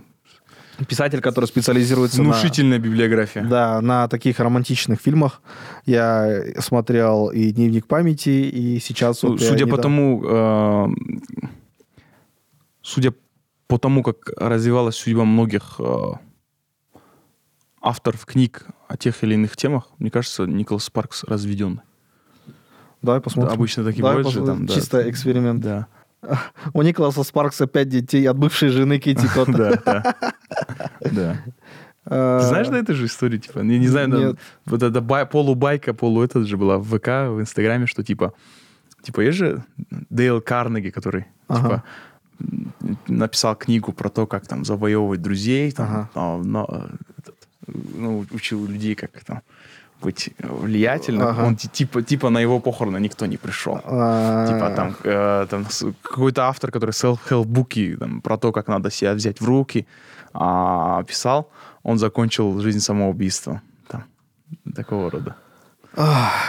писатель, 0.88 1.20
который 1.20 1.46
специализируется 1.46 2.18
на... 2.18 2.30
внушительная 2.30 2.78
библиография. 2.78 3.42
Да, 3.44 3.80
на 3.80 4.06
таких 4.06 4.38
романтичных 4.38 5.00
фильмах. 5.00 5.42
Я 5.86 6.42
смотрел 6.60 7.28
и 7.30 7.50
«Дневник 7.50 7.86
памяти», 7.86 8.30
и 8.30 8.78
сейчас... 8.80 9.22
Ну, 9.22 9.30
вот 9.30 9.40
судя 9.40 9.66
по 9.66 9.76
недавно- 9.76 9.82
тому, 9.82 10.22
э, 10.24 10.88
судя 12.88 13.12
по 13.66 13.78
тому, 13.78 14.02
как 14.02 14.30
развивалась 14.36 14.96
судьба 14.96 15.24
многих 15.24 15.74
э, 15.78 15.94
авторов 17.82 18.24
книг 18.24 18.66
о 18.88 18.96
тех 18.96 19.22
или 19.22 19.34
иных 19.34 19.56
темах, 19.56 19.88
мне 19.98 20.10
кажется, 20.10 20.46
Николас 20.46 20.84
Спаркс 20.84 21.24
разведен. 21.24 21.82
Давай 23.02 23.20
посмотрим. 23.20 23.54
обычно 23.54 23.84
такие 23.84 24.02
Давай 24.02 24.16
бывают 24.18 24.34
же, 24.34 24.44
там, 24.44 24.66
да. 24.66 24.74
Чисто 24.74 25.08
эксперимент. 25.08 25.60
Да. 25.60 25.86
У 26.72 26.82
Николаса 26.82 27.22
Спаркса 27.22 27.66
пять 27.66 27.88
детей 27.88 28.24
от 28.28 28.38
бывшей 28.38 28.70
жены 28.70 28.98
Кити 28.98 29.26
Котта. 29.34 29.80
Да, 29.84 30.02
да. 30.02 31.10
Да. 31.10 31.44
Э, 32.10 32.38
Ты 32.40 32.46
знаешь, 32.46 32.68
да, 32.68 32.78
эту 32.78 32.94
же 32.94 33.04
историю? 33.04 33.38
Типа, 33.38 33.58
я 33.58 33.64
не 33.78 33.86
знаю, 33.86 34.38
вот 34.64 34.82
эта 34.82 35.02
бай- 35.02 35.26
полубайка, 35.26 35.92
полу 35.92 36.22
этот 36.22 36.46
же 36.46 36.56
была 36.56 36.78
в 36.78 36.84
ВК, 36.84 37.28
в 37.28 37.38
Инстаграме, 37.38 37.84
что 37.84 38.02
типа, 38.02 38.32
типа, 39.02 39.20
есть 39.20 39.36
же 39.36 39.62
Дейл 40.08 40.40
Карнеги, 40.40 40.88
который, 40.88 41.26
типа, 41.54 41.84
написал 43.08 43.56
книгу 43.56 43.92
про 43.92 44.08
то, 44.08 44.26
как 44.26 44.46
там 44.46 44.64
завоевывать 44.64 45.20
друзей, 45.22 45.72
там, 45.72 45.86
Ага. 45.86 46.08
а, 46.14 46.38
но, 46.38 46.66
э, 46.68 47.30
ну, 47.96 48.24
учил 48.30 48.66
людей, 48.66 48.94
как 48.94 49.10
там 49.24 49.40
быть 50.00 50.30
влиятельным. 50.38 51.26
Ага. 51.26 51.44
Он 51.44 51.56
ти- 51.56 51.68
типа, 51.68 52.02
типа 52.02 52.30
на 52.30 52.38
его 52.40 52.60
похороны 52.60 53.00
никто 53.00 53.26
не 53.26 53.36
пришел. 53.36 53.80
А, 53.84 54.46
Типа 54.46 54.70
там, 54.76 54.94
э, 55.04 55.46
там 55.50 55.66
какой-то 56.02 56.42
автор, 56.46 56.70
который 56.70 56.90
self-help 56.92 57.44
буки 57.46 57.96
там, 57.96 58.20
про 58.20 58.36
то, 58.38 58.52
как 58.52 58.68
надо 58.68 58.90
себя 58.90 59.14
взять 59.14 59.40
в 59.40 59.44
руки, 59.44 59.86
а, 60.32 61.02
писал, 61.02 61.50
он 61.82 61.98
закончил 61.98 62.60
жизнь 62.60 62.78
самоубийством. 62.80 63.60
Там, 63.88 64.04
такого 64.74 65.10
рода. 65.10 65.34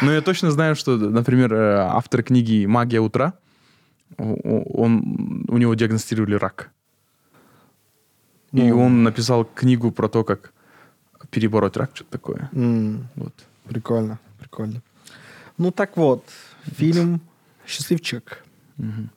Но 0.02 0.12
я 0.12 0.22
точно 0.22 0.52
знаю, 0.52 0.76
что, 0.76 0.96
например, 0.98 1.52
э, 1.54 1.78
автор 1.90 2.22
книги 2.22 2.68
«Магия 2.68 3.00
утра», 3.00 3.34
он, 4.18 5.46
у 5.50 5.58
него 5.58 5.74
диагностировали 5.76 6.36
рак. 6.36 6.72
И 8.54 8.62
Ну. 8.72 8.80
он 8.86 9.04
написал 9.04 9.46
книгу 9.46 9.92
про 9.92 10.08
то, 10.08 10.24
как 10.24 10.54
перебороть 11.30 11.78
рак, 11.78 11.92
что-то 11.94 12.12
такое. 12.12 12.50
м, 12.54 13.08
Вот. 13.16 13.34
Прикольно, 13.66 14.18
прикольно. 14.40 14.82
Ну 15.58 15.72
так 15.72 15.98
вот, 15.98 16.24
фильм 16.78 17.20
«Счастливчик». 17.68 18.44
Мгм. 18.78 19.10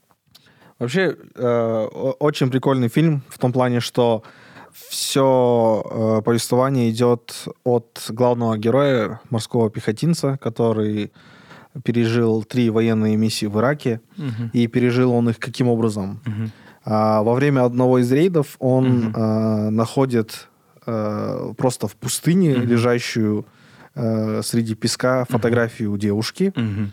Вообще, 0.79 1.17
э, 1.37 1.87
очень 2.21 2.51
прикольный 2.51 2.89
фильм 2.89 3.23
в 3.29 3.39
том 3.39 3.53
плане, 3.53 3.81
что 3.81 4.23
все 4.73 6.23
повествование 6.25 6.91
идет 6.91 7.45
от 7.65 8.07
главного 8.11 8.59
героя, 8.59 9.21
морского 9.31 9.71
пехотинца, 9.71 10.37
который 10.39 11.11
пережил 11.85 12.43
три 12.45 12.71
военные 12.71 13.17
миссии 13.17 13.47
в 13.47 13.59
Ираке. 13.59 14.01
Мгм. 14.17 14.51
И 14.53 14.67
пережил 14.67 15.13
он 15.13 15.29
их 15.31 15.39
каким 15.39 15.69
образом? 15.69 16.21
А, 16.85 17.23
во 17.23 17.35
время 17.35 17.65
одного 17.65 17.99
из 18.01 18.11
рейдов 18.13 18.57
он 18.59 19.13
а, 19.15 19.71
находит 19.71 20.49
а, 20.87 21.53
просто 21.55 21.87
в 21.89 21.95
пустыне, 21.95 22.57
Мгм. 22.57 22.67
лежащую 22.69 23.47
а, 23.95 24.41
среди 24.43 24.75
песка, 24.75 25.25
фотографию 25.29 25.97
девушки. 25.97 26.53
Мгм. 26.57 26.93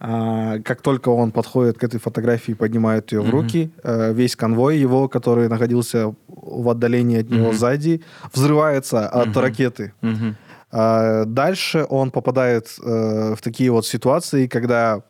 А, 0.00 0.60
как 0.60 0.80
только 0.80 1.08
он 1.08 1.32
подходит 1.32 1.76
к 1.78 1.84
этой 1.84 1.98
фотографии, 2.00 2.52
поднимает 2.52 3.10
ее 3.12 3.20
в 3.20 3.30
руки, 3.30 3.70
а, 3.82 4.12
весь 4.12 4.34
конвой 4.36 4.78
его, 4.78 5.08
который 5.08 5.48
находился 5.48 6.14
в 6.28 6.68
отдалении 6.70 7.20
от 7.20 7.30
него 7.30 7.48
Мгм. 7.48 7.56
сзади, 7.56 8.02
взрывается 8.32 9.08
от 9.08 9.28
Мгм. 9.28 9.40
ракеты. 9.40 9.92
Мгм. 10.00 10.36
А 10.70 11.24
Дальше 11.24 11.86
он 11.88 12.10
попадает 12.10 12.68
э, 12.82 13.34
в 13.34 13.40
такие 13.40 13.70
вот 13.70 13.86
ситуации, 13.86 14.46
когда 14.46 15.02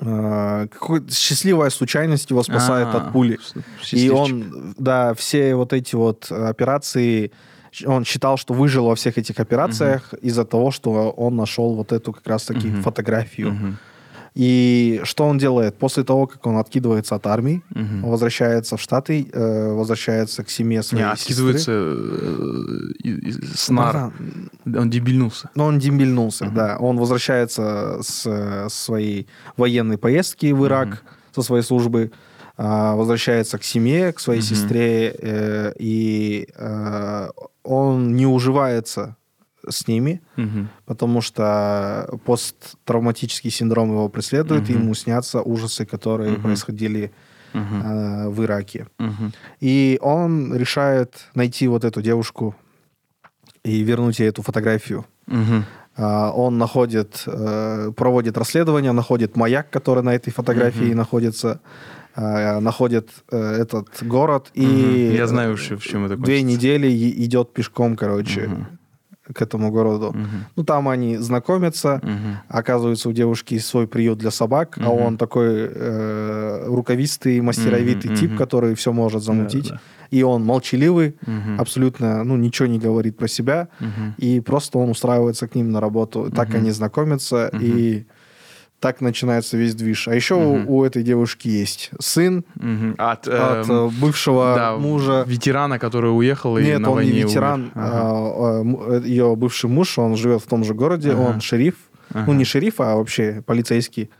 э, 0.00 0.66
какой- 0.70 1.08
счастливая 1.10 1.70
случайность 1.70 2.30
его 2.30 2.42
спасает 2.42 2.88
А, 2.94 2.98
от 2.98 3.12
пули. 3.12 3.38
И 3.92 4.08
он, 4.08 4.74
да, 4.78 5.12
все 5.14 5.54
вот 5.54 5.72
эти 5.72 5.94
вот 5.94 6.30
операции, 6.32 7.30
он 7.84 8.04
считал, 8.04 8.36
что 8.38 8.54
выжил 8.54 8.86
во 8.86 8.94
всех 8.94 9.18
этих 9.18 9.38
операциях 9.40 10.14
из-за 10.22 10.44
того, 10.44 10.70
что 10.70 11.10
он 11.10 11.36
нашел 11.36 11.74
вот 11.74 11.92
эту 11.92 12.12
как 12.12 12.26
раз-таки 12.26 12.68
Мгм. 12.68 12.82
фотографию. 12.82 13.52
Мгм. 13.52 13.78
И 14.34 15.00
что 15.04 15.26
он 15.26 15.38
делает? 15.38 15.76
После 15.78 16.02
того, 16.02 16.26
как 16.26 16.44
он 16.46 16.56
откидывается 16.56 17.14
от 17.14 17.26
армии, 17.26 17.62
Мгм. 17.70 18.02
возвращается 18.02 18.76
в 18.76 18.80
Штаты, 18.80 19.28
э, 19.32 19.72
возвращается 19.72 20.42
к 20.42 20.50
семье 20.50 20.78
Не, 20.78 20.82
своей 20.82 21.04
откидывается 21.04 21.60
сестры. 21.70 22.94
э, 23.04 23.08
и- 23.08 23.32
с 23.56 23.68
нар. 23.70 23.92
Братан, 23.92 24.50
Он 24.82 24.90
дебильнулся. 24.90 25.50
Но 25.54 25.66
он 25.66 25.78
дембельнулся, 25.78 26.46
Мгм. 26.46 26.54
да. 26.54 26.76
Он 26.80 26.98
возвращается 26.98 27.98
с 28.02 28.26
э, 28.26 28.66
своей 28.70 29.28
военной 29.56 29.98
поездки 29.98 30.52
в 30.52 30.64
Ирак, 30.66 30.88
Мгм. 30.88 30.98
со 31.34 31.42
своей 31.42 31.62
службы, 31.62 32.10
а, 32.56 32.94
возвращается 32.96 33.58
к 33.58 33.64
семье, 33.64 34.12
к 34.12 34.20
своей 34.20 34.40
Мгм. 34.40 34.48
сестре, 34.48 35.14
э, 35.16 35.72
и 35.78 36.48
э, 36.56 37.28
он 37.62 38.14
не 38.16 38.26
уживается 38.26 39.16
с 39.68 39.88
ними, 39.88 40.20
Мгм. 40.36 40.68
потому 40.86 41.20
что 41.20 42.08
посттравматический 42.24 43.50
синдром 43.50 43.90
его 43.90 44.08
преследует, 44.08 44.68
и 44.68 44.72
Мгм. 44.72 44.82
ему 44.82 44.94
снятся 44.94 45.40
ужасы, 45.42 45.84
которые 45.86 46.32
Мгм. 46.32 46.42
происходили 46.42 47.10
э, 47.56 48.28
в 48.30 48.42
Ираке. 48.42 48.86
Мгм. 48.98 49.32
И 49.60 49.98
он 50.02 50.56
решает 50.56 51.28
найти 51.36 51.68
вот 51.68 51.84
эту 51.84 52.02
девушку 52.02 52.56
и 53.62 53.82
вернуть 53.84 54.18
ей 54.18 54.28
эту 54.28 54.42
фотографию. 54.42 55.04
А, 55.96 56.32
Он 56.32 56.58
находит, 56.58 57.22
э, 57.26 57.92
проводит 57.96 58.36
расследование, 58.36 58.90
находит 58.90 59.36
маяк, 59.36 59.70
который 59.70 60.02
на 60.02 60.12
этой 60.16 60.32
фотографии 60.32 60.86
Мгм. 60.88 60.96
находится, 60.96 61.60
э, 62.16 62.58
находит 62.58 63.10
этот 63.30 63.86
город, 64.02 64.50
и 64.54 64.66
Мгм. 64.66 65.14
Я 65.14 65.26
знаю, 65.28 65.56
в 65.56 65.60
чем 65.60 66.06
это 66.06 66.16
две 66.16 66.40
кончится. 66.40 66.42
недели 66.44 66.88
и- 66.88 67.24
идет 67.24 67.52
пешком, 67.52 67.94
короче, 67.94 68.48
Мгм. 68.48 68.66
К 69.32 69.40
этому 69.42 69.70
городу. 69.70 70.12
Мгм. 70.12 70.46
Ну, 70.56 70.64
там 70.64 70.88
они 70.88 71.16
знакомятся, 71.16 72.00
Мгм. 72.02 72.40
оказывается, 72.48 73.08
у 73.08 73.12
девушки 73.12 73.58
свой 73.58 73.86
приют 73.86 74.18
для 74.18 74.30
собак, 74.30 74.76
а 74.78 74.80
Мгм. 74.80 74.88
он 74.90 75.16
такой 75.16 75.46
э, 75.48 76.64
рукавистый, 76.66 77.40
мастеровитый 77.40 78.10
Мгм, 78.10 78.20
тип, 78.20 78.36
который 78.36 78.74
все 78.74 78.92
может 78.92 79.22
замутить. 79.22 79.70
Да, 79.70 79.80
И 80.10 80.22
он 80.22 80.44
молчаливый, 80.44 81.14
да. 81.26 81.32
Мгм. 81.32 81.60
абсолютно, 81.60 82.24
ну, 82.24 82.36
ничего 82.36 82.68
не 82.68 82.78
говорит 82.78 83.16
про 83.16 83.28
себя. 83.28 83.68
Мгм. 83.80 84.14
И 84.18 84.40
просто 84.40 84.78
он 84.78 84.90
устраивается 84.90 85.48
к 85.48 85.54
ним 85.54 85.70
на 85.72 85.80
работу. 85.80 86.30
Так 86.30 86.48
Мгм. 86.48 86.56
они 86.58 86.70
знакомятся, 86.72 87.48
Мгм. 87.52 87.62
и 87.62 88.04
так 88.80 89.00
начинается 89.00 89.56
весь 89.56 89.74
движ. 89.74 90.08
А 90.08 90.14
еще 90.14 90.34
Мгм. 90.34 90.68
у, 90.68 90.78
у 90.78 90.84
этой 90.84 91.02
девушки 91.02 91.48
есть 91.48 91.90
сын 92.00 92.44
Мгм. 92.56 92.94
От, 92.98 93.26
от 93.28 93.68
эм, 93.68 93.88
э, 93.88 93.88
бывшего 94.00 94.54
да, 94.56 94.76
мужа. 94.76 95.24
ветерана, 95.26 95.78
который 95.78 96.08
уехал 96.16 96.58
и 96.58 96.64
Нет, 96.64 96.80
на 96.80 96.90
он 96.90 97.00
не 97.02 97.04
войне 97.10 97.22
ветеран. 97.22 97.60
умер. 97.62 97.72
Ага. 97.74 99.00
ее 99.06 99.34
бывший 99.36 99.70
муж, 99.70 99.98
он 99.98 100.16
живет 100.16 100.42
в 100.42 100.46
том 100.46 100.64
же 100.64 100.74
городе, 100.74 101.12
Ага. 101.12 101.20
он 101.20 101.40
шериф. 101.40 101.74
Ага. 102.12 102.24
Ну, 102.26 102.34
не 102.34 102.44
шериф, 102.44 102.80
а 102.80 102.96
вообще 102.96 103.42
полицейский, 103.46 104.10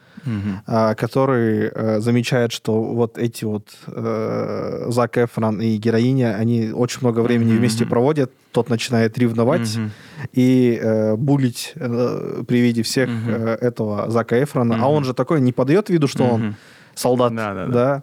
А, 0.66 0.94
который 0.94 1.70
э, 1.74 2.00
замечает, 2.00 2.52
что 2.52 2.82
вот 2.82 3.18
эти 3.18 3.44
вот 3.44 3.68
э, 3.86 4.86
Зак 4.88 5.18
Эфрон 5.18 5.60
и 5.60 5.76
героиня, 5.76 6.34
они 6.36 6.70
очень 6.72 7.00
много 7.02 7.20
времени 7.20 7.50
Мгм, 7.52 7.58
вместе 7.58 7.86
проводят. 7.86 8.32
Тот 8.52 8.70
начинает 8.70 9.18
ревновать 9.18 9.76
Мгм. 9.76 9.90
и 10.32 10.78
э, 10.80 11.16
булить 11.16 11.72
э, 11.76 12.42
при 12.46 12.60
виде 12.60 12.82
всех 12.82 13.08
Мгм. 13.10 13.30
э, 13.30 13.58
этого 13.60 14.10
Зака 14.10 14.42
Эфрона. 14.42 14.74
А 14.74 14.78
Мгм. 14.78 14.86
он 14.86 15.04
же 15.04 15.14
такой 15.14 15.40
не 15.40 15.52
подает 15.52 15.90
виду, 15.90 16.08
что 16.08 16.24
он 16.24 16.40
Мгм. 16.40 16.56
солдат. 16.94 17.34
Да, 17.34 17.54
да, 17.54 17.66
да. 17.66 17.72
да. 17.72 18.02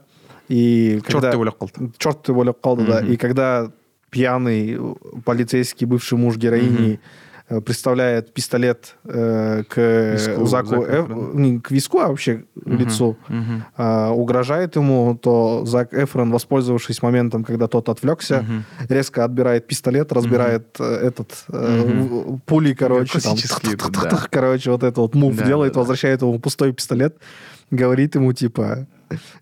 И 0.50 1.00
Черт 1.02 1.14
когда... 1.14 1.32
ты 1.32 1.38
ойлап 1.38 1.58
қалды. 1.62 1.92
Черт 1.98 2.28
волю 2.30 2.56
қалды, 2.62 2.86
да. 2.86 3.00
И 3.00 3.16
когда 3.18 3.72
пьяный 4.10 4.78
полицейский 5.24 5.88
бывший 5.88 6.18
муж 6.18 6.36
героини 6.38 6.96
э, 6.96 7.00
приставляет 7.60 8.34
пистолет 8.34 8.96
э, 9.04 9.64
к 9.68 9.78
Виску 10.14 10.46
Заку, 10.46 10.70
Зака 10.70 10.82
Эф- 10.84 11.06
Эфрона. 11.06 11.38
не 11.40 11.60
к 11.60 11.72
виску, 11.72 12.00
а 12.00 12.08
вообще 12.08 12.46
Мгм. 12.56 12.78
лицу, 12.78 13.18
Мгм. 13.28 13.64
а, 13.76 14.12
угрожает 14.12 14.76
ему, 14.78 15.18
то 15.22 15.66
Зак 15.66 15.94
Эфрон, 15.94 16.32
воспользовавшись 16.32 17.02
моментом, 17.02 17.44
когда 17.44 17.68
тот 17.68 17.90
отвлекся, 17.90 18.42
Мгм. 18.42 18.64
резко 18.88 19.26
отбирает 19.26 19.68
пистолет, 19.68 20.12
разбирает 20.14 20.78
э, 20.80 20.84
этот 21.08 21.46
э, 21.50 22.38
пули, 22.46 22.74
короче, 22.74 23.20
там, 23.20 23.36
этот, 23.36 23.92
да. 23.92 24.28
короче, 24.30 24.72
вот 24.72 24.84
это 24.84 25.02
вот 25.02 25.16
мув 25.16 25.36
Да, 25.36 25.46
делает, 25.46 25.74
да, 25.74 25.76
да. 25.76 25.80
возвращает 25.82 26.22
ему 26.22 26.40
пустой 26.40 26.72
пистолет, 26.74 27.18
говорит 27.72 28.16
ему 28.16 28.32
типа 28.34 28.62
«Не- 28.72 28.86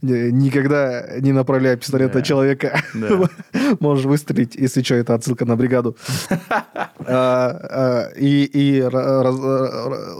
никогда 0.01 1.05
не 1.19 1.31
направляй 1.31 1.77
пистолет 1.77 2.13
на 2.13 2.21
человека, 2.21 2.81
можешь 3.79 4.05
выстрелить, 4.05 4.55
если 4.55 4.81
что, 4.83 4.95
это 4.95 5.13
отсылка 5.15 5.45
на 5.45 5.55
бригаду. 5.55 5.95
А, 7.11 8.09
а, 8.09 8.09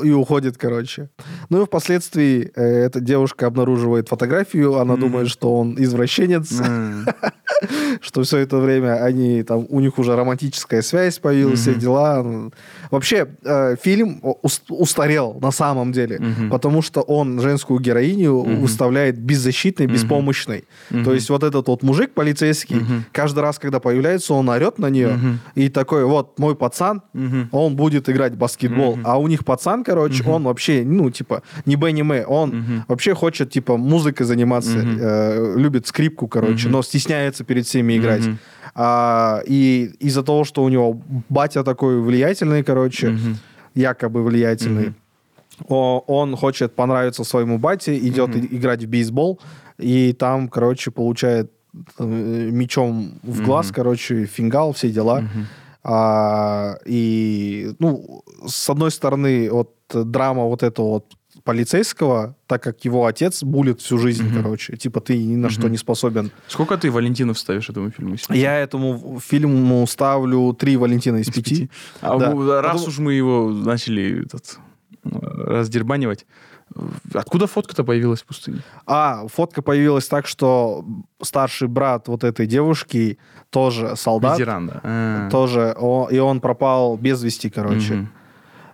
И 0.03 0.11
уходит, 0.11 0.57
короче. 0.57 1.09
Ну 1.49 1.61
и 1.61 1.65
впоследствии 1.65 2.51
э, 2.55 2.85
эта 2.85 2.99
девушка 2.99 3.45
обнаруживает 3.47 4.09
фотографию, 4.09 4.77
она 4.79 4.95
думает, 4.95 5.29
что 5.29 5.55
он 5.55 5.75
извращенец, 5.77 6.49
что 8.01 8.23
все 8.23 8.37
это 8.37 8.57
время 8.57 9.03
они 9.03 9.43
там 9.43 9.65
у 9.69 9.79
них 9.79 9.99
уже 9.99 10.15
романтическая 10.15 10.81
связь 10.81 11.19
появилась, 11.19 11.59
все 11.61 11.75
дела. 11.75 12.25
Вообще 12.91 13.27
э, 13.43 13.75
фильм 13.81 14.19
ус- 14.41 14.63
устарел 14.69 15.37
на 15.41 15.51
самом 15.51 15.91
деле, 15.91 16.19
потому 16.49 16.81
что 16.81 17.01
он 17.01 17.39
женскую 17.41 17.79
героиню 17.79 18.39
выставляет 18.61 19.17
беззащитной, 19.39 19.85
Мгм. 19.87 19.93
беспомощной. 19.95 20.63
То 20.89 21.13
есть 21.13 21.29
вот 21.29 21.43
этот 21.43 21.67
вот 21.67 21.83
мужик 21.83 22.13
полицейский 22.13 22.75
Мгм. 22.77 23.05
каждый 23.11 23.39
раз, 23.39 23.57
когда 23.59 23.79
появляется, 23.79 24.33
он 24.33 24.49
орет 24.49 24.79
на 24.79 24.89
нее 24.89 25.15
Мгм. 25.15 25.39
и 25.55 25.69
такой 25.69 26.03
вот 26.05 26.37
мой 26.39 26.55
пацан. 26.55 27.01
Мгм. 27.13 27.49
Он 27.51 27.75
будет 27.75 28.09
играть 28.09 28.33
в 28.33 28.37
баскетбол, 28.37 28.95
Мгм. 28.97 29.03
а 29.07 29.17
у 29.17 29.27
них 29.27 29.45
пацан, 29.45 29.83
короче, 29.83 30.23
Мгм. 30.23 30.31
он 30.31 30.43
вообще, 30.43 30.83
ну, 30.85 31.09
типа, 31.09 31.41
не 31.65 31.75
Бенни 31.75 32.01
Мэй, 32.03 32.23
он 32.25 32.49
Мгм. 32.49 32.83
вообще 32.87 33.13
хочет, 33.15 33.49
типа, 33.51 33.77
музыкой 33.77 34.25
заниматься, 34.25 34.77
Мгм. 34.77 34.97
э, 34.99 35.53
любит 35.57 35.87
скрипку, 35.87 36.27
короче, 36.27 36.65
Мгм. 36.67 36.71
но 36.73 36.81
стесняется 36.83 37.43
перед 37.43 37.65
всеми 37.65 37.97
играть. 37.97 38.25
Мгм. 38.27 38.37
А, 38.75 39.41
и 39.47 39.91
из-за 39.99 40.23
того, 40.23 40.43
что 40.43 40.63
у 40.63 40.69
него 40.69 41.01
батя 41.29 41.63
такой 41.63 42.01
влиятельный, 42.01 42.63
короче, 42.63 43.09
Мгм. 43.09 43.37
якобы 43.75 44.23
влиятельный, 44.23 44.85
Мгм. 44.87 44.95
Он 45.68 46.36
хочет 46.36 46.76
понравиться 46.76 47.24
своему 47.24 47.57
бате, 47.57 47.97
идет 47.97 48.36
и- 48.36 48.55
играть 48.57 48.84
в 48.84 48.88
бейсбол, 48.88 49.39
и 49.78 50.14
там, 50.14 50.47
короче, 50.47 50.91
получает 50.91 51.51
э, 51.99 52.49
мечом 52.51 53.20
в 53.24 53.43
глаз, 53.45 53.68
Мгм. 53.68 53.76
короче, 53.76 54.26
фингал, 54.26 54.72
все 54.74 54.89
дела. 54.89 55.22
Мгм. 55.22 55.47
А, 55.84 56.76
и, 56.86 57.72
ну, 57.80 58.24
с 58.47 58.70
одной 58.70 58.89
стороны, 58.91 59.49
вот 59.51 59.74
драма 59.93 60.43
вот 60.45 60.64
этого 60.64 60.88
вот 60.89 61.05
полицейского, 61.43 62.36
так 62.47 62.64
как 62.64 62.84
его 62.86 63.05
отец 63.05 63.43
булит 63.43 63.80
всю 63.82 63.97
жизнь, 63.97 64.24
Мгм. 64.24 64.41
короче. 64.43 64.78
Типа 64.78 64.99
ты 64.99 65.18
ни 65.24 65.36
на 65.36 65.49
что 65.49 65.62
Мгм. 65.64 65.72
не 65.72 65.78
способен. 65.78 66.32
Сколько 66.47 66.76
ты 66.78 66.91
Валентинов 66.91 67.38
ставишь 67.39 67.70
этому 67.70 67.91
фильму? 67.91 68.16
пяти? 68.18 68.39
Я 68.39 68.57
этому 68.60 69.20
фильму 69.20 69.86
ставлю 69.88 70.53
три 70.53 70.76
Валентина 70.78 71.18
из, 71.18 71.28
Из 71.30 71.34
пяти. 71.34 71.41
пяти? 71.55 71.70
А 72.01 72.18
Да. 72.18 72.26
раз 72.62 72.72
Потому- 72.74 72.88
уж 72.88 72.99
мы 72.99 73.14
его 73.14 73.49
начали 73.51 74.26
этот, 74.26 74.57
раздербанивать, 75.03 76.25
откуда 77.13 77.47
фотка-то 77.47 77.83
появилась 77.83 78.21
в 78.21 78.25
пустыне? 78.25 78.59
А, 78.85 79.25
фотка 79.27 79.61
появилась 79.61 80.07
так, 80.07 80.27
что 80.27 80.85
старший 81.21 81.67
брат 81.67 82.07
вот 82.07 82.23
этой 82.23 82.45
девушки 82.47 83.17
тоже 83.49 83.95
солдат. 83.95 84.37
Ветеран, 84.37 84.67
да. 84.67 84.81
А. 84.83 85.29
Тоже, 85.29 85.75
и 86.11 86.19
он 86.19 86.39
пропал 86.41 86.97
без 86.97 87.23
вести, 87.23 87.49
короче. 87.49 87.93
Мгм. 87.93 88.09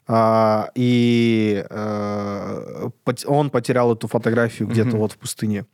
А, 0.08 0.70
и 0.76 1.66
пот- 3.04 3.26
он 3.26 3.50
потерял 3.50 3.94
эту 3.94 4.08
фотографию 4.08 4.68
где-то 4.68 4.90
Мгм. 4.90 5.00
вот 5.00 5.12
в 5.14 5.18
пустыне. 5.18 5.66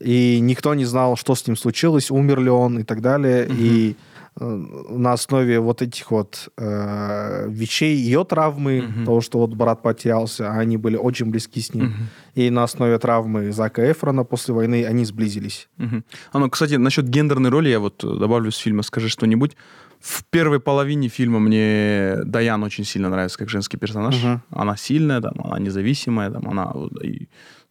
И 0.00 0.38
никто 0.40 0.74
не 0.74 0.84
знал, 0.84 1.16
что 1.16 1.34
с 1.34 1.44
ним 1.46 1.56
случилось, 1.56 2.10
умер 2.10 2.40
ли 2.40 2.50
он 2.50 2.78
и 2.78 2.84
так 2.84 3.00
далее. 3.00 3.46
Мгм. 3.46 3.56
И 3.58 3.96
на 4.40 5.12
основе 5.12 5.58
вот 5.60 5.82
этих 5.82 6.10
вот 6.10 6.48
э, 6.56 7.46
вещей, 7.48 7.96
ее 7.96 8.24
травмы, 8.24 8.82
Мгм. 8.82 9.04
того, 9.04 9.20
что 9.20 9.38
вот 9.38 9.54
брат 9.54 9.82
потерялся, 9.82 10.50
а 10.50 10.58
они 10.60 10.76
были 10.76 10.96
очень 10.96 11.26
близки 11.30 11.60
с 11.60 11.74
ним. 11.74 11.86
Мгм. 11.86 12.08
И 12.34 12.50
на 12.50 12.62
основе 12.64 12.98
травмы 12.98 13.52
Зака 13.52 13.90
Эфрона 13.90 14.24
после 14.24 14.54
войны 14.54 14.84
они 14.86 15.04
сблизились. 15.04 15.68
Мгм. 15.76 16.04
А 16.32 16.38
ну, 16.38 16.48
кстати, 16.50 16.74
насчет 16.74 17.08
гендерной 17.08 17.50
роли 17.50 17.68
я 17.68 17.80
вот 17.80 18.04
э, 18.04 18.06
добавлю 18.18 18.50
с 18.52 18.56
фильма 18.56 18.82
«Скажи 18.82 19.08
что-нибудь». 19.08 19.56
В 20.00 20.22
первой 20.30 20.60
половине 20.60 21.08
фильма 21.08 21.40
мне 21.40 22.18
Даян 22.24 22.62
очень 22.62 22.84
сильно 22.84 23.08
нравится 23.08 23.36
как 23.38 23.48
женский 23.48 23.76
персонаж. 23.78 24.22
Мгм. 24.22 24.42
Она 24.50 24.76
сильная, 24.76 25.20
там, 25.20 25.34
она 25.42 25.58
независимая, 25.58 26.30
там, 26.30 26.48
она, 26.48 26.72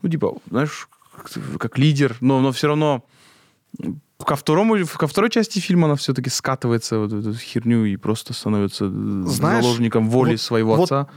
ну, 0.01 0.09
типа, 0.09 0.37
знаешь, 0.49 0.89
как, 1.57 1.77
лидер, 1.77 2.17
но, 2.19 2.41
но 2.41 2.51
все 2.51 2.67
равно 2.67 3.05
ко, 4.17 4.35
второму, 4.35 4.75
ко 4.85 5.07
второй 5.07 5.29
части 5.29 5.59
фильма 5.59 5.85
она 5.85 5.95
все-таки 5.95 6.29
скатывается 6.29 6.99
в 6.99 7.05
эту 7.19 7.33
херню 7.33 7.85
и 7.85 7.95
просто 7.97 8.33
становится 8.33 8.87
Знаешь, 8.89 9.63
заложником 9.63 10.09
воли 10.09 10.31
вот- 10.31 10.41
своего 10.41 10.75
вот 10.75 10.83
отца. 10.91 11.07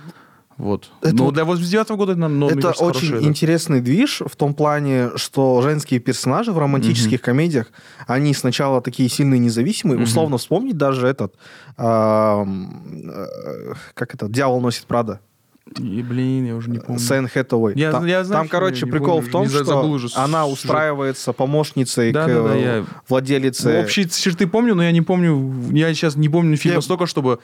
Вот. 0.57 0.91
это 1.01 1.15
но 1.15 1.25
вот- 1.25 1.35
для 1.35 1.45
89 1.47 1.97
года, 1.97 2.13
это, 2.13 2.29
ну, 2.29 2.29
мне 2.29 2.49
это 2.49 2.61
кажется, 2.61 2.85
очень 2.85 3.09
хороший, 3.09 3.23
да. 3.23 3.29
интересный 3.29 3.81
движ 3.81 4.21
в 4.27 4.37
том 4.37 4.53
плане, 4.53 5.11
что 5.17 5.63
женские 5.63 6.01
персонажи 6.01 6.53
в 6.53 6.59
романтических 6.59 7.23
комедиях, 7.23 7.69
они 8.07 8.35
сначала 8.35 8.83
такие 8.83 9.09
сильные 9.09 9.39
независимые. 9.39 9.97
Мгм. 9.97 10.05
Условно 10.05 10.37
вспомнить 10.37 10.77
даже 10.77 11.07
этот, 11.07 11.35
э, 11.79 12.45
как 13.95 14.15
это, 14.15 14.29
«Дьявол 14.29 14.61
носит 14.61 14.85
Прада». 14.85 15.21
И, 15.79 16.03
блин, 16.03 16.47
я 16.47 16.57
уже 16.57 16.69
не 16.71 16.79
помню. 16.79 16.99
Сэн 17.01 17.29
Хэтэуэй. 17.29 17.75
Я- 17.77 17.93
там, 17.93 18.05
я 18.07 18.25
знаю, 18.25 18.43
там, 18.43 18.49
короче, 18.49 18.87
я 18.87 18.93
прикол 18.93 19.17
помню, 19.19 19.29
в 19.29 19.31
том, 19.33 19.49
что 19.49 19.65
забыл 19.65 19.93
уже 19.93 20.09
она 20.17 20.43
сюжет. 20.45 20.59
устраивается 20.59 21.33
помощницей 21.33 22.11
Да, 22.13 22.25
к 22.25 22.29
да, 22.29 22.43
да, 22.43 22.55
я- 22.57 22.85
владелице. 23.09 23.73
Ну, 23.73 23.81
общие 23.81 24.09
черты 24.09 24.47
помню, 24.47 24.75
но 24.75 24.83
я 24.83 24.91
не 24.93 25.03
помню, 25.03 25.53
я 25.71 25.95
сейчас 25.95 26.17
не 26.17 26.29
помню 26.29 26.57
фильм 26.57 26.73
Я- 26.75 26.79
настолько, 26.79 27.07
чтобы 27.07 27.39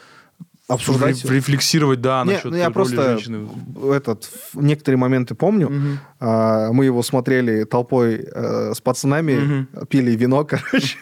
Обсуждать 0.68 1.22
реф- 1.24 1.30
рефлексировать, 1.30 2.00
да, 2.00 2.24
Не, 2.24 2.32
насчет 2.32 2.50
ну, 2.50 2.56
я 2.56 2.64
роли 2.64 2.72
просто 2.74 3.04
женщины. 3.16 3.48
этот, 3.92 4.28
некоторые 4.54 4.98
моменты 4.98 5.36
помню. 5.36 5.68
Мгм. 5.70 5.98
А, 6.18 6.72
мы 6.72 6.86
его 6.86 7.04
смотрели 7.04 7.62
толпой 7.62 8.26
э, 8.34 8.72
с 8.74 8.80
пацанами, 8.80 9.34
Мгм. 9.36 9.86
пили 9.86 10.16
вино, 10.16 10.44
короче. 10.48 10.98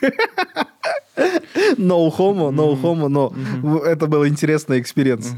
No 1.79 2.11
homo, 2.11 2.51
no 2.51 2.75
homo, 2.81 3.09
но 3.09 3.79
это 3.79 4.07
был 4.07 4.27
интересный 4.27 4.81
experience. 4.81 5.33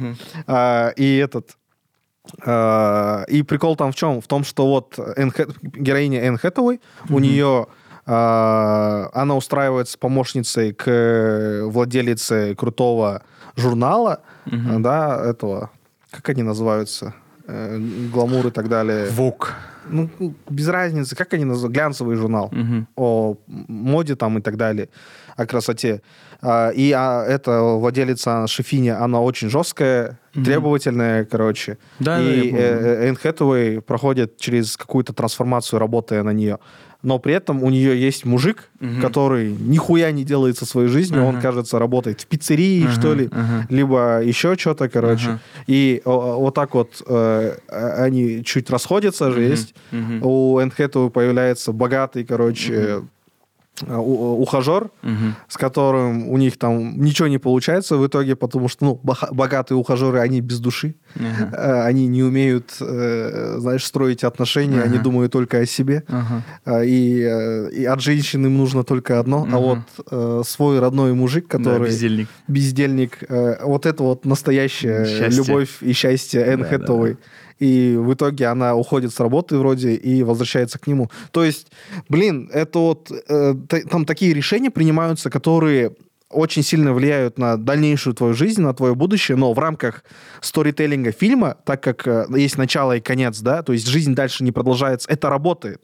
А, 0.49 0.89
И 0.97 1.17
этот... 1.19 1.57
а, 2.45 3.25
И 3.29 3.43
прикол 3.43 3.77
там 3.77 3.93
в 3.93 3.95
чем? 3.95 4.21
В 4.21 4.27
том, 4.27 4.45
что 4.45 4.67
вот 4.67 4.99
Энн 5.17 5.33
героиня 5.63 6.21
Энн 6.23 6.39
Хэтэуэй, 6.39 6.81
у 7.09 7.19
нее 7.19 7.67
а, 8.07 9.11
она 9.13 9.37
устраивается 9.37 9.99
помощницей 9.99 10.73
к 10.73 11.63
владелице 11.65 12.55
крутого 12.55 13.23
журнала, 13.57 14.21
да, 14.45 15.21
этого, 15.25 15.71
как 16.11 16.29
они 16.29 16.43
называются, 16.43 17.15
Э, 17.49 17.79
гламур 18.13 18.49
и 18.49 18.51
так 18.51 18.69
далее. 18.69 19.09
Вок. 19.11 19.55
Ну, 19.89 20.09
без 20.51 20.69
разницы, 20.69 21.15
как 21.17 21.35
они 21.35 21.45
называют, 21.45 21.75
глянцевый 21.75 22.17
журнал 22.17 22.49
Мгм. 22.53 22.87
о 22.97 23.37
моде 23.47 24.17
там 24.17 24.39
и 24.39 24.41
так 24.41 24.57
далее, 24.57 24.89
о 25.37 25.47
красоте. 25.47 26.01
А, 26.43 26.71
И 26.71 26.93
а, 26.93 27.25
эта 27.25 27.61
владелица 27.63 28.47
Шефини, 28.47 28.91
она 28.91 29.21
очень 29.21 29.49
жесткая, 29.51 30.19
Мгм. 30.35 30.45
требовательная, 30.45 31.25
короче. 31.25 31.79
Да, 31.99 32.21
и 32.21 32.53
э, 32.53 33.09
Энн 33.09 33.17
Хэтэуэй 33.17 33.81
проходит 33.81 34.37
через 34.37 34.77
какую-то 34.77 35.13
трансформацию, 35.15 35.79
работая 35.81 36.23
на 36.23 36.33
нее. 36.33 36.59
Но 37.03 37.19
при 37.19 37.35
этом 37.35 37.63
у 37.63 37.71
нее 37.71 38.01
есть 38.01 38.25
мужик, 38.25 38.69
Мгм. 38.81 39.01
который 39.01 39.53
нихуя 39.53 40.11
не 40.13 40.25
делает 40.25 40.59
со 40.59 40.67
своей 40.67 40.89
жизнью, 40.89 41.25
он, 41.25 41.35
Ага. 41.37 41.43
кажется, 41.43 41.79
работает 41.79 42.21
в 42.23 42.27
пиццерии, 42.27 42.85
Ага, 42.85 42.93
что 42.93 43.15
ли, 43.15 43.29
ага. 43.31 43.67
либо 43.71 44.23
еще 44.25 44.57
что-то, 44.57 44.89
короче. 44.89 45.29
Ага. 45.29 45.41
И 45.67 46.03
о- 46.05 46.39
вот 46.41 46.55
так 46.55 46.75
вот 46.75 47.03
э, 47.07 47.57
они 47.69 48.43
чуть 48.45 48.71
расходятся 48.71 49.31
же, 49.31 49.41
Мгм. 49.41 49.51
есть. 49.51 49.75
Мгм. 49.93 50.21
У 50.23 50.59
Энн 50.59 50.71
Хэтэуэй 50.71 51.11
появляется 51.11 51.73
богатый, 51.73 52.25
короче, 52.25 52.73
э, 52.75 52.99
у- 52.99 53.09
ухажер, 53.89 54.91
Мгм. 55.03 55.35
с 55.49 55.57
которым 55.57 56.29
у 56.29 56.37
них 56.39 56.59
там 56.59 57.01
ничего 57.01 57.29
не 57.29 57.39
получается 57.39 57.97
в 57.97 58.07
итоге, 58.07 58.35
потому 58.37 58.69
что, 58.69 58.85
ну, 58.85 59.01
богатые 59.33 59.79
ухажеры, 59.79 60.19
они 60.21 60.41
без 60.41 60.61
души. 60.61 60.95
Э, 61.17 61.83
Они 61.87 62.07
не 62.09 62.23
умеют, 62.23 62.77
э, 62.81 63.57
знаешь, 63.59 63.85
строить 63.85 64.25
отношения, 64.25 64.83
они 64.83 64.97
Ага. 64.97 65.05
думают 65.05 65.33
только 65.33 65.59
о 65.59 65.67
себе. 65.67 66.03
А, 66.65 66.83
И, 66.85 67.21
э, 67.23 67.71
и 67.71 67.85
от 67.85 68.01
женщин 68.01 68.45
им 68.47 68.57
нужно 68.57 68.83
только 68.85 69.19
одно. 69.21 69.43
А 69.43 69.47
Мгм. 69.47 69.59
вот 69.59 69.79
э, 70.11 70.43
свой 70.47 70.79
родной 70.81 71.13
мужик, 71.15 71.47
Да, 71.51 71.59
который 71.59 71.89
бездельник. 71.89 72.29
бездельник, 72.49 73.19
э, 73.29 73.65
вот 73.65 73.87
это 73.87 74.03
вот 74.03 74.25
настоящая 74.25 75.05
Счастье. 75.07 75.45
любовь 75.45 75.69
и 75.83 75.93
счастье 75.93 76.41
Энн 76.43 76.61
Да, 76.63 76.67
Хэтэуэй. 76.69 77.17
И 77.59 77.97
в 77.97 78.13
итоге 78.13 78.47
она 78.47 78.75
уходит 78.75 79.15
с 79.15 79.21
работы 79.21 79.57
вроде 79.57 79.95
и 79.95 80.23
возвращается 80.23 80.79
к 80.79 80.87
нему. 80.87 81.11
То 81.31 81.45
есть, 81.45 81.69
блин, 82.09 82.51
это 82.53 82.79
вот 82.79 83.11
э, 83.11 83.55
там 83.91 84.05
такие 84.05 84.35
решения 84.35 84.71
принимаются, 84.71 85.31
которые 85.31 85.93
очень 86.29 86.63
сильно 86.63 86.93
влияют 86.93 87.39
на 87.39 87.57
дальнейшую 87.57 88.15
твою 88.15 88.35
жизнь, 88.35 88.61
на 88.61 88.75
твое 88.75 88.95
будущее, 88.95 89.37
но 89.37 89.53
в 89.53 89.59
рамках 89.59 90.05
сторителлинга 90.41 91.13
фильма, 91.13 91.57
так 91.65 91.83
как 91.83 92.07
э, 92.07 92.27
есть 92.37 92.59
начало 92.59 92.97
и 92.97 93.01
конец, 93.01 93.41
да, 93.41 93.63
то 93.63 93.73
есть 93.73 93.87
жизнь 93.87 94.15
дальше 94.15 94.45
не 94.45 94.53
продолжается, 94.53 95.09
это 95.11 95.31
работает. 95.31 95.83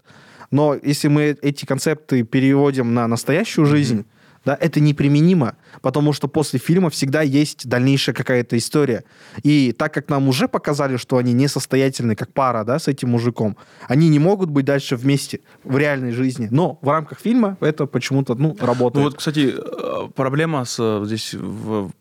Но 0.50 0.74
если 0.74 1.08
мы 1.08 1.36
эти 1.40 1.64
концепты 1.64 2.24
переводим 2.24 2.92
на 2.92 3.06
настоящую 3.08 3.66
жизнь, 3.66 4.04
да, 4.44 4.56
это 4.60 4.80
неприменимо, 4.80 5.54
потому 5.82 6.12
что 6.12 6.28
после 6.28 6.58
фильма 6.58 6.90
всегда 6.90 7.22
есть 7.22 7.68
дальнейшая 7.68 8.14
какая-то 8.14 8.56
история. 8.56 9.04
И 9.42 9.72
так 9.72 9.94
как 9.94 10.08
нам 10.08 10.28
уже 10.28 10.48
показали, 10.48 10.96
что 10.96 11.16
они 11.16 11.32
несостоятельны 11.32 12.14
как 12.16 12.32
пара, 12.32 12.64
да, 12.64 12.78
с 12.78 12.88
этим 12.88 13.10
мужиком, 13.10 13.56
они 13.88 14.08
не 14.08 14.18
могут 14.18 14.50
быть 14.50 14.64
дальше 14.64 14.96
вместе 14.96 15.40
в 15.64 15.76
реальной 15.78 16.12
жизни. 16.12 16.48
Но 16.50 16.78
в 16.82 16.88
рамках 16.88 17.20
фильма 17.20 17.56
это 17.60 17.86
почему-то, 17.86 18.34
ну, 18.34 18.56
работает. 18.60 18.94
Ну 19.04 19.10
вот, 19.10 19.16
кстати, 19.18 19.54
э, 19.56 20.08
проблема 20.14 20.64
с... 20.64 20.76
э, 20.80 21.02
Здесь 21.06 21.34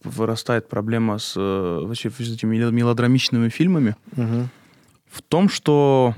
вырастает 0.03 0.69
проблема 0.69 1.17
с 1.19 1.33
э, 1.37 1.85
вообще 1.85 2.09
с 2.09 2.19
этими 2.19 2.55
мело- 2.57 2.71
мелодрамичными 2.71 3.49
фильмами 3.49 3.95
Мгм, 4.15 4.49
в 5.09 5.21
том, 5.21 5.49
что 5.49 6.15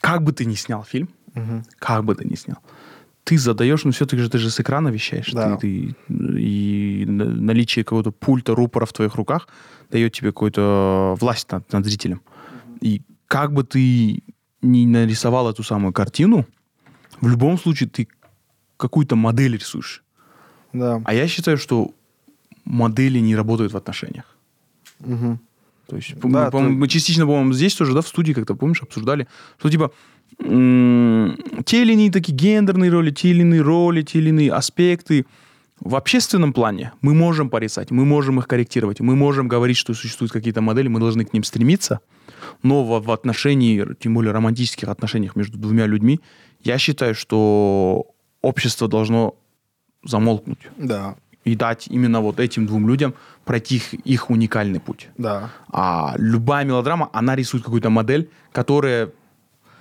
как 0.00 0.22
бы 0.22 0.32
ты 0.32 0.44
ни 0.44 0.54
снял 0.54 0.84
фильм, 0.84 1.08
мгм. 1.34 1.64
как 1.78 2.04
бы 2.04 2.14
ты 2.14 2.24
ни 2.28 2.34
снял, 2.36 2.58
ты 3.26 3.38
задаешь, 3.38 3.84
ну 3.84 3.90
все-таки 3.90 4.22
же 4.22 4.30
ты 4.30 4.38
же 4.38 4.50
с 4.50 4.60
экрана 4.60 4.88
вещаешь, 4.90 5.32
Да. 5.32 5.56
ты, 5.56 5.96
ты- 6.08 6.40
и 6.40 7.04
на- 7.08 7.24
наличие 7.24 7.84
какого-то 7.84 8.12
пульта, 8.12 8.54
рупора 8.54 8.86
в 8.86 8.92
твоих 8.92 9.16
руках 9.16 9.48
дает 9.90 10.12
тебе 10.12 10.28
какую-то 10.30 11.16
власть 11.20 11.50
над, 11.52 11.72
над 11.72 11.84
зрителем. 11.84 12.20
И 12.80 13.02
как 13.26 13.52
бы 13.52 13.64
ты 13.64 14.22
ни 14.62 14.86
нарисовал 14.86 15.50
эту 15.50 15.62
самую 15.64 15.92
картину, 15.92 16.44
в 17.20 17.28
любом 17.28 17.58
случае 17.58 17.88
ты 17.88 18.06
какую-то 18.76 19.16
модель 19.16 19.54
рисуешь. 19.56 20.04
Да. 20.72 21.00
А 21.04 21.12
я 21.14 21.26
считаю, 21.28 21.56
что 21.58 21.90
модели 22.64 23.18
не 23.18 23.34
работают 23.36 23.72
в 23.72 23.76
отношениях. 23.76 24.36
Мгм. 25.00 25.40
То 25.88 25.96
есть, 25.96 26.14
Да, 26.20 26.28
мы, 26.44 26.50
то- 26.50 26.60
мы 26.60 26.88
частично, 26.88 27.26
по-моему, 27.26 27.52
здесь 27.54 27.74
тоже, 27.74 27.92
да, 27.94 28.00
в 28.00 28.08
студии 28.08 28.32
как-то, 28.34 28.54
помнишь, 28.54 28.82
обсуждали, 28.82 29.26
что 29.58 29.70
типа 29.70 29.90
те 30.38 31.82
или 31.82 31.92
иные 31.92 32.10
такие 32.10 32.34
гендерные 32.36 32.90
роли, 32.90 33.10
те 33.10 33.28
или 33.30 33.40
иные 33.40 33.62
роли, 33.62 34.02
те 34.02 34.18
или 34.18 34.28
иные 34.28 34.52
аспекты 34.52 35.24
в 35.80 35.94
общественном 35.94 36.52
плане 36.52 36.92
мы 37.02 37.14
можем 37.14 37.50
порицать, 37.50 37.90
мы 37.90 38.04
можем 38.04 38.38
их 38.38 38.46
корректировать, 38.48 39.00
мы 39.00 39.14
можем 39.14 39.48
говорить, 39.48 39.76
что 39.76 39.92
существуют 39.94 40.32
какие-то 40.32 40.60
модели, 40.62 40.88
мы 40.88 41.00
должны 41.00 41.24
к 41.24 41.32
ним 41.34 41.44
стремиться, 41.44 42.00
но 42.62 42.82
в, 42.84 43.04
в 43.04 43.10
отношении, 43.10 43.84
тем 44.00 44.14
более 44.14 44.32
романтических 44.32 44.88
отношениях 44.88 45.36
между 45.36 45.58
двумя 45.58 45.86
людьми, 45.86 46.20
я 46.64 46.78
считаю, 46.78 47.14
что 47.14 48.06
общество 48.40 48.88
должно 48.88 49.34
замолкнуть 50.02 50.60
Да. 50.78 51.16
и 51.44 51.54
дать 51.56 51.88
именно 51.88 52.20
вот 52.20 52.40
этим 52.40 52.66
двум 52.66 52.88
людям 52.88 53.12
пройти 53.44 53.76
их, 53.76 53.92
их 53.94 54.30
уникальный 54.30 54.80
путь. 54.80 55.08
Да. 55.18 55.50
А 55.70 56.14
любая 56.16 56.64
мелодрама, 56.64 57.10
она 57.12 57.36
рисует 57.36 57.64
какую-то 57.64 57.90
модель, 57.90 58.30
которая 58.52 59.10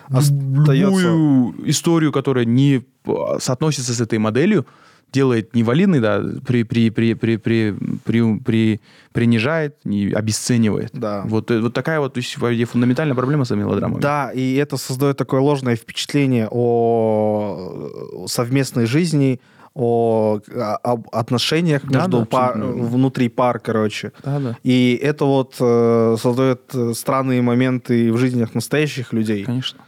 Остается- 0.10 0.74
любую 0.74 1.56
историю, 1.70 2.12
которая 2.12 2.46
не 2.46 2.84
э, 3.06 3.12
соотносится 3.40 3.94
с 3.94 4.02
этой 4.02 4.20
моделью, 4.20 4.66
делает 5.14 5.56
невалидной, 5.56 6.00
да, 6.02 6.22
при, 6.46 6.64
при, 6.64 6.90
при, 6.90 7.14
при, 7.14 7.38
при, 7.38 7.74
при, 8.04 8.40
при- 8.40 8.82
принижает, 9.14 9.78
не 9.86 10.12
обесценивает. 10.12 10.90
Да. 10.94 11.24
Вот, 11.26 11.50
э, 11.52 11.62
вот 11.62 11.74
такая 11.74 12.00
вот 12.00 12.18
есть, 12.18 12.34
фундаментальная 12.36 13.16
проблема 13.16 13.46
с 13.46 13.56
мелодрамами. 13.56 14.02
Да, 14.02 14.32
и 14.34 14.56
это 14.56 14.78
создает 14.78 15.16
такое 15.18 15.40
ложное 15.42 15.76
впечатление 15.78 16.48
о 16.52 18.26
совместной 18.28 18.86
жизни, 18.86 19.40
о, 19.74 20.40
о- 20.56 20.76
об 20.84 21.08
отношениях 21.12 21.82
Да, 21.86 22.00
между 22.00 22.20
да, 22.20 22.26
пар- 22.26 22.58
внутри 22.58 23.30
пар, 23.30 23.60
короче. 23.60 24.12
Да, 24.24 24.40
да. 24.40 24.58
И 24.64 25.00
это 25.02 25.26
вот 25.26 25.56
э, 25.60 26.16
создает 26.20 26.62
э, 26.74 26.94
странные 26.94 27.42
моменты 27.42 28.12
в 28.12 28.18
жизнях 28.18 28.54
настоящих 28.56 29.14
людей. 29.14 29.44
Конечно. 29.44 29.80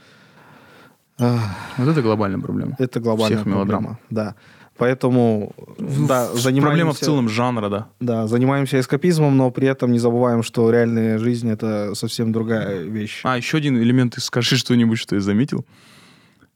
Вот 1.17 1.87
это 1.87 2.01
глобальная 2.01 2.39
проблема. 2.39 2.75
это 2.79 2.99
глобальная 2.99 3.39
Всех 3.39 3.51
проблема. 3.51 3.99
Да. 4.09 4.35
Поэтому 4.77 5.55
да, 5.79 6.27
занимаемся, 6.33 6.61
Проблема 6.61 6.93
в 6.93 6.99
целом 6.99 7.29
жанра, 7.29 7.69
да. 7.69 7.87
Да, 7.99 8.27
занимаемся 8.27 8.79
эскапизмом, 8.79 9.35
но 9.35 9.49
при 9.49 9.67
этом 9.67 9.91
не 9.91 9.97
забываем, 9.97 10.43
что 10.43 10.69
реальная 10.69 11.17
жизнь 11.17 11.49
это 11.49 11.95
совсем 11.95 12.31
другая 12.31 12.83
вещь. 12.83 13.21
А, 13.23 13.37
еще 13.37 13.57
один 13.57 13.77
элемент, 13.77 14.13
ты 14.13 14.21
скажи 14.21 14.55
что-нибудь, 14.55 14.99
что 14.99 15.15
я 15.15 15.21
заметил. 15.21 15.65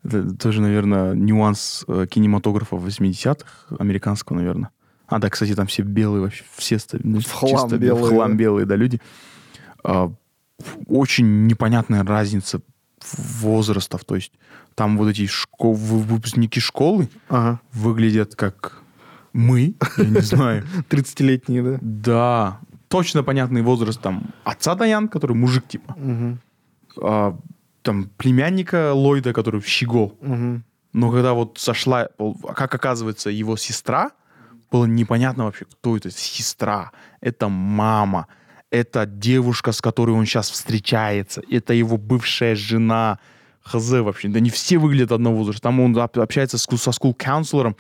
Это 0.04 0.36
тоже, 0.36 0.62
наверное, 0.62 1.14
нюанс 1.14 1.84
э, 1.88 2.06
кинематографа 2.10 2.76
80-х, 2.76 3.76
американского, 3.80 4.38
наверное. 4.38 4.70
А, 5.08 5.20
да, 5.20 5.30
кстати, 5.30 5.56
там 5.56 5.68
все 5.68 5.84
белые 5.84 6.22
вообще, 6.22 6.44
все 6.56 6.78
ну, 7.04 7.20
В 7.20 7.32
хлам 7.32 7.52
чисто 7.52 7.78
белые, 7.78 8.06
В 8.06 8.10
хлам 8.10 8.38
белые, 8.38 8.66
да, 8.66 8.76
люди. 8.76 9.02
А, 9.84 10.12
очень 10.88 11.48
непонятная 11.48 12.04
разница 12.04 12.62
возрастов. 13.18 14.04
То 14.06 14.16
есть 14.16 14.32
там 14.76 14.98
вот 14.98 15.10
эти 15.10 15.22
шко- 15.28 15.74
вы- 15.74 16.00
выпускники 16.00 16.60
школы 16.60 17.10
Ага. 17.30 17.60
выглядят 17.74 18.36
как 18.36 18.82
мы, 19.34 19.76
я 19.98 20.06
не 20.06 20.22
знаю. 20.22 20.66
30-летние, 20.90 21.64
да? 21.64 21.78
Да, 21.82 22.60
точно 22.88 23.24
понятный 23.24 23.62
возраст 23.62 24.02
там 24.02 24.24
отца 24.44 24.76
Даян, 24.76 25.08
который 25.08 25.36
мужик 25.36 25.68
типа 25.68 25.96
а, 27.02 27.38
там 27.82 28.10
племянника 28.18 28.94
Ллойда, 28.94 29.34
который 29.34 29.62
щегол. 29.62 30.18
Мгм. 30.22 30.64
Но 30.94 31.10
когда 31.12 31.34
вот 31.34 31.58
сошла, 31.58 32.10
пол- 32.18 32.36
как 32.56 32.76
оказывается, 32.76 33.30
его 33.30 33.56
сестра, 33.58 34.12
было 34.72 34.86
непонятно 34.86 35.46
вообще, 35.46 35.66
кто 35.66 35.96
это 35.98 36.12
сестра. 36.12 36.92
Это 37.22 37.48
мама. 37.50 38.28
Это 38.72 39.06
девушка, 39.06 39.74
с 39.74 39.82
которой 39.82 40.12
он 40.12 40.26
сейчас 40.26 40.50
встречается. 40.50 41.42
Это 41.52 41.74
его 41.74 41.98
бывшая 41.98 42.56
жена. 42.56 43.20
Хз 43.64 43.92
вообще. 43.92 44.28
Да 44.30 44.40
не 44.40 44.50
все 44.50 44.78
выглядят 44.80 45.12
одного 45.12 45.36
возраста. 45.38 45.62
Там 45.64 45.80
он 45.82 45.96
об- 46.00 46.18
общается 46.20 46.58
с, 46.58 46.64
со 46.78 46.92
скул-каунселором, 46.92 47.76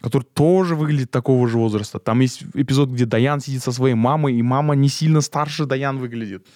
который 0.00 0.22
тоже 0.34 0.76
выглядит 0.76 1.10
такого 1.10 1.48
же 1.48 1.58
возраста. 1.58 1.98
Там 1.98 2.20
есть 2.20 2.42
эпизод, 2.54 2.90
где 2.90 3.06
Даян 3.06 3.40
сидит 3.40 3.62
со 3.62 3.72
своей 3.72 3.94
мамой, 3.94 4.34
и 4.34 4.42
мама 4.42 4.74
не 4.76 4.88
сильно 4.88 5.20
старше 5.22 5.64
Даян 5.66 5.98
выглядит. 5.98 6.46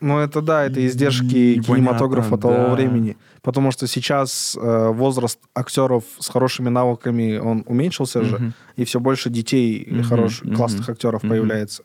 Ну, 0.00 0.18
это 0.18 0.40
да, 0.40 0.64
это 0.64 0.84
издержки 0.84 1.24
Непонятно, 1.58 1.62
кинематографа 1.74 2.36
того 2.38 2.54
да. 2.54 2.74
времени. 2.74 3.16
Потому 3.42 3.70
что 3.70 3.86
сейчас 3.86 4.56
э, 4.60 4.88
возраст 4.92 5.38
актеров 5.54 6.04
с 6.18 6.30
хорошими 6.30 6.70
навыками, 6.70 7.36
он 7.36 7.64
уменьшился 7.66 8.24
же, 8.24 8.36
Мгм. 8.38 8.54
и 8.76 8.84
все 8.86 8.98
больше 8.98 9.28
детей 9.30 9.86
Мгм, 9.90 10.02
хороших, 10.04 10.44
мгм, 10.46 10.56
классных 10.56 10.88
актеров 10.88 11.22
мгм. 11.22 11.30
появляется. 11.30 11.82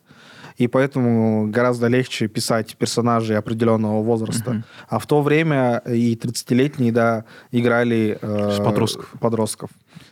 И 0.60 0.68
поэтому 0.68 1.48
гораздо 1.48 1.88
легче 1.88 2.28
писать 2.28 2.76
персонажей 2.78 3.38
определенного 3.38 4.04
возраста. 4.04 4.52
Мгм. 4.52 4.64
А 4.90 5.00
в 5.00 5.06
то 5.06 5.22
время 5.22 5.82
и 5.88 6.16
30-летние, 6.16 6.92
да, 6.92 7.24
играли... 7.52 8.18
э, 8.22 8.58
Подростков. 8.64 9.10
Подростков. 9.22 9.70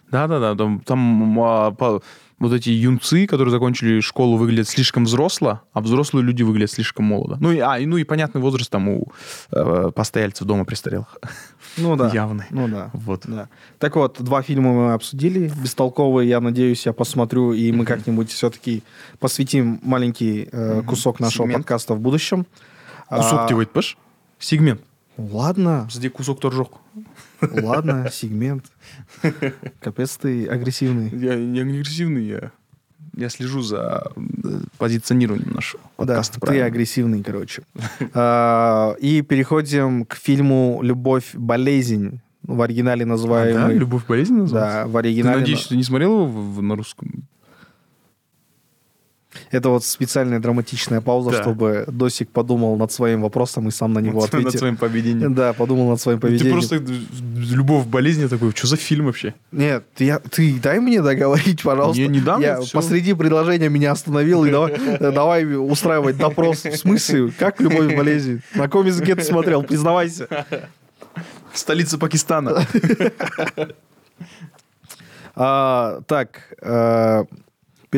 Да-да-да, 0.09 0.55
там, 0.55 0.79
там, 0.85 1.39
а, 1.41 1.71
по- 1.71 2.01
вот 2.39 2.53
эти 2.53 2.69
юнцы, 2.69 3.25
которые 3.25 3.51
закончили 3.51 3.99
школу, 3.99 4.37
выглядят 4.37 4.67
слишком 4.67 5.05
взросло, 5.05 5.61
а 5.73 5.81
взрослые 5.81 6.23
люди 6.23 6.43
выглядят 6.43 6.71
слишком 6.71 7.05
молодо. 7.05 7.37
Ну 7.39 7.51
и, 7.51 7.59
а, 7.59 7.79
и, 7.79 7.85
ну 7.85 7.97
и 7.97 8.03
понятный 8.03 8.41
возраст 8.41 8.69
там 8.69 8.89
у 8.89 9.11
э, 9.51 9.91
постояльцев 9.95 10.45
дома 10.45 10.63
престарелых. 10.65 11.17
Ну 11.77 11.95
да. 11.95 12.09
Явный. 12.13 12.45
Ну 12.49 12.67
да. 12.67 12.89
Вот. 12.93 13.23
Да. 13.25 13.49
Так 13.79 13.95
вот, 13.95 14.17
два 14.19 14.41
фильма 14.41 14.73
мы 14.73 14.93
обсудили. 14.93 15.51
Бестолковые, 15.61 16.29
я 16.29 16.39
надеюсь, 16.39 16.85
я 16.85 16.93
посмотрю, 16.93 17.53
и 17.53 17.71
мы 17.71 17.85
как-нибудь 17.85 18.31
все-таки 18.31 18.83
посвятим 19.19 19.79
маленький 19.83 20.47
э, 20.51 20.81
кусок 20.83 21.19
нашего 21.19 21.45
Сегмент. 21.45 21.63
подкаста 21.63 21.93
в 21.95 21.99
будущем. 21.99 22.45
Кусок 23.09 23.39
А, 23.41 23.47
тебе 23.47 23.59
айтпаш? 23.59 23.97
Сегмент. 24.39 24.81
Ладно, 25.17 25.85
Бізде 25.87 26.09
кусок 26.09 26.39
жоқ. 26.43 26.69
Ладно, 27.41 28.09
сегмент. 28.11 28.65
Капец 29.79 30.17
ты 30.17 30.47
агрессивный. 30.47 31.09
Я, 31.09 31.35
не 31.35 31.59
агрессивный, 31.61 32.25
я, 32.25 32.51
я 33.15 33.29
слежу 33.29 33.61
за 33.61 34.11
э, 34.15 34.21
позиционированием 34.77 35.51
нашего 35.53 35.81
Да, 35.97 36.05
подкаста. 36.05 36.33
ты 36.35 36.39
правильно. 36.41 36.65
агрессивный, 36.67 37.23
короче. 37.23 37.63
А, 38.13 38.93
И 38.99 39.21
переходим 39.21 40.05
к 40.05 40.15
фильму 40.15 40.79
«Любовь, 40.83 41.31
болезнь». 41.33 42.19
В 42.43 42.61
оригинале 42.61 43.01
А, 43.03 43.05
да? 43.05 43.09
называемый... 43.11 43.75
Любовь 43.75 44.05
болезнь 44.07 44.33
называется? 44.35 44.83
Да, 44.83 44.87
в 44.87 44.91
Ты, 44.93 44.97
оригинале... 44.99 45.39
надеюсь, 45.39 45.67
ты 45.67 45.75
не 45.75 45.83
смотрел 45.83 46.27
его 46.27 46.61
на 46.61 46.75
русском? 46.77 47.25
Это 49.51 49.69
вот 49.69 49.83
специальная 49.85 50.39
драматичная 50.39 51.01
пауза, 51.01 51.31
Да. 51.31 51.41
чтобы 51.41 51.85
Досик 51.87 52.29
подумал 52.29 52.75
над 52.77 52.91
своим 52.91 53.21
вопросом 53.21 53.67
и 53.67 53.71
сам 53.71 53.93
на 53.93 53.99
него 53.99 54.21
Над 54.21 54.33
ответил. 54.33 54.59
своим 54.59 54.77
поведением. 54.77 55.33
Да, 55.33 55.53
подумал 55.53 55.89
над 55.89 56.01
своим 56.01 56.17
Ну, 56.17 56.21
Ты 56.21 56.27
поведением. 56.27 56.53
просто 56.55 56.75
э, 56.75 56.81
любовь 57.55 57.85
в 57.85 57.87
болезни 57.87 58.27
такой, 58.27 58.51
что 58.51 58.67
за 58.67 58.75
фильм 58.77 59.05
вообще? 59.05 59.33
Нет, 59.51 59.83
ты, 59.95 60.05
я- 60.05 60.19
ты 60.19 60.59
дай 60.59 60.79
мне 60.79 61.01
договорить, 61.01 61.63
пожалуйста. 61.63 62.01
Я 62.01 62.07
не 62.07 62.19
дам, 62.19 62.41
Я 62.41 62.59
всё. 62.61 62.77
посреди 62.77 63.13
предложения 63.13 63.69
меня 63.69 63.91
остановил, 63.91 64.43
и 64.45 64.51
давай, 64.51 64.73
э, 64.73 65.11
давай 65.11 65.45
устраивать 65.55 66.17
допрос. 66.17 66.63
В 66.65 66.75
смысле? 66.75 67.31
Как 67.39 67.61
любовь 67.61 67.93
в 67.93 67.95
болезни? 67.97 68.41
На 68.55 68.63
каком 68.63 68.85
языке 68.85 69.15
ты 69.15 69.23
смотрел? 69.23 69.63
Признавайся. 69.63 70.27
Столица 71.53 71.97
Пакистана. 71.97 72.65
А, 75.39 76.01
так, 76.07 76.41
э, 76.61 77.23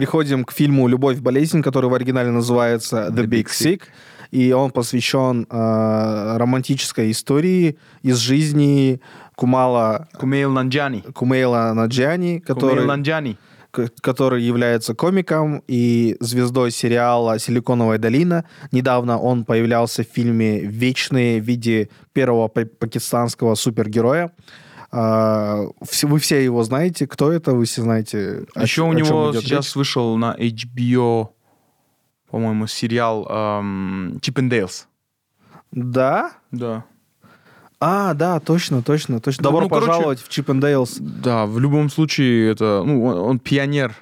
переходим 0.04 0.45
к 0.45 0.54
фильму 0.54 0.88
«Любовь, 0.88 1.18
болезнь», 1.18 1.62
который 1.62 1.89
в 1.89 1.93
оригинале 1.93 2.32
называется 2.32 3.10
«The, 3.12 3.26
Big 3.26 3.47
Sick». 3.47 3.82
И 4.32 4.54
он 4.54 4.72
посвящен 4.72 5.45
э, 5.50 6.38
романтической 6.38 7.12
истории 7.12 7.78
из 8.02 8.16
жизни 8.18 9.02
Кумала 9.36 10.08
Кумейл 10.18 10.52
Нанджани. 10.52 11.04
Кумейла 11.14 11.74
Наджани, 11.74 12.39
Кумейл 12.39 12.41
который, 12.45 12.86
Нанджани. 12.86 13.36
к- 13.72 13.89
который 14.02 14.41
является 14.41 14.93
комиком 14.93 15.64
и 15.68 16.16
звездой 16.22 16.72
сериала 16.72 17.38
«Силиконовая 17.38 17.97
долина». 17.97 18.45
Недавно 18.72 19.18
он 19.20 19.43
появлялся 19.43 20.04
в 20.04 20.08
фильме 20.08 20.62
«Вечные» 20.62 21.41
в 21.41 21.43
виде 21.43 21.89
первого 22.14 22.47
па- 22.47 22.66
пакистанского 22.80 23.56
супергероя. 23.56 24.32
А, 24.92 25.66
вы 26.02 26.20
все 26.20 26.44
его 26.44 26.64
знаете. 26.64 27.08
Кто 27.08 27.32
это? 27.32 27.54
Вы 27.54 27.66
все 27.66 27.82
знаете. 27.82 28.46
Еще 28.56 28.84
у 28.84 28.90
о 28.92 28.96
чём 28.96 28.96
него 28.96 29.34
сейчас 29.34 29.68
речь? 29.68 29.76
вышел 29.76 30.18
на 30.18 30.36
HBO, 30.38 31.30
по-моему, 32.30 32.68
сериал 32.68 33.28
эм, 33.30 34.20
Дейлс. 34.22 34.88
Да? 35.72 36.32
Да. 36.52 36.86
А, 37.80 38.14
да, 38.14 38.40
точно, 38.40 38.82
точно, 38.82 39.22
точно. 39.22 39.44
Добро 39.44 39.62
ну, 39.62 39.70
короче- 39.70 39.88
пожаловать 39.88 40.22
в 40.22 40.28
Чип 40.28 40.50
Дейлс. 40.52 40.98
Да, 41.00 41.46
в 41.46 41.60
любом 41.60 41.90
случае, 41.90 42.52
это, 42.52 42.84
ну, 42.86 43.06
он, 43.06 43.18
он 43.18 43.40
пионер 43.40 43.96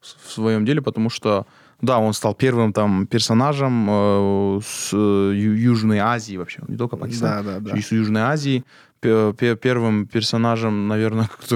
в 0.00 0.30
своем 0.30 0.66
деле, 0.66 0.82
потому 0.82 1.08
что, 1.08 1.46
да, 1.80 1.98
он 2.00 2.12
стал 2.12 2.34
первым 2.34 2.72
там 2.74 3.06
персонажем 3.06 3.86
э, 3.88 4.60
с 4.62 4.90
э, 4.92 5.32
Южной 5.34 5.98
Азии 5.98 6.36
вообще, 6.36 6.60
не 6.68 6.76
только 6.76 6.96
Пакистан, 6.96 7.44
Да, 7.44 7.52
да, 7.54 7.60
да. 7.60 7.70
еще 7.70 7.78
и 7.78 7.82
с 7.82 7.92
Южной 7.92 8.22
Азии. 8.22 8.64
Пе- 9.00 9.32
пе- 9.32 9.56
Первым 9.56 10.06
персонажем, 10.06 10.88
наверное, 10.88 11.28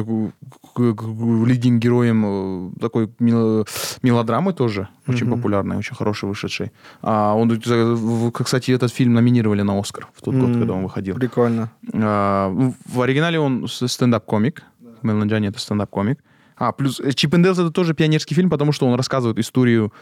лидинг 0.76 1.82
героем 1.82 2.24
э, 2.24 2.80
такой 2.80 3.11
мел- 3.18 3.66
мелодрамы 4.03 4.53
тоже 4.53 4.88
очень 5.09 5.26
Мгм. 5.26 5.36
популярной, 5.36 5.76
очень 5.76 5.97
хороший 5.97 6.28
вышедший. 6.28 6.70
А 7.03 7.34
он, 7.34 7.51
э, 7.53 8.30
кстати, 8.32 8.70
этот 8.70 8.93
фильм 8.93 9.14
номинировали 9.14 9.62
на 9.62 9.78
Оскар 9.78 10.09
в 10.14 10.22
тот 10.22 10.34
год, 10.34 10.51
М, 10.51 10.59
когда 10.61 10.72
он 10.74 10.82
выходил. 10.84 11.16
Прикольно. 11.16 11.70
А, 11.93 12.49
в 12.86 13.01
оригинале 13.01 13.38
он 13.40 13.66
стендап-комик. 13.68 14.62
Мелан 15.03 15.28
Джани 15.28 15.49
это 15.49 15.59
стендап-комик. 15.59 16.18
А, 16.57 16.70
плюс 16.72 17.01
э, 17.01 17.12
Чип 17.12 17.34
это 17.34 17.70
тоже 17.70 17.93
пионерский 17.95 18.34
фильм, 18.36 18.51
потому 18.51 18.72
что 18.72 18.86
он 18.86 18.95
рассказывает 18.97 19.38
историю 19.38 19.93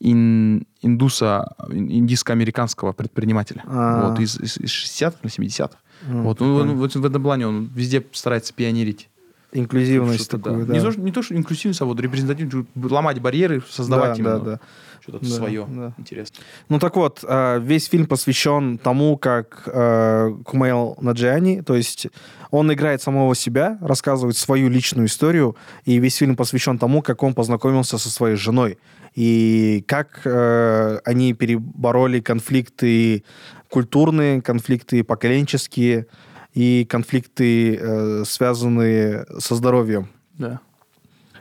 ин- 0.00 0.66
индуса, 0.82 1.54
ин- 1.70 1.88
индийско-американского 1.90 2.92
предпринимателя. 2.92 3.62
А. 3.66 4.08
Вот, 4.10 4.20
из- 4.20 4.38
из 4.38 4.58
60-х 4.58 5.18
или 5.22 5.30
70-х. 5.30 5.78
М, 6.08 6.24
Вот, 6.24 6.38
прикольно. 6.38 6.72
он 6.72 6.76
вот 6.78 6.94
в 6.94 7.04
этом 7.04 7.22
плане 7.22 7.46
он 7.46 7.70
везде 7.74 8.04
старается 8.12 8.52
пионерить. 8.54 9.08
Инклюзивность 9.52 10.28
такую, 10.30 10.60
да. 10.66 10.72
да. 10.72 10.72
Не, 10.74 10.80
то, 10.80 10.90
что- 10.90 11.00
не 11.00 11.12
то, 11.12 11.22
что 11.22 11.36
инклюзивность, 11.36 11.80
а 11.80 11.84
вот 11.84 12.00
репрезентативность, 12.00 12.68
ломать 12.76 13.20
барьеры, 13.20 13.62
создавать 13.70 14.14
Да, 14.16 14.18
именно 14.18 14.38
да, 14.40 14.44
да. 14.44 14.60
Что-то 15.04 15.24
Да, 15.24 15.30
свое. 15.30 15.66
да. 15.68 15.92
Интересно. 15.98 16.36
Ну 16.68 16.78
так 16.78 16.96
вот, 16.96 17.22
э, 17.22 17.60
весь 17.60 17.88
фильм 17.88 18.06
посвящен 18.06 18.78
тому, 18.78 19.18
как 19.18 19.64
э, 19.66 20.34
Кумейл 20.44 20.96
Наджиани, 21.00 21.60
то 21.60 21.74
есть 21.74 22.06
он 22.50 22.72
играет 22.72 23.02
самого 23.02 23.34
себя, 23.34 23.78
рассказывает 23.82 24.36
свою 24.36 24.70
личную 24.70 25.06
историю, 25.08 25.56
и 25.84 25.98
весь 25.98 26.16
фильм 26.16 26.36
посвящен 26.36 26.78
тому, 26.78 27.02
как 27.02 27.22
он 27.22 27.34
познакомился 27.34 27.98
со 27.98 28.08
своей 28.08 28.36
женой, 28.36 28.78
и 29.14 29.84
как 29.86 30.22
э, 30.24 30.98
они 31.04 31.34
перебороли 31.34 32.20
конфликты 32.20 33.24
культурные, 33.68 34.40
конфликты 34.40 35.04
поколенческие 35.04 36.06
и 36.54 36.86
конфликты, 36.88 37.76
э, 37.76 38.24
связанные 38.24 39.26
со 39.38 39.54
здоровьем. 39.54 40.08
Да. 40.38 40.60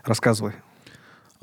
Рассказывай. 0.03 0.53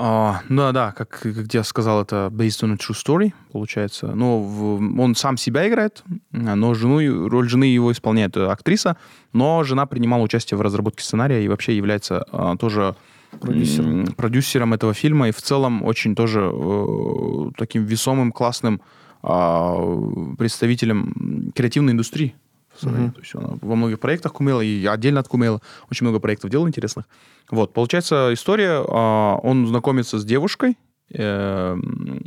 А, 0.02 0.40
да, 0.48 0.72
да, 0.72 0.92
как, 0.92 1.08
как 1.20 1.52
я 1.54 1.62
сказал, 1.62 2.00
это 2.02 2.30
based 2.32 2.62
on 2.64 2.72
a 2.72 2.76
true 2.76 2.94
story, 2.96 3.32
получается. 3.52 4.06
Но 4.14 4.40
в- 4.40 4.98
он 5.00 5.14
сам 5.14 5.36
себя 5.36 5.68
играет, 5.68 6.02
но 6.32 6.72
жену, 6.74 7.28
роль 7.28 7.48
жены 7.50 7.64
его 7.64 7.92
исполняет 7.92 8.34
э, 8.36 8.46
актриса, 8.46 8.96
но 9.34 9.62
жена 9.62 9.84
принимала 9.84 10.22
участие 10.22 10.56
в 10.56 10.62
разработке 10.62 11.04
сценария 11.04 11.44
и 11.44 11.48
вообще 11.48 11.76
является 11.76 12.24
а, 12.32 12.56
тоже 12.56 12.94
Продюсером. 13.40 14.00
м, 14.00 14.06
продюсером 14.14 14.72
этого 14.72 14.94
фильма 14.94 15.28
и 15.28 15.32
в 15.32 15.42
целом 15.42 15.84
очень 15.84 16.14
тоже 16.14 16.50
э, 16.50 17.50
таким 17.58 17.84
весомым, 17.84 18.32
классным 18.32 18.80
а, 19.22 19.76
представителем 20.38 21.52
креативной 21.54 21.92
индустрии. 21.92 22.34
Мгм. 22.88 23.12
То 23.12 23.20
есть 23.20 23.34
она 23.34 23.48
во 23.60 23.76
многих 23.76 23.98
проектах 24.00 24.32
Кумела 24.32 24.60
и 24.60 24.86
отдельно 24.86 25.20
от 25.20 25.28
Кумела 25.28 25.60
очень 25.90 26.06
много 26.06 26.20
проектов 26.20 26.50
делал 26.50 26.66
интересных. 26.68 27.06
Вот, 27.50 27.72
получается 27.72 28.30
история, 28.32 28.84
а, 28.88 29.36
он 29.42 29.66
знакомится 29.66 30.18
с 30.18 30.24
девушкой, 30.24 30.78
эм, 31.12 32.22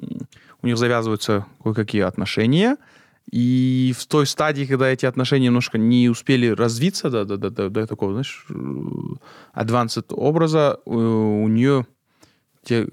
у 0.62 0.68
них 0.68 0.78
завязываются 0.78 1.46
кое-какие 1.64 2.02
отношения, 2.02 2.78
и 3.32 3.94
в 3.98 4.06
той 4.06 4.26
стадии, 4.28 4.66
когда 4.66 4.90
эти 4.90 5.06
отношения 5.06 5.46
немножко 5.46 5.78
не 5.78 6.10
успели 6.10 6.48
развиться 6.48 7.10
до, 7.10 7.24
до, 7.26 7.38
до, 7.38 7.50
до- 7.50 7.70
до 7.70 7.88
такого, 7.88 8.12
знаешь, 8.12 8.46
э, 8.50 8.54
advanced 9.56 10.14
образа, 10.14 10.80
э, 10.86 10.90
у 10.90 11.48
нее 11.48 11.86
те- 12.64 12.88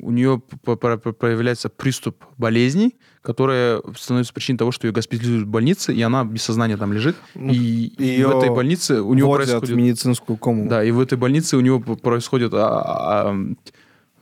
у 0.00 0.10
нее 0.10 0.40
появляется 0.40 1.68
приступ 1.68 2.24
болезни, 2.36 2.96
которая 3.22 3.80
становится 3.98 4.32
причиной 4.32 4.58
того, 4.58 4.70
что 4.70 4.86
ее 4.86 4.92
госпитализируют 4.92 5.48
в 5.48 5.50
больнице, 5.50 5.94
и 5.94 6.02
она 6.02 6.24
без 6.24 6.42
сознания 6.42 6.76
там 6.76 6.92
лежит. 6.92 7.16
Ну, 7.34 7.52
и, 7.52 7.86
и 7.86 8.22
в 8.22 8.38
этой 8.38 8.50
больнице 8.50 9.00
у 9.00 9.14
нее 9.14 9.26
происходит... 9.26 9.70
в 9.70 9.76
медицинскую 9.76 10.36
кому. 10.36 10.68
Да, 10.68 10.84
и 10.84 10.90
в 10.90 11.00
этой 11.00 11.16
больнице 11.16 11.56
у 11.56 11.60
него 11.60 11.80
п- 11.80 11.96
происходит 11.96 12.52
а, 12.52 12.66
а, 12.68 13.30
а, 13.30 13.36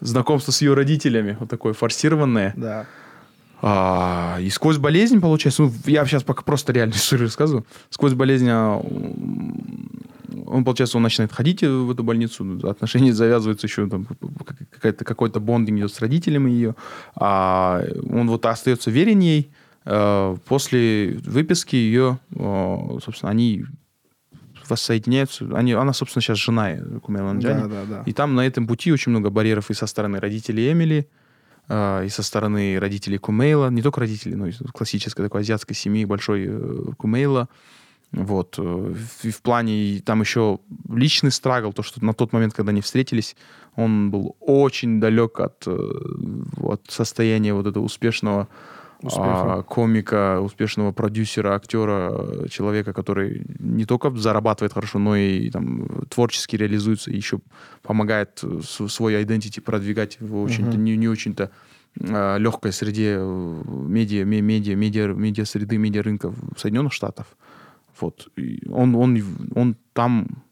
знакомство 0.01 0.53
с 0.53 0.63
ее 0.63 0.75
родителями, 0.75 1.37
вот 1.41 1.51
такое 1.51 1.73
форсированное. 1.73 2.55
Да. 2.57 2.87
А, 3.61 4.39
и 4.41 4.51
сквозь 4.51 4.79
болезнь, 4.79 5.21
получается, 5.21 5.63
ну, 5.63 5.73
я 5.87 6.05
сейчас 6.07 6.23
пока 6.23 6.43
просто 6.43 6.73
реальную 6.73 6.97
историю 6.99 7.27
рассказываю, 7.27 7.67
сквозь 7.91 8.13
болезнь 8.13 8.49
а, 8.49 8.81
он, 10.47 10.65
получается, 10.65 10.97
он 10.97 11.03
начинает 11.03 11.33
ходить 11.33 11.63
в 11.63 11.91
эту 11.91 12.03
больницу, 12.05 12.61
отношения 12.69 13.13
завязываются 13.15 13.67
еще, 13.67 13.89
там, 13.89 14.07
какая-то, 14.71 15.05
какой-то 15.05 15.41
бондинг 15.41 15.79
идет 15.79 15.93
с 15.93 16.01
родителями 16.01 16.51
ее, 16.51 16.75
а 17.15 17.83
он 18.11 18.29
вот 18.29 18.47
остается 18.47 18.91
верен 18.91 19.21
ей, 19.21 19.51
э, 19.85 20.37
после 20.47 21.19
выписки 21.25 21.77
ее, 21.77 22.19
э, 22.35 22.99
собственно, 23.03 23.31
они 23.31 23.65
воссоединяются, 24.69 25.47
они, 25.55 25.73
она, 25.73 25.93
собственно, 25.93 26.23
сейчас 26.23 26.39
жена 26.39 26.77
Кумела. 27.03 27.35
Да, 27.35 27.67
да, 27.67 27.85
да. 27.85 28.03
И 28.07 28.13
там 28.13 28.35
на 28.35 28.47
этом 28.47 28.67
пути 28.67 28.93
очень 28.93 29.11
много 29.11 29.31
барьеров 29.31 29.71
и 29.71 29.75
со 29.75 29.87
стороны 29.87 30.21
родителей 30.21 30.73
Эмили, 30.73 31.09
э, 31.69 32.07
и 32.07 32.09
со 32.09 32.23
стороны 32.23 32.79
родителей 32.79 33.19
Кумейла, 33.19 33.71
не 33.71 33.83
только 33.83 34.01
родителей, 34.01 34.37
но 34.37 34.47
и 34.47 34.53
классической 34.73 35.25
такой 35.25 35.43
азиатской 35.43 35.77
семьи 35.77 36.05
большой 36.05 36.47
э, 36.49 36.85
Кумейла. 36.97 37.49
Вот. 38.15 38.55
э, 38.59 38.95
И 39.25 39.31
в 39.31 39.43
плане, 39.43 40.01
там 40.05 40.21
еще 40.21 40.59
личный 40.89 41.31
страгл, 41.31 41.73
то, 41.73 41.83
что 41.83 42.05
на 42.05 42.13
тот 42.15 42.33
момент, 42.33 42.55
когда 42.55 42.71
они 42.71 42.81
встретились, 42.81 43.37
он 43.77 44.11
был 44.11 44.37
очень 44.41 45.01
далек 45.01 45.41
от, 45.41 45.65
э, 45.67 45.77
от 46.63 46.83
состояния 46.89 47.53
вот 47.55 47.67
этого 47.67 47.85
успешного 47.85 48.47
Успеха. 49.03 49.55
а, 49.59 49.63
комика, 49.63 50.41
успешного 50.41 50.93
продюсера, 50.93 51.55
актера, 51.57 52.49
человека, 52.49 52.93
который 52.93 53.45
не 53.59 53.85
только 53.85 54.11
зарабатывает 54.11 54.73
хорошо, 54.73 54.99
но 54.99 55.17
и 55.17 55.51
там 55.51 55.87
творчески 56.09 56.57
реализуется, 56.57 57.11
и 57.11 57.17
еще 57.17 57.41
помогает 57.83 58.41
э, 58.45 58.61
свой 58.63 59.15
identity 59.23 59.61
продвигать 59.61 60.19
в 60.21 60.41
очень-то, 60.41 60.77
не, 60.79 60.97
не 60.97 61.09
очень-то 61.09 61.51
э, 62.01 62.39
легкой 62.39 62.73
среде 62.73 63.19
медиа, 63.19 64.25
ме- 64.25 64.41
медиа, 64.41 64.77
медиа, 64.77 65.09
медиа 65.09 65.45
среды, 65.45 65.77
медиа 65.79 66.03
рынка 66.03 66.33
Соединенных 66.57 66.93
Штатах. 66.93 67.27
Вот. 68.01 68.29
И 68.37 68.67
он, 68.69 68.95
он, 68.95 69.23
он 69.55 69.77
там... 69.93 70.43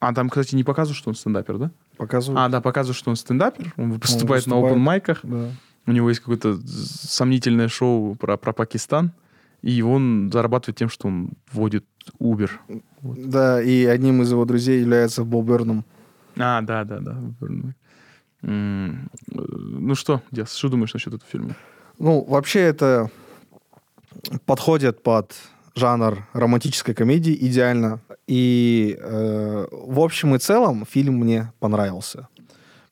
А, 0.00 0.12
там, 0.12 0.28
кстати, 0.28 0.54
не 0.54 0.64
показывают, 0.64 0.98
что 0.98 1.10
он 1.10 1.14
стендапер, 1.14 1.58
да? 1.58 1.70
Показывают. 1.96 2.38
А, 2.40 2.48
да, 2.48 2.60
показывают, 2.60 2.96
что 2.96 3.10
он 3.10 3.16
стендапер. 3.16 3.72
Он 3.76 3.92
выступает, 3.92 4.46
на 4.46 4.56
выступает. 4.56 4.76
open 4.76 4.78
майках. 4.78 5.20
Да. 5.22 5.50
У 5.86 5.92
него 5.92 6.08
есть 6.08 6.20
какое-то 6.20 6.58
сомнительное 6.66 7.68
шоу 7.68 8.14
про, 8.16 8.36
про 8.36 8.52
Пакистан. 8.52 9.12
И 9.62 9.80
он 9.80 10.30
зарабатывает 10.30 10.76
тем, 10.76 10.90
что 10.90 11.08
он 11.08 11.30
вводит 11.50 11.86
Uber. 12.20 12.50
Да, 13.02 13.62
и 13.62 13.86
одним 13.86 14.20
из 14.20 14.30
его 14.30 14.44
друзей 14.44 14.80
является 14.80 15.24
Боб 15.24 15.46
Берном. 15.46 15.84
А, 16.36 16.60
да, 16.60 16.84
да, 16.84 16.98
да. 17.00 17.16
Э, 18.42 18.92
Ну 19.32 19.94
что, 19.94 20.20
Диас, 20.30 20.54
что 20.54 20.68
думаешь 20.68 20.92
насчет 20.92 21.14
этого 21.14 21.30
фильма? 21.30 21.56
Ну, 21.98 22.22
вообще 22.24 22.60
это 22.60 23.10
подходит 24.44 25.02
под 25.02 25.34
жанр 25.74 26.26
романтической 26.32 26.94
комедии 26.94 27.36
идеально. 27.40 28.00
И 28.26 28.96
э, 29.00 29.66
в 29.70 30.00
общем 30.00 30.34
и 30.34 30.38
целом 30.38 30.86
фильм 30.88 31.16
мне 31.16 31.52
понравился. 31.58 32.28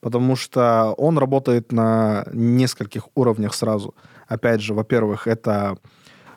Потому 0.01 0.35
что 0.35 0.93
он 0.99 1.19
работает 1.19 1.73
на 1.73 2.27
нескольких 2.33 3.09
уровнях 3.15 3.55
сразу. 3.55 3.95
Опять 4.27 4.61
же, 4.61 4.75
во-первых, 4.75 5.27
это 5.27 5.77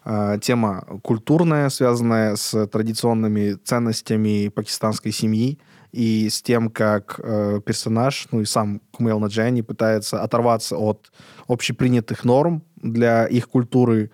э, 0.03 0.37
тема 0.41 0.85
культурная, 1.01 1.69
связанная 1.69 2.35
с 2.35 2.67
традиционными 2.67 3.53
ценностями 3.53 4.49
пакистанской 4.49 5.11
семьи 5.11 5.59
и 5.91 6.29
с 6.29 6.41
тем, 6.41 6.69
как 6.69 7.19
э, 7.23 7.61
персонаж, 7.65 8.27
ну 8.31 8.41
и 8.41 8.45
сам 8.45 8.81
Кумейл 8.91 9.19
Наджани 9.19 9.61
пытается 9.61 10.21
оторваться 10.21 10.77
от 10.77 11.11
общепринятых 11.47 12.25
норм 12.25 12.63
для 12.75 13.25
их 13.25 13.47
культуры, 13.47 14.11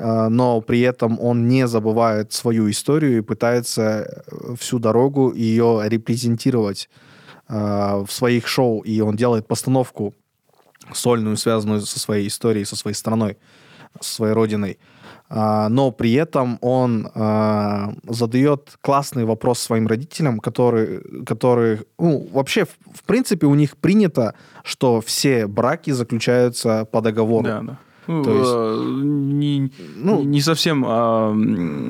но 0.00 0.60
при 0.60 0.80
этом 0.80 1.20
он 1.20 1.46
не 1.46 1.66
забывает 1.66 2.32
свою 2.32 2.70
историю 2.70 3.18
и 3.18 3.22
пытается 3.22 3.82
э, 3.82 4.54
всю 4.58 4.78
дорогу 4.78 5.32
ее 5.34 5.82
репрезентировать 5.84 6.88
э, 7.48 8.04
в 8.06 8.10
своих 8.10 8.46
шоу, 8.46 8.80
и 8.80 9.00
он 9.00 9.16
делает 9.16 9.46
постановку 9.46 10.14
сольную, 10.94 11.36
связанную 11.36 11.82
со 11.82 11.98
своей 11.98 12.28
историей, 12.28 12.64
со 12.64 12.76
своей 12.76 12.94
страной, 12.94 13.36
со 14.00 14.14
своей 14.14 14.32
родиной. 14.32 14.78
Но 15.32 15.92
при 15.96 16.14
этом 16.14 16.58
он 16.60 17.08
задает 18.08 18.76
классный 18.80 19.24
вопрос 19.24 19.60
своим 19.60 19.86
родителям, 19.86 20.40
которые, 20.40 21.02
которые 21.24 21.84
ну, 22.00 22.28
вообще, 22.32 22.64
в 22.64 23.04
принципе, 23.06 23.46
у 23.46 23.54
них 23.54 23.76
принято, 23.76 24.34
что 24.64 25.00
все 25.00 25.46
браки 25.46 25.92
заключаются 25.92 26.84
по 26.84 27.00
договору. 27.00 27.44
Да, 27.44 27.62
да. 27.62 27.78
Ну, 28.06 28.22
То 28.24 28.30
есть- 28.38 28.52
э, 28.54 28.92
не, 28.94 29.70
Ну- 29.96 30.22
не 30.22 30.40
совсем, 30.40 30.84
а, 30.86 31.32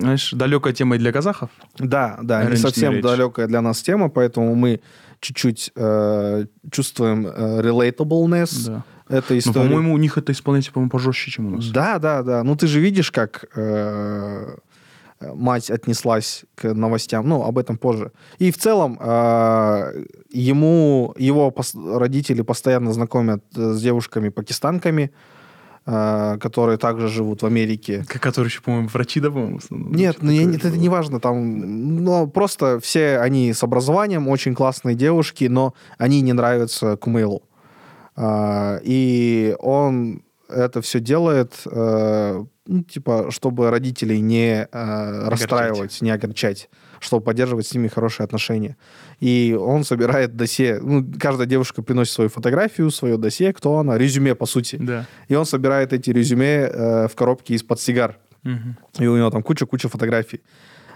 знаешь, 0.00 0.32
далекая 0.32 0.72
тема 0.72 0.96
и 0.96 0.98
для 0.98 1.12
казахов. 1.12 1.50
Да, 1.78 2.18
да, 2.22 2.44
не 2.44 2.56
совсем 2.56 2.92
marriage. 2.94 3.02
далекая 3.02 3.46
для 3.46 3.60
нас 3.62 3.80
тема, 3.82 4.08
поэтому 4.08 4.54
мы 4.54 4.80
чуть-чуть 5.20 5.72
э, 5.76 6.46
чувствуем 6.70 7.26
э, 7.26 7.60
relatableness 7.62 8.66
Да. 8.66 8.84
этой 9.08 9.32
Но, 9.32 9.38
истории. 9.38 9.66
по-моему, 9.68 9.94
у 9.94 9.98
них 9.98 10.18
это 10.18 10.32
исполнение, 10.32 10.70
по-моему, 10.72 10.90
пожестче, 10.90 11.30
чем 11.30 11.46
у 11.46 11.50
нас. 11.56 11.68
Да, 11.70 11.98
да, 11.98 12.22
да. 12.22 12.42
Ну, 12.42 12.56
ты 12.56 12.66
же 12.66 12.80
видишь, 12.80 13.10
как 13.10 13.44
э, 13.56 14.56
мать 15.34 15.70
отнеслась 15.70 16.44
к 16.54 16.72
новостям. 16.74 17.28
Ну, 17.28 17.42
об 17.44 17.58
этом 17.58 17.76
позже. 17.76 18.10
И 18.38 18.50
в 18.50 18.56
целом 18.58 18.98
э, 19.00 20.04
ему 20.30 21.14
его 21.18 21.50
пос- 21.50 21.98
родители 21.98 22.42
постоянно 22.42 22.92
знакомят 22.92 23.42
э, 23.56 23.72
с 23.72 23.80
девушками-пакистанками, 23.82 25.02
э, 25.02 25.08
которые 25.84 26.78
также 26.78 27.08
живут 27.08 27.42
в 27.42 27.46
Америке. 27.46 28.04
Которые 28.06 28.48
еще, 28.48 28.60
по-моему, 28.60 28.88
врачи, 28.88 29.18
да, 29.20 29.30
по-моему, 29.30 29.58
в 29.58 29.64
основном? 29.64 29.92
Нет, 29.92 30.18
ну 30.20 30.30
я, 30.30 30.48
это 30.48 30.70
не 30.70 30.88
важно, 30.88 31.20
там, 31.20 32.04
но 32.04 32.26
просто 32.26 32.78
все 32.80 33.18
они 33.18 33.52
с 33.52 33.62
образованием, 33.62 34.28
очень 34.28 34.54
классные 34.54 34.94
девушки, 34.94 35.44
но 35.44 35.74
они 35.98 36.20
не 36.20 36.32
нравятся 36.32 36.96
Кумейлу. 36.96 37.42
А, 38.16 38.78
и 38.82 39.56
он 39.58 40.22
это 40.50 40.82
все 40.82 41.00
делает, 41.00 41.54
э, 41.64 42.44
ну, 42.66 42.82
типа, 42.82 43.30
чтобы 43.30 43.70
родителей 43.70 44.20
не 44.20 44.68
э, 44.70 45.28
расстраивать, 45.28 46.00
не 46.02 46.10
огорчать, 46.10 46.68
чтобы 47.00 47.24
поддерживать 47.24 47.66
с 47.66 47.74
ними 47.74 47.88
хорошие 47.88 48.24
отношения. 48.24 48.76
И 49.18 49.56
он 49.58 49.84
собирает 49.84 50.36
досье. 50.36 50.80
Ну, 50.80 51.04
каждая 51.18 51.46
девушка 51.46 51.82
приносит 51.82 52.12
свою 52.12 52.30
фотографию, 52.30 52.90
свое 52.90 53.16
досье, 53.16 53.52
кто 53.52 53.78
она, 53.78 53.98
резюме, 53.98 54.34
по 54.34 54.46
сути. 54.46 54.76
Да. 54.76 55.06
И 55.28 55.34
он 55.34 55.46
собирает 55.46 55.92
эти 55.92 56.10
резюме 56.10 56.68
э, 56.70 57.08
в 57.08 57.14
коробке 57.16 57.54
из-под 57.54 57.80
сигар. 57.80 58.18
Мгм. 58.42 58.76
И 58.98 59.06
у 59.06 59.16
него 59.16 59.30
там 59.30 59.42
куча-куча 59.42 59.88
фотографий. 59.88 60.40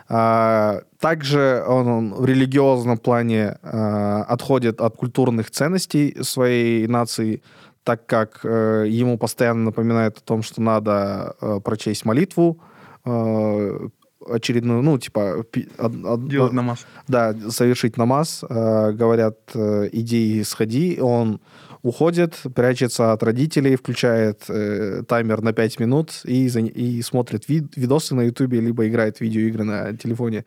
А, 0.08 0.82
также 1.00 1.64
он, 1.66 1.88
он 1.88 2.14
в 2.14 2.24
религиозном 2.26 2.98
плане 2.98 3.56
а, 3.62 4.24
отходит 4.24 4.80
от 4.80 4.96
культурных 4.96 5.50
ценностей 5.50 6.16
своей 6.22 6.86
нации, 6.86 7.42
так 7.84 8.06
как 8.06 8.40
э, 8.44 8.86
ему 8.88 9.18
постоянно 9.18 9.64
напоминает 9.64 10.16
о 10.16 10.20
том, 10.22 10.42
что 10.42 10.62
надо 10.62 11.36
э, 11.40 11.60
прочесть 11.62 12.06
молитву 12.06 12.58
э, 13.04 13.88
очередную, 14.28 14.82
ну, 14.82 14.98
типа... 14.98 15.36
од- 15.78 16.04
од- 16.04 16.28
Делать 16.28 16.52
намаз. 16.52 16.86
да, 17.08 17.34
совершить 17.50 17.96
намаз. 17.96 18.44
Э, 18.48 18.92
говорят, 18.92 19.38
э, 19.54 19.88
иди 19.92 20.38
и 20.40 20.44
сходи. 20.44 20.98
Он 21.00 21.40
уходит, 21.82 22.40
прячется 22.54 23.12
от 23.12 23.22
родителей, 23.22 23.76
включает 23.76 24.44
э, 24.48 25.02
таймер 25.06 25.42
на 25.42 25.52
5 25.52 25.80
минут 25.80 26.22
и, 26.24 26.46
и 26.46 27.02
смотрит 27.02 27.48
вид- 27.48 27.76
видосы 27.76 28.14
на 28.14 28.22
ютубе, 28.22 28.60
либо 28.60 28.86
играет 28.88 29.20
видеоигры 29.20 29.64
на 29.64 29.92
телефоне. 29.96 30.44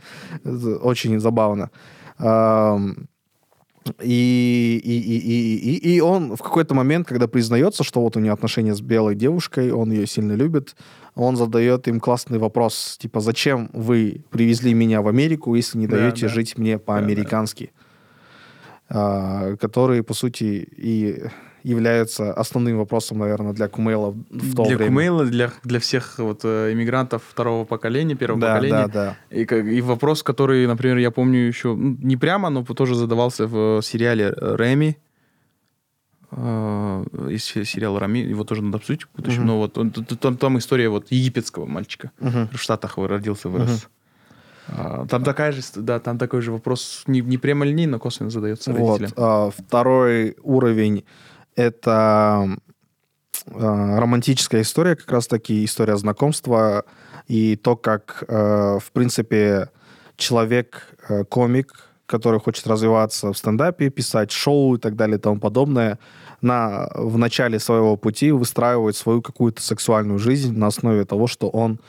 Очень 0.81 1.19
забавно. 1.19 1.69
Ам, 2.17 3.07
и, 4.01 4.81
и, 4.83 4.97
и, 4.99 5.17
и, 5.19 5.77
и, 5.77 5.95
и 5.95 6.01
он 6.01 6.35
в 6.35 6.41
какой-то 6.41 6.73
момент, 6.75 7.07
когда 7.07 7.27
признается, 7.27 7.83
что 7.83 8.01
вот 8.01 8.17
у 8.17 8.19
него 8.19 8.33
отношения 8.33 8.73
с 8.75 8.81
белой 8.81 9.15
девушкой, 9.15 9.71
он 9.71 9.91
ее 9.91 10.07
сильно 10.07 10.33
любит, 10.33 10.75
он 11.17 11.35
задает 11.35 11.87
им 11.87 11.99
классный 11.99 12.37
вопрос, 12.39 12.97
типа, 12.99 13.19
зачем 13.19 13.69
вы 13.73 14.21
привезли 14.29 14.73
меня 14.73 15.01
в 15.01 15.07
Америку, 15.07 15.55
если 15.55 15.77
не 15.79 15.87
Да, 15.87 15.97
даете 15.97 16.27
да. 16.27 16.33
жить 16.33 16.57
мне 16.57 16.77
по-американски? 16.77 17.71
А, 18.89 19.55
которые, 19.57 20.01
по 20.03 20.13
сути, 20.13 20.67
и 20.77 21.23
являются 21.63 22.31
основным 22.33 22.77
вопросом, 22.77 23.17
наверное, 23.17 23.51
для 23.51 23.67
Кумейла 23.67 24.11
в 24.29 24.55
то 24.55 24.63
для 24.65 24.77
время. 24.77 24.85
Кумейла, 24.91 25.25
для, 25.25 25.51
для 25.65 25.79
всех 25.79 26.19
вот 26.19 26.41
э, 26.45 26.71
иммигрантов 26.71 27.21
второго 27.29 27.65
поколения, 27.65 28.15
первого 28.15 28.39
да, 28.39 28.47
поколения. 28.53 28.87
да, 28.87 29.17
да. 29.29 29.35
И, 29.37 29.43
как- 29.45 29.65
и 29.65 29.81
вопрос, 29.81 30.23
который, 30.23 30.65
например, 30.67 30.97
я 30.97 31.11
помню 31.11 31.39
еще, 31.39 31.75
ну, 31.75 31.97
не 32.01 32.15
прямо, 32.15 32.49
но 32.49 32.63
тоже 32.63 32.95
задавался 32.95 33.47
в 33.47 33.81
сериале 33.81 34.33
«Реми». 34.39 34.95
Э, 36.31 37.05
Есть 37.29 37.45
се- 37.45 37.65
сериал 37.65 37.97
«Рами», 37.99 38.19
его 38.19 38.43
тоже 38.43 38.61
надо 38.61 38.77
обсудить 38.77 39.03
в 39.03 39.09
будущем. 39.15 39.39
Мгм. 39.39 39.47
Но 39.47 39.57
вот 39.59 39.77
он- 39.77 39.91
там, 39.91 40.37
там 40.37 40.57
история 40.57 40.89
вот 40.89 41.07
египетского 41.11 41.65
мальчика. 41.65 42.11
Мгм. 42.19 42.49
В 42.49 42.57
Штатах 42.57 42.97
родился, 42.97 43.49
вырос. 43.49 43.87
А, 44.69 45.05
Там 45.07 45.23
такая 45.23 45.53
же, 45.53 45.61
да, 45.75 45.99
там 45.99 46.17
такой 46.17 46.41
же 46.41 46.51
вопрос 46.51 47.03
не, 47.07 47.21
не 47.21 47.37
прямолинейно, 47.37 47.93
но 47.93 47.99
косвенно 47.99 48.29
задается 48.29 48.73
Вот. 48.73 48.99
родителям. 48.99 49.13
а, 49.17 49.49
второй 49.51 50.35
уровень— 50.43 51.05
это 51.55 52.57
а, 53.49 53.99
романтическая 53.99 54.63
история, 54.63 54.97
как 54.97 55.09
раз-таки 55.09 55.63
история 55.63 55.95
знакомства 55.95 56.83
и 57.29 57.55
то, 57.55 57.77
как, 57.77 58.23
э, 58.27 58.79
в 58.81 58.91
принципе, 58.91 59.69
человек, 60.17 60.97
э, 61.07 61.23
комик, 61.23 61.73
который 62.07 62.39
хочет 62.39 62.65
развиваться 62.65 63.31
в 63.31 63.37
стендапе, 63.37 63.89
писать 63.89 64.31
шоу 64.31 64.75
и 64.75 64.79
так 64.79 64.95
далее 64.95 65.17
и 65.17 65.21
тому 65.21 65.39
подобное, 65.39 65.99
на, 66.41 66.89
в 66.95 67.17
начале 67.17 67.59
своего 67.59 67.97
пути 67.97 68.31
выстраивает 68.31 68.95
свою 68.95 69.21
какую-то 69.21 69.61
сексуальную 69.61 70.17
жизнь 70.17 70.57
на 70.57 70.67
основе 70.67 71.05
того, 71.05 71.27
что 71.27 71.49
он 71.49 71.79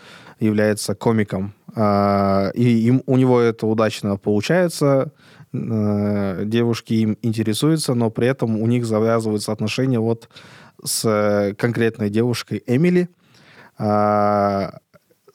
является 0.41 0.95
комиком. 0.95 1.55
А, 1.75 2.51
И 2.55 2.64
им, 2.64 3.03
у 3.07 3.16
него 3.16 3.41
это 3.41 3.66
удачно 3.66 4.16
получается, 4.16 5.12
э, 5.53 6.43
девушки 6.45 6.95
им 6.95 7.16
интересуются, 7.23 7.95
но 7.95 8.11
при 8.11 8.29
этом 8.29 8.61
у 8.61 8.66
них 8.66 8.85
завязываются 8.87 9.53
отношения 9.53 9.99
вот 9.99 10.29
с 10.85 11.55
конкретной 11.59 12.11
девушкой 12.11 12.62
Эмили. 12.66 13.09
А, 13.79 14.79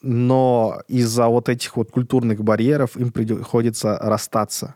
но 0.04 0.82
из-за 0.88 1.28
вот 1.28 1.50
этих 1.50 1.76
вот 1.78 1.90
культурных 1.90 2.44
барьеров 2.44 2.96
им 2.98 3.12
приходится 3.12 3.98
расстаться. 3.98 4.76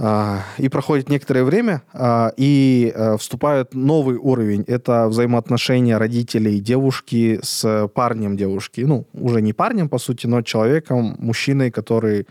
А, 0.00 0.44
и 0.58 0.68
проходит 0.68 1.08
некоторое 1.08 1.42
время, 1.42 1.82
а, 1.92 2.32
и 2.36 2.92
а, 2.94 3.16
вступает 3.16 3.74
новый 3.74 4.16
уровень. 4.16 4.64
Это 4.68 5.08
взаимоотношения 5.08 5.96
родителей 5.96 6.60
девушки 6.60 7.40
с 7.42 7.88
парнем 7.94 8.36
девушки. 8.36 8.82
Ну, 8.82 9.06
уже 9.12 9.42
не 9.42 9.52
парнем, 9.52 9.88
по 9.88 9.98
сути, 9.98 10.26
но 10.26 10.42
человеком, 10.42 11.16
мужчиной, 11.18 11.72
который 11.72 12.28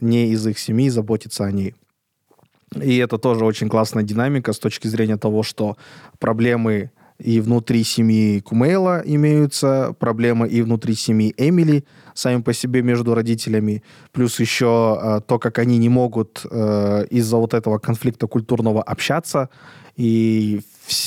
не 0.00 0.30
из 0.30 0.44
их 0.46 0.58
семьи, 0.58 0.88
заботится 0.88 1.44
о 1.44 1.52
ней. 1.52 1.74
И 2.74 2.96
это 2.96 3.18
тоже 3.18 3.44
очень 3.44 3.68
классная 3.68 4.02
динамика 4.02 4.52
с 4.52 4.58
точки 4.58 4.88
зрения 4.88 5.16
того, 5.16 5.44
что 5.44 5.76
проблемы 6.18 6.90
и 7.18 7.40
внутри 7.40 7.84
семьи 7.84 8.40
Кумейла 8.40 9.02
имеются 9.04 9.94
проблемы, 9.98 10.48
и 10.48 10.62
внутри 10.62 10.94
семьи 10.94 11.32
Эмили 11.36 11.84
сами 12.14 12.42
по 12.42 12.52
себе 12.52 12.82
между 12.82 13.14
родителями, 13.14 13.82
плюс 14.12 14.40
еще 14.40 14.98
э, 15.00 15.20
то, 15.26 15.38
как 15.38 15.58
они 15.58 15.78
не 15.78 15.88
могут 15.88 16.44
э, 16.50 17.06
из-за 17.10 17.36
вот 17.36 17.54
этого 17.54 17.78
конфликта 17.78 18.26
культурного 18.26 18.82
общаться, 18.82 19.48
и 19.96 20.60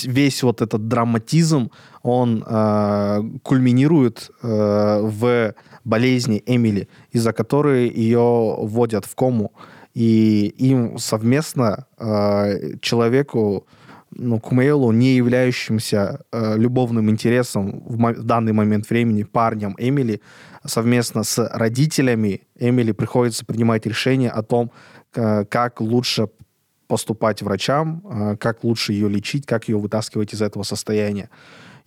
весь 0.05 0.43
вот 0.43 0.61
этот 0.61 0.87
драматизм, 0.87 1.71
он 2.03 2.43
э, 2.47 3.21
кульминирует 3.43 4.31
э, 4.41 4.99
в 5.01 5.53
болезни 5.83 6.41
Эмили, 6.45 6.87
из-за 7.11 7.33
которой 7.33 7.89
ее 7.89 8.55
вводят 8.59 9.05
в 9.05 9.13
кому, 9.15 9.51
и 9.93 10.53
им 10.57 10.97
совместно 10.99 11.85
э, 11.97 12.77
человеку 12.81 13.65
ну, 14.11 14.39
Кумейлу, 14.39 14.91
не 14.91 15.15
являющимся 15.15 16.21
э, 16.31 16.57
любовным 16.57 17.09
интересом 17.09 17.83
в, 17.85 17.97
в 17.97 18.23
данный 18.23 18.53
момент 18.53 18.89
времени 18.89 19.23
парнем 19.23 19.75
Эмили, 19.77 20.21
совместно 20.65 21.23
с 21.23 21.49
родителями 21.53 22.41
Эмили 22.55 22.91
приходится 22.91 23.45
принимать 23.45 23.85
решение 23.85 24.29
о 24.29 24.43
том, 24.43 24.71
э, 25.15 25.45
как 25.45 25.81
лучше 25.81 26.29
поступать 26.87 27.41
врачам, 27.41 28.01
э, 28.05 28.37
как 28.37 28.63
лучше 28.63 28.93
ее 28.93 29.09
лечить, 29.09 29.45
как 29.45 29.67
ее 29.67 29.77
вытаскивать 29.77 30.33
из 30.33 30.41
этого 30.41 30.63
состояния. 30.63 31.29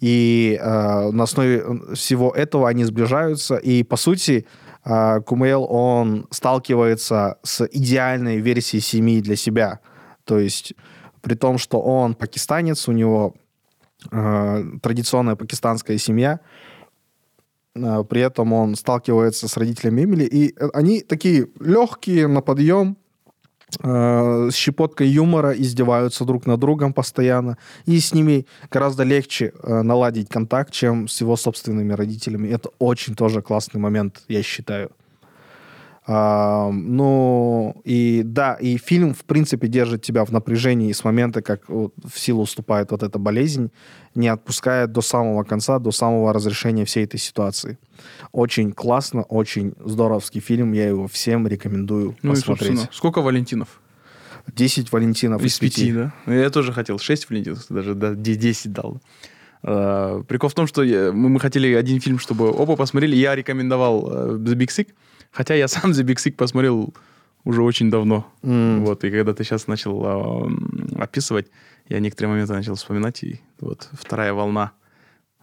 И 0.00 0.58
э, 0.60 1.10
на 1.10 1.24
основе 1.24 1.62
всего 1.94 2.30
этого 2.30 2.68
они 2.68 2.84
сближаются. 2.84 3.56
И, 3.56 3.82
по 3.82 3.96
сути, 3.96 4.46
э, 4.84 5.20
Кумейл, 5.26 5.66
он 5.68 6.26
сталкивается 6.30 7.38
с 7.42 7.66
идеальной 7.66 8.38
версией 8.38 8.82
семьи 8.82 9.20
для 9.20 9.36
себя. 9.36 9.80
То 10.24 10.38
есть 10.38 10.74
при 11.20 11.34
том, 11.34 11.58
что 11.58 11.80
он 11.80 12.14
пакистанец, 12.14 12.88
у 12.88 12.92
него 12.92 13.34
э, 14.10 14.64
традиционная 14.82 15.36
пакистанская 15.36 15.98
семья, 15.98 16.40
э, 17.74 18.04
при 18.08 18.22
этом 18.22 18.52
он 18.52 18.76
сталкивается 18.76 19.48
с 19.48 19.56
родителями 19.56 20.04
Эмили, 20.04 20.24
и 20.24 20.54
э, 20.56 20.68
они 20.72 21.00
такие 21.02 21.48
легкие 21.60 22.26
на 22.26 22.40
подъем, 22.40 22.96
э, 23.82 24.48
с 24.50 24.54
щепоткой 24.54 25.08
юмора, 25.08 25.52
издеваются 25.52 26.24
друг 26.24 26.46
над 26.46 26.60
другом 26.60 26.92
постоянно, 26.92 27.58
и 27.86 27.98
с 28.00 28.14
ними 28.14 28.46
гораздо 28.70 29.04
легче 29.04 29.52
э, 29.62 29.82
наладить 29.82 30.28
контакт, 30.28 30.72
чем 30.72 31.08
с 31.08 31.20
его 31.20 31.36
собственными 31.36 31.92
родителями. 31.92 32.48
Это 32.48 32.70
очень 32.78 33.14
тоже 33.14 33.42
классный 33.42 33.80
момент, 33.80 34.22
я 34.28 34.42
считаю. 34.42 34.90
А, 36.06 36.70
ну, 36.70 37.80
и 37.84 38.22
да, 38.24 38.54
и 38.54 38.78
фильм, 38.78 39.14
в 39.14 39.24
принципе, 39.24 39.68
держит 39.68 40.02
тебя 40.02 40.24
в 40.24 40.32
напряжении 40.32 40.92
с 40.92 41.04
момента, 41.04 41.42
как 41.42 41.68
вот, 41.68 41.92
в 42.02 42.18
силу 42.18 42.42
уступает 42.42 42.90
вот 42.90 43.02
эта 43.02 43.18
болезнь, 43.18 43.70
не 44.14 44.28
отпускает 44.28 44.92
до 44.92 45.02
самого 45.02 45.44
конца, 45.44 45.78
до 45.78 45.92
самого 45.92 46.32
разрешения 46.32 46.84
всей 46.84 47.04
этой 47.04 47.20
ситуации. 47.20 47.78
Очень 48.32 48.72
классно, 48.72 49.22
очень 49.22 49.74
здоровский 49.84 50.40
фильм, 50.40 50.72
я 50.72 50.88
его 50.88 51.06
всем 51.06 51.46
рекомендую 51.46 52.16
ну 52.22 52.32
посмотреть. 52.32 52.84
И, 52.84 52.88
сколько 52.92 53.20
Валентинов? 53.20 53.80
10 54.54 54.90
Валентинов 54.90 55.42
из, 55.42 55.54
из 55.54 55.58
5. 55.58 55.74
5, 55.74 55.94
да? 55.94 56.14
Ну, 56.26 56.32
я 56.32 56.50
тоже 56.50 56.72
хотел 56.72 56.98
6 56.98 57.28
Валентинов, 57.28 57.66
даже 57.68 57.94
да, 57.94 58.14
10 58.14 58.72
дал. 58.72 59.00
Uh, 59.62 60.24
прикол 60.24 60.48
в 60.48 60.54
том, 60.54 60.66
что 60.66 60.82
мы, 61.12 61.38
хотели 61.38 61.74
один 61.74 62.00
фильм, 62.00 62.18
чтобы 62.18 62.50
оба 62.50 62.76
посмотрели. 62.76 63.14
Я 63.14 63.34
рекомендовал 63.34 64.10
The 64.38 64.54
Big 64.54 64.68
Sick. 64.68 64.88
Хотя 65.30 65.54
я 65.54 65.68
сам 65.68 65.92
The 65.92 66.02
Big 66.04 66.16
Sick 66.16 66.32
посмотрел 66.32 66.94
уже 67.44 67.62
очень 67.62 67.90
давно. 67.90 68.26
Mm. 68.42 68.80
Вот, 68.80 69.04
и 69.04 69.10
когда 69.10 69.32
ты 69.32 69.44
сейчас 69.44 69.66
начал 69.66 70.04
э, 70.04 70.50
описывать, 70.98 71.46
я 71.88 72.00
некоторые 72.00 72.30
моменты 72.32 72.52
начал 72.52 72.74
вспоминать, 72.74 73.22
и 73.22 73.40
вот 73.60 73.88
вторая 73.92 74.32
волна 74.32 74.72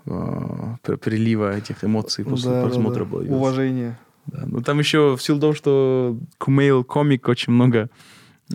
э, 0.06 0.76
прилива 1.02 1.58
этих 1.58 1.84
эмоций 1.84 2.24
после 2.24 2.52
да, 2.52 2.64
просмотра 2.64 3.06
да, 3.06 3.06
да. 3.06 3.12
была. 3.12 3.24
Уважение. 3.24 3.98
Да. 4.28 4.44
Но 4.46 4.62
там 4.62 4.80
еще 4.80 5.16
в 5.16 5.22
силу 5.22 5.40
того, 5.40 5.54
что 5.54 6.18
Кумейл 6.38 6.84
комик 6.84 7.28
очень 7.30 7.54
много 7.54 7.90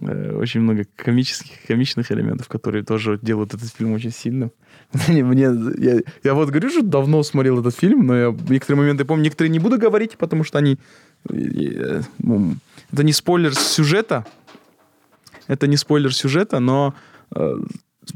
э, 0.01 0.37
очень 0.37 0.61
много 0.61 0.85
комических, 0.97 1.67
комичных 1.67 2.13
элементов, 2.13 2.49
которые 2.49 2.85
тоже 2.85 3.19
делают 3.21 3.55
этот 3.55 3.71
фильм 3.71 3.93
очень 3.93 4.13
сильным. 4.13 4.53
Мне, 5.09 5.49
я, 5.79 6.01
я 6.23 6.35
вот 6.35 6.51
говорю, 6.51 6.71
что 6.71 6.83
давно 6.83 7.23
смотрел 7.23 7.61
этот 7.61 7.75
фильм, 7.75 8.07
но 8.07 8.17
я 8.17 8.37
некоторые 8.49 8.83
моменты 8.83 9.05
помню, 9.05 9.25
некоторые 9.25 9.51
не 9.51 9.59
буду 9.59 9.79
говорить, 9.79 10.17
потому 10.19 10.45
что 10.45 10.59
они 10.59 10.79
ну, 11.29 12.57
это 12.93 13.05
не 13.05 13.13
спойлер 13.13 13.55
сюжета, 13.55 14.27
это 15.47 15.67
не 15.67 15.77
спойлер 15.77 16.15
сюжета, 16.15 16.61
но 16.61 16.95
э, 17.35 17.57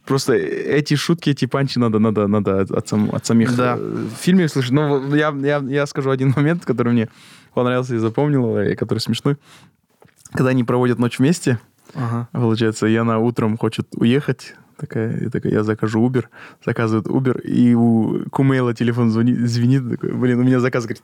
просто 0.05 0.35
эти 0.35 0.95
шутки, 0.95 1.31
эти 1.31 1.47
панчи 1.47 1.79
надо, 1.79 1.99
надо, 1.99 2.27
надо 2.27 2.61
от, 2.61 2.89
сам, 2.89 3.11
от 3.13 3.27
самих 3.27 3.57
да. 3.57 3.77
э, 3.79 4.07
фильмов 4.21 4.51
слышать. 4.51 4.73
Ну, 4.73 5.15
я, 5.15 5.35
я, 5.43 5.59
я 5.59 5.87
скажу 5.87 6.11
один 6.11 6.33
момент, 6.37 6.65
который 6.65 6.93
мне 6.93 7.09
понравился 7.55 7.95
и 7.95 7.99
запомнил, 7.99 8.59
и 8.59 8.75
который 8.75 8.99
смешной. 8.99 9.37
Когда 10.33 10.51
они 10.51 10.65
проводят 10.65 10.99
ночь 10.99 11.19
вместе, 11.19 11.59
ага. 11.95 12.29
получается, 12.33 12.87
и 12.87 12.97
она 12.97 13.19
утром 13.19 13.57
хочет 13.57 13.89
уехать, 13.95 14.55
такая, 14.77 15.21
я, 15.21 15.31
такая, 15.31 15.53
я 15.53 15.63
закажу 15.63 16.07
Uber, 16.07 16.27
заказывает 16.65 17.07
Uber, 17.07 17.41
и 17.41 17.75
у 17.75 18.29
Кумейла 18.31 18.75
телефон 18.75 19.11
звонит, 19.11 19.39
звенит, 19.49 19.89
такой, 19.89 20.13
блин, 20.13 20.41
у 20.41 20.43
меня 20.43 20.61
заказ, 20.61 20.85
говорит. 20.85 21.03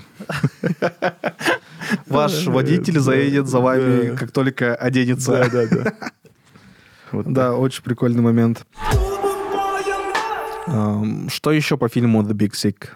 Ваш 2.06 2.46
водитель 2.46 2.98
заедет 2.98 3.48
за 3.48 3.60
вами, 3.60 4.16
как 4.16 4.32
только 4.32 4.74
оденется. 4.74 5.32
Да, 5.32 5.48
да, 5.48 5.66
да. 5.66 6.10
Да, 7.26 7.54
очень 7.54 7.82
прикольный 7.82 8.22
момент. 8.22 8.66
Что 10.66 11.52
еще 11.52 11.76
по 11.76 11.88
фильму 11.90 12.22
The 12.22 12.32
Big 12.32 12.52
Sick? 12.52 12.88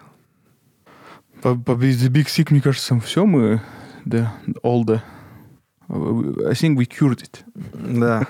По, 1.41 1.55
по 1.55 1.71
The 1.73 2.09
Big 2.09 2.25
Sick, 2.25 2.47
мне 2.49 2.61
кажется, 2.61 2.99
все 2.99 3.25
мы, 3.27 3.61
да, 4.05 4.33
all 4.63 4.83
the... 4.83 5.01
I 5.89 6.53
think 6.53 6.77
we 6.77 6.87
cured 6.87 7.21
it. 7.21 7.39
Да. 7.73 8.27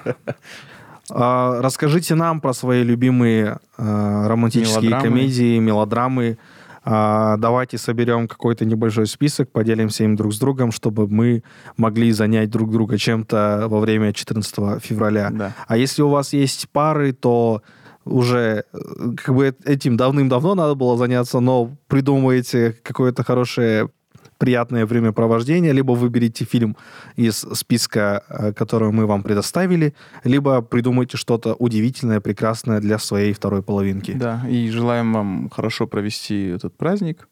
А, 1.10 1.62
расскажите 1.62 2.16
нам 2.16 2.42
про 2.42 2.54
свои 2.54 2.84
любимые 2.84 3.60
а, 3.78 4.28
романтические 4.28 4.92
комедии, 5.00 5.58
мелодрамы. 5.58 6.38
А, 6.90 7.36
давайте 7.36 7.78
соберем 7.78 8.30
какой-то 8.30 8.64
небольшой 8.64 9.08
список, 9.08 9.52
поделимся 9.52 10.06
им 10.06 10.16
друг 10.16 10.34
с 10.34 10.40
другом, 10.40 10.72
чтобы 10.72 11.10
мы 11.10 11.44
могли 11.76 12.14
занять 12.14 12.50
друг 12.50 12.72
друга 12.72 12.98
чем-то 12.98 13.66
во 13.68 13.80
время 13.82 14.14
14 14.14 14.82
февраля. 14.82 15.30
Да. 15.30 15.54
А 15.68 15.76
если 15.76 16.02
у 16.02 16.08
вас 16.08 16.32
есть 16.32 16.70
пары, 16.70 17.12
то 17.12 17.62
уже 18.06 18.64
э, 18.72 18.78
как 19.18 19.36
бы 19.36 19.54
этим 19.66 19.98
давным-давно 19.98 20.56
надо 20.56 20.76
было 20.76 20.96
заняться, 20.96 21.42
но 21.42 21.76
придумываете 21.90 22.78
какое-то 22.84 23.22
хорошее 23.26 23.90
приятное 24.38 24.86
времяпровождение, 24.86 25.74
либо 25.74 25.92
выберите 25.92 26.46
фильм 26.46 26.76
из 27.16 27.46
списка, 27.54 28.24
э, 28.30 28.54
который 28.54 28.92
мы 28.92 29.06
вам 29.06 29.24
предоставили, 29.24 29.94
либо 30.24 30.62
придумайте 30.62 31.18
что-то 31.18 31.54
удивительное, 31.56 32.20
прекрасное 32.20 32.80
для 32.80 33.00
своей 33.00 33.34
второй 33.34 33.62
половинки. 33.62 34.12
Да, 34.12 34.44
и 34.50 34.70
желаем 34.70 35.14
вам 35.14 35.50
хорошо 35.50 35.88
провести 35.88 36.48
этот 36.48 36.78
праздник, 36.78 37.28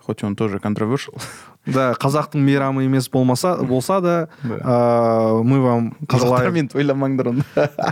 хоть 0.00 0.22
он 0.22 0.36
тоже 0.36 0.58
controversial. 0.58 1.20
Да, 1.66 1.94
казахтың 1.98 2.42
мейрамы 2.46 2.84
емес 2.86 3.08
болмаса 3.10 3.56
болса 3.56 4.00
да, 4.00 4.28
э, 4.42 5.42
мы 5.42 5.60
вам 5.60 5.96
желаем 6.10 6.68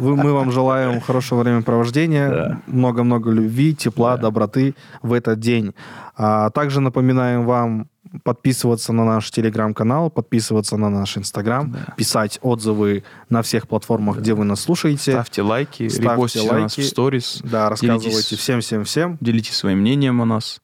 мы 0.00 0.32
вам 0.32 0.52
желаем 0.52 1.00
хорошего 1.00 1.40
времяпровождения, 1.42 2.60
много-много 2.66 3.30
любви, 3.30 3.74
тепла, 3.74 4.16
доброты 4.16 4.74
в 5.02 5.12
этот 5.12 5.40
день. 5.40 5.74
А 6.16 6.50
также 6.50 6.80
напоминаем 6.80 7.44
вам 7.44 7.88
подписываться 8.22 8.92
на 8.92 9.04
наш 9.04 9.30
телеграм-канал, 9.30 10.10
подписываться 10.10 10.76
на 10.76 10.88
наш 10.88 11.18
инстаграм, 11.18 11.72
да. 11.72 11.94
писать 11.96 12.38
отзывы 12.42 13.02
на 13.28 13.42
всех 13.42 13.66
платформах, 13.66 14.16
да. 14.16 14.22
где 14.22 14.34
вы 14.34 14.44
нас 14.44 14.60
слушаете. 14.60 15.12
Ставьте 15.12 15.42
лайки, 15.42 15.88
Ставьте 15.88 16.12
репостите 16.12 16.48
лайки. 16.48 16.62
нас 16.62 16.76
в 16.76 16.84
сторис. 16.84 17.40
Да, 17.42 17.68
рассказывайте 17.68 18.36
всем-всем-всем. 18.36 19.18
Делитесь 19.20 19.56
своим 19.56 19.80
мнением 19.80 20.22
о 20.22 20.26
нас 20.26 20.60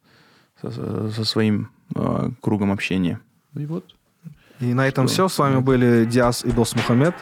со, 0.60 1.10
со 1.10 1.24
своим 1.24 1.70
э, 1.94 2.30
кругом 2.40 2.72
общения. 2.72 3.20
И 3.56 3.66
вот. 3.66 3.84
И 4.60 4.74
на 4.74 4.86
этом 4.86 5.06
Что? 5.08 5.28
все. 5.28 5.28
С 5.28 5.38
вами 5.38 5.60
были 5.60 6.04
Диас 6.04 6.44
и 6.44 6.50
Дос 6.50 6.74
Мухаммед. 6.74 7.14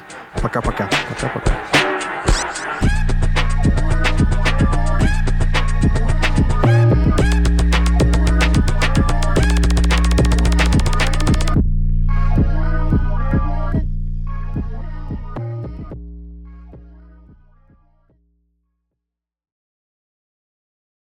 Пока-пока. 0.43 0.91
Пока-пока. 1.09 1.78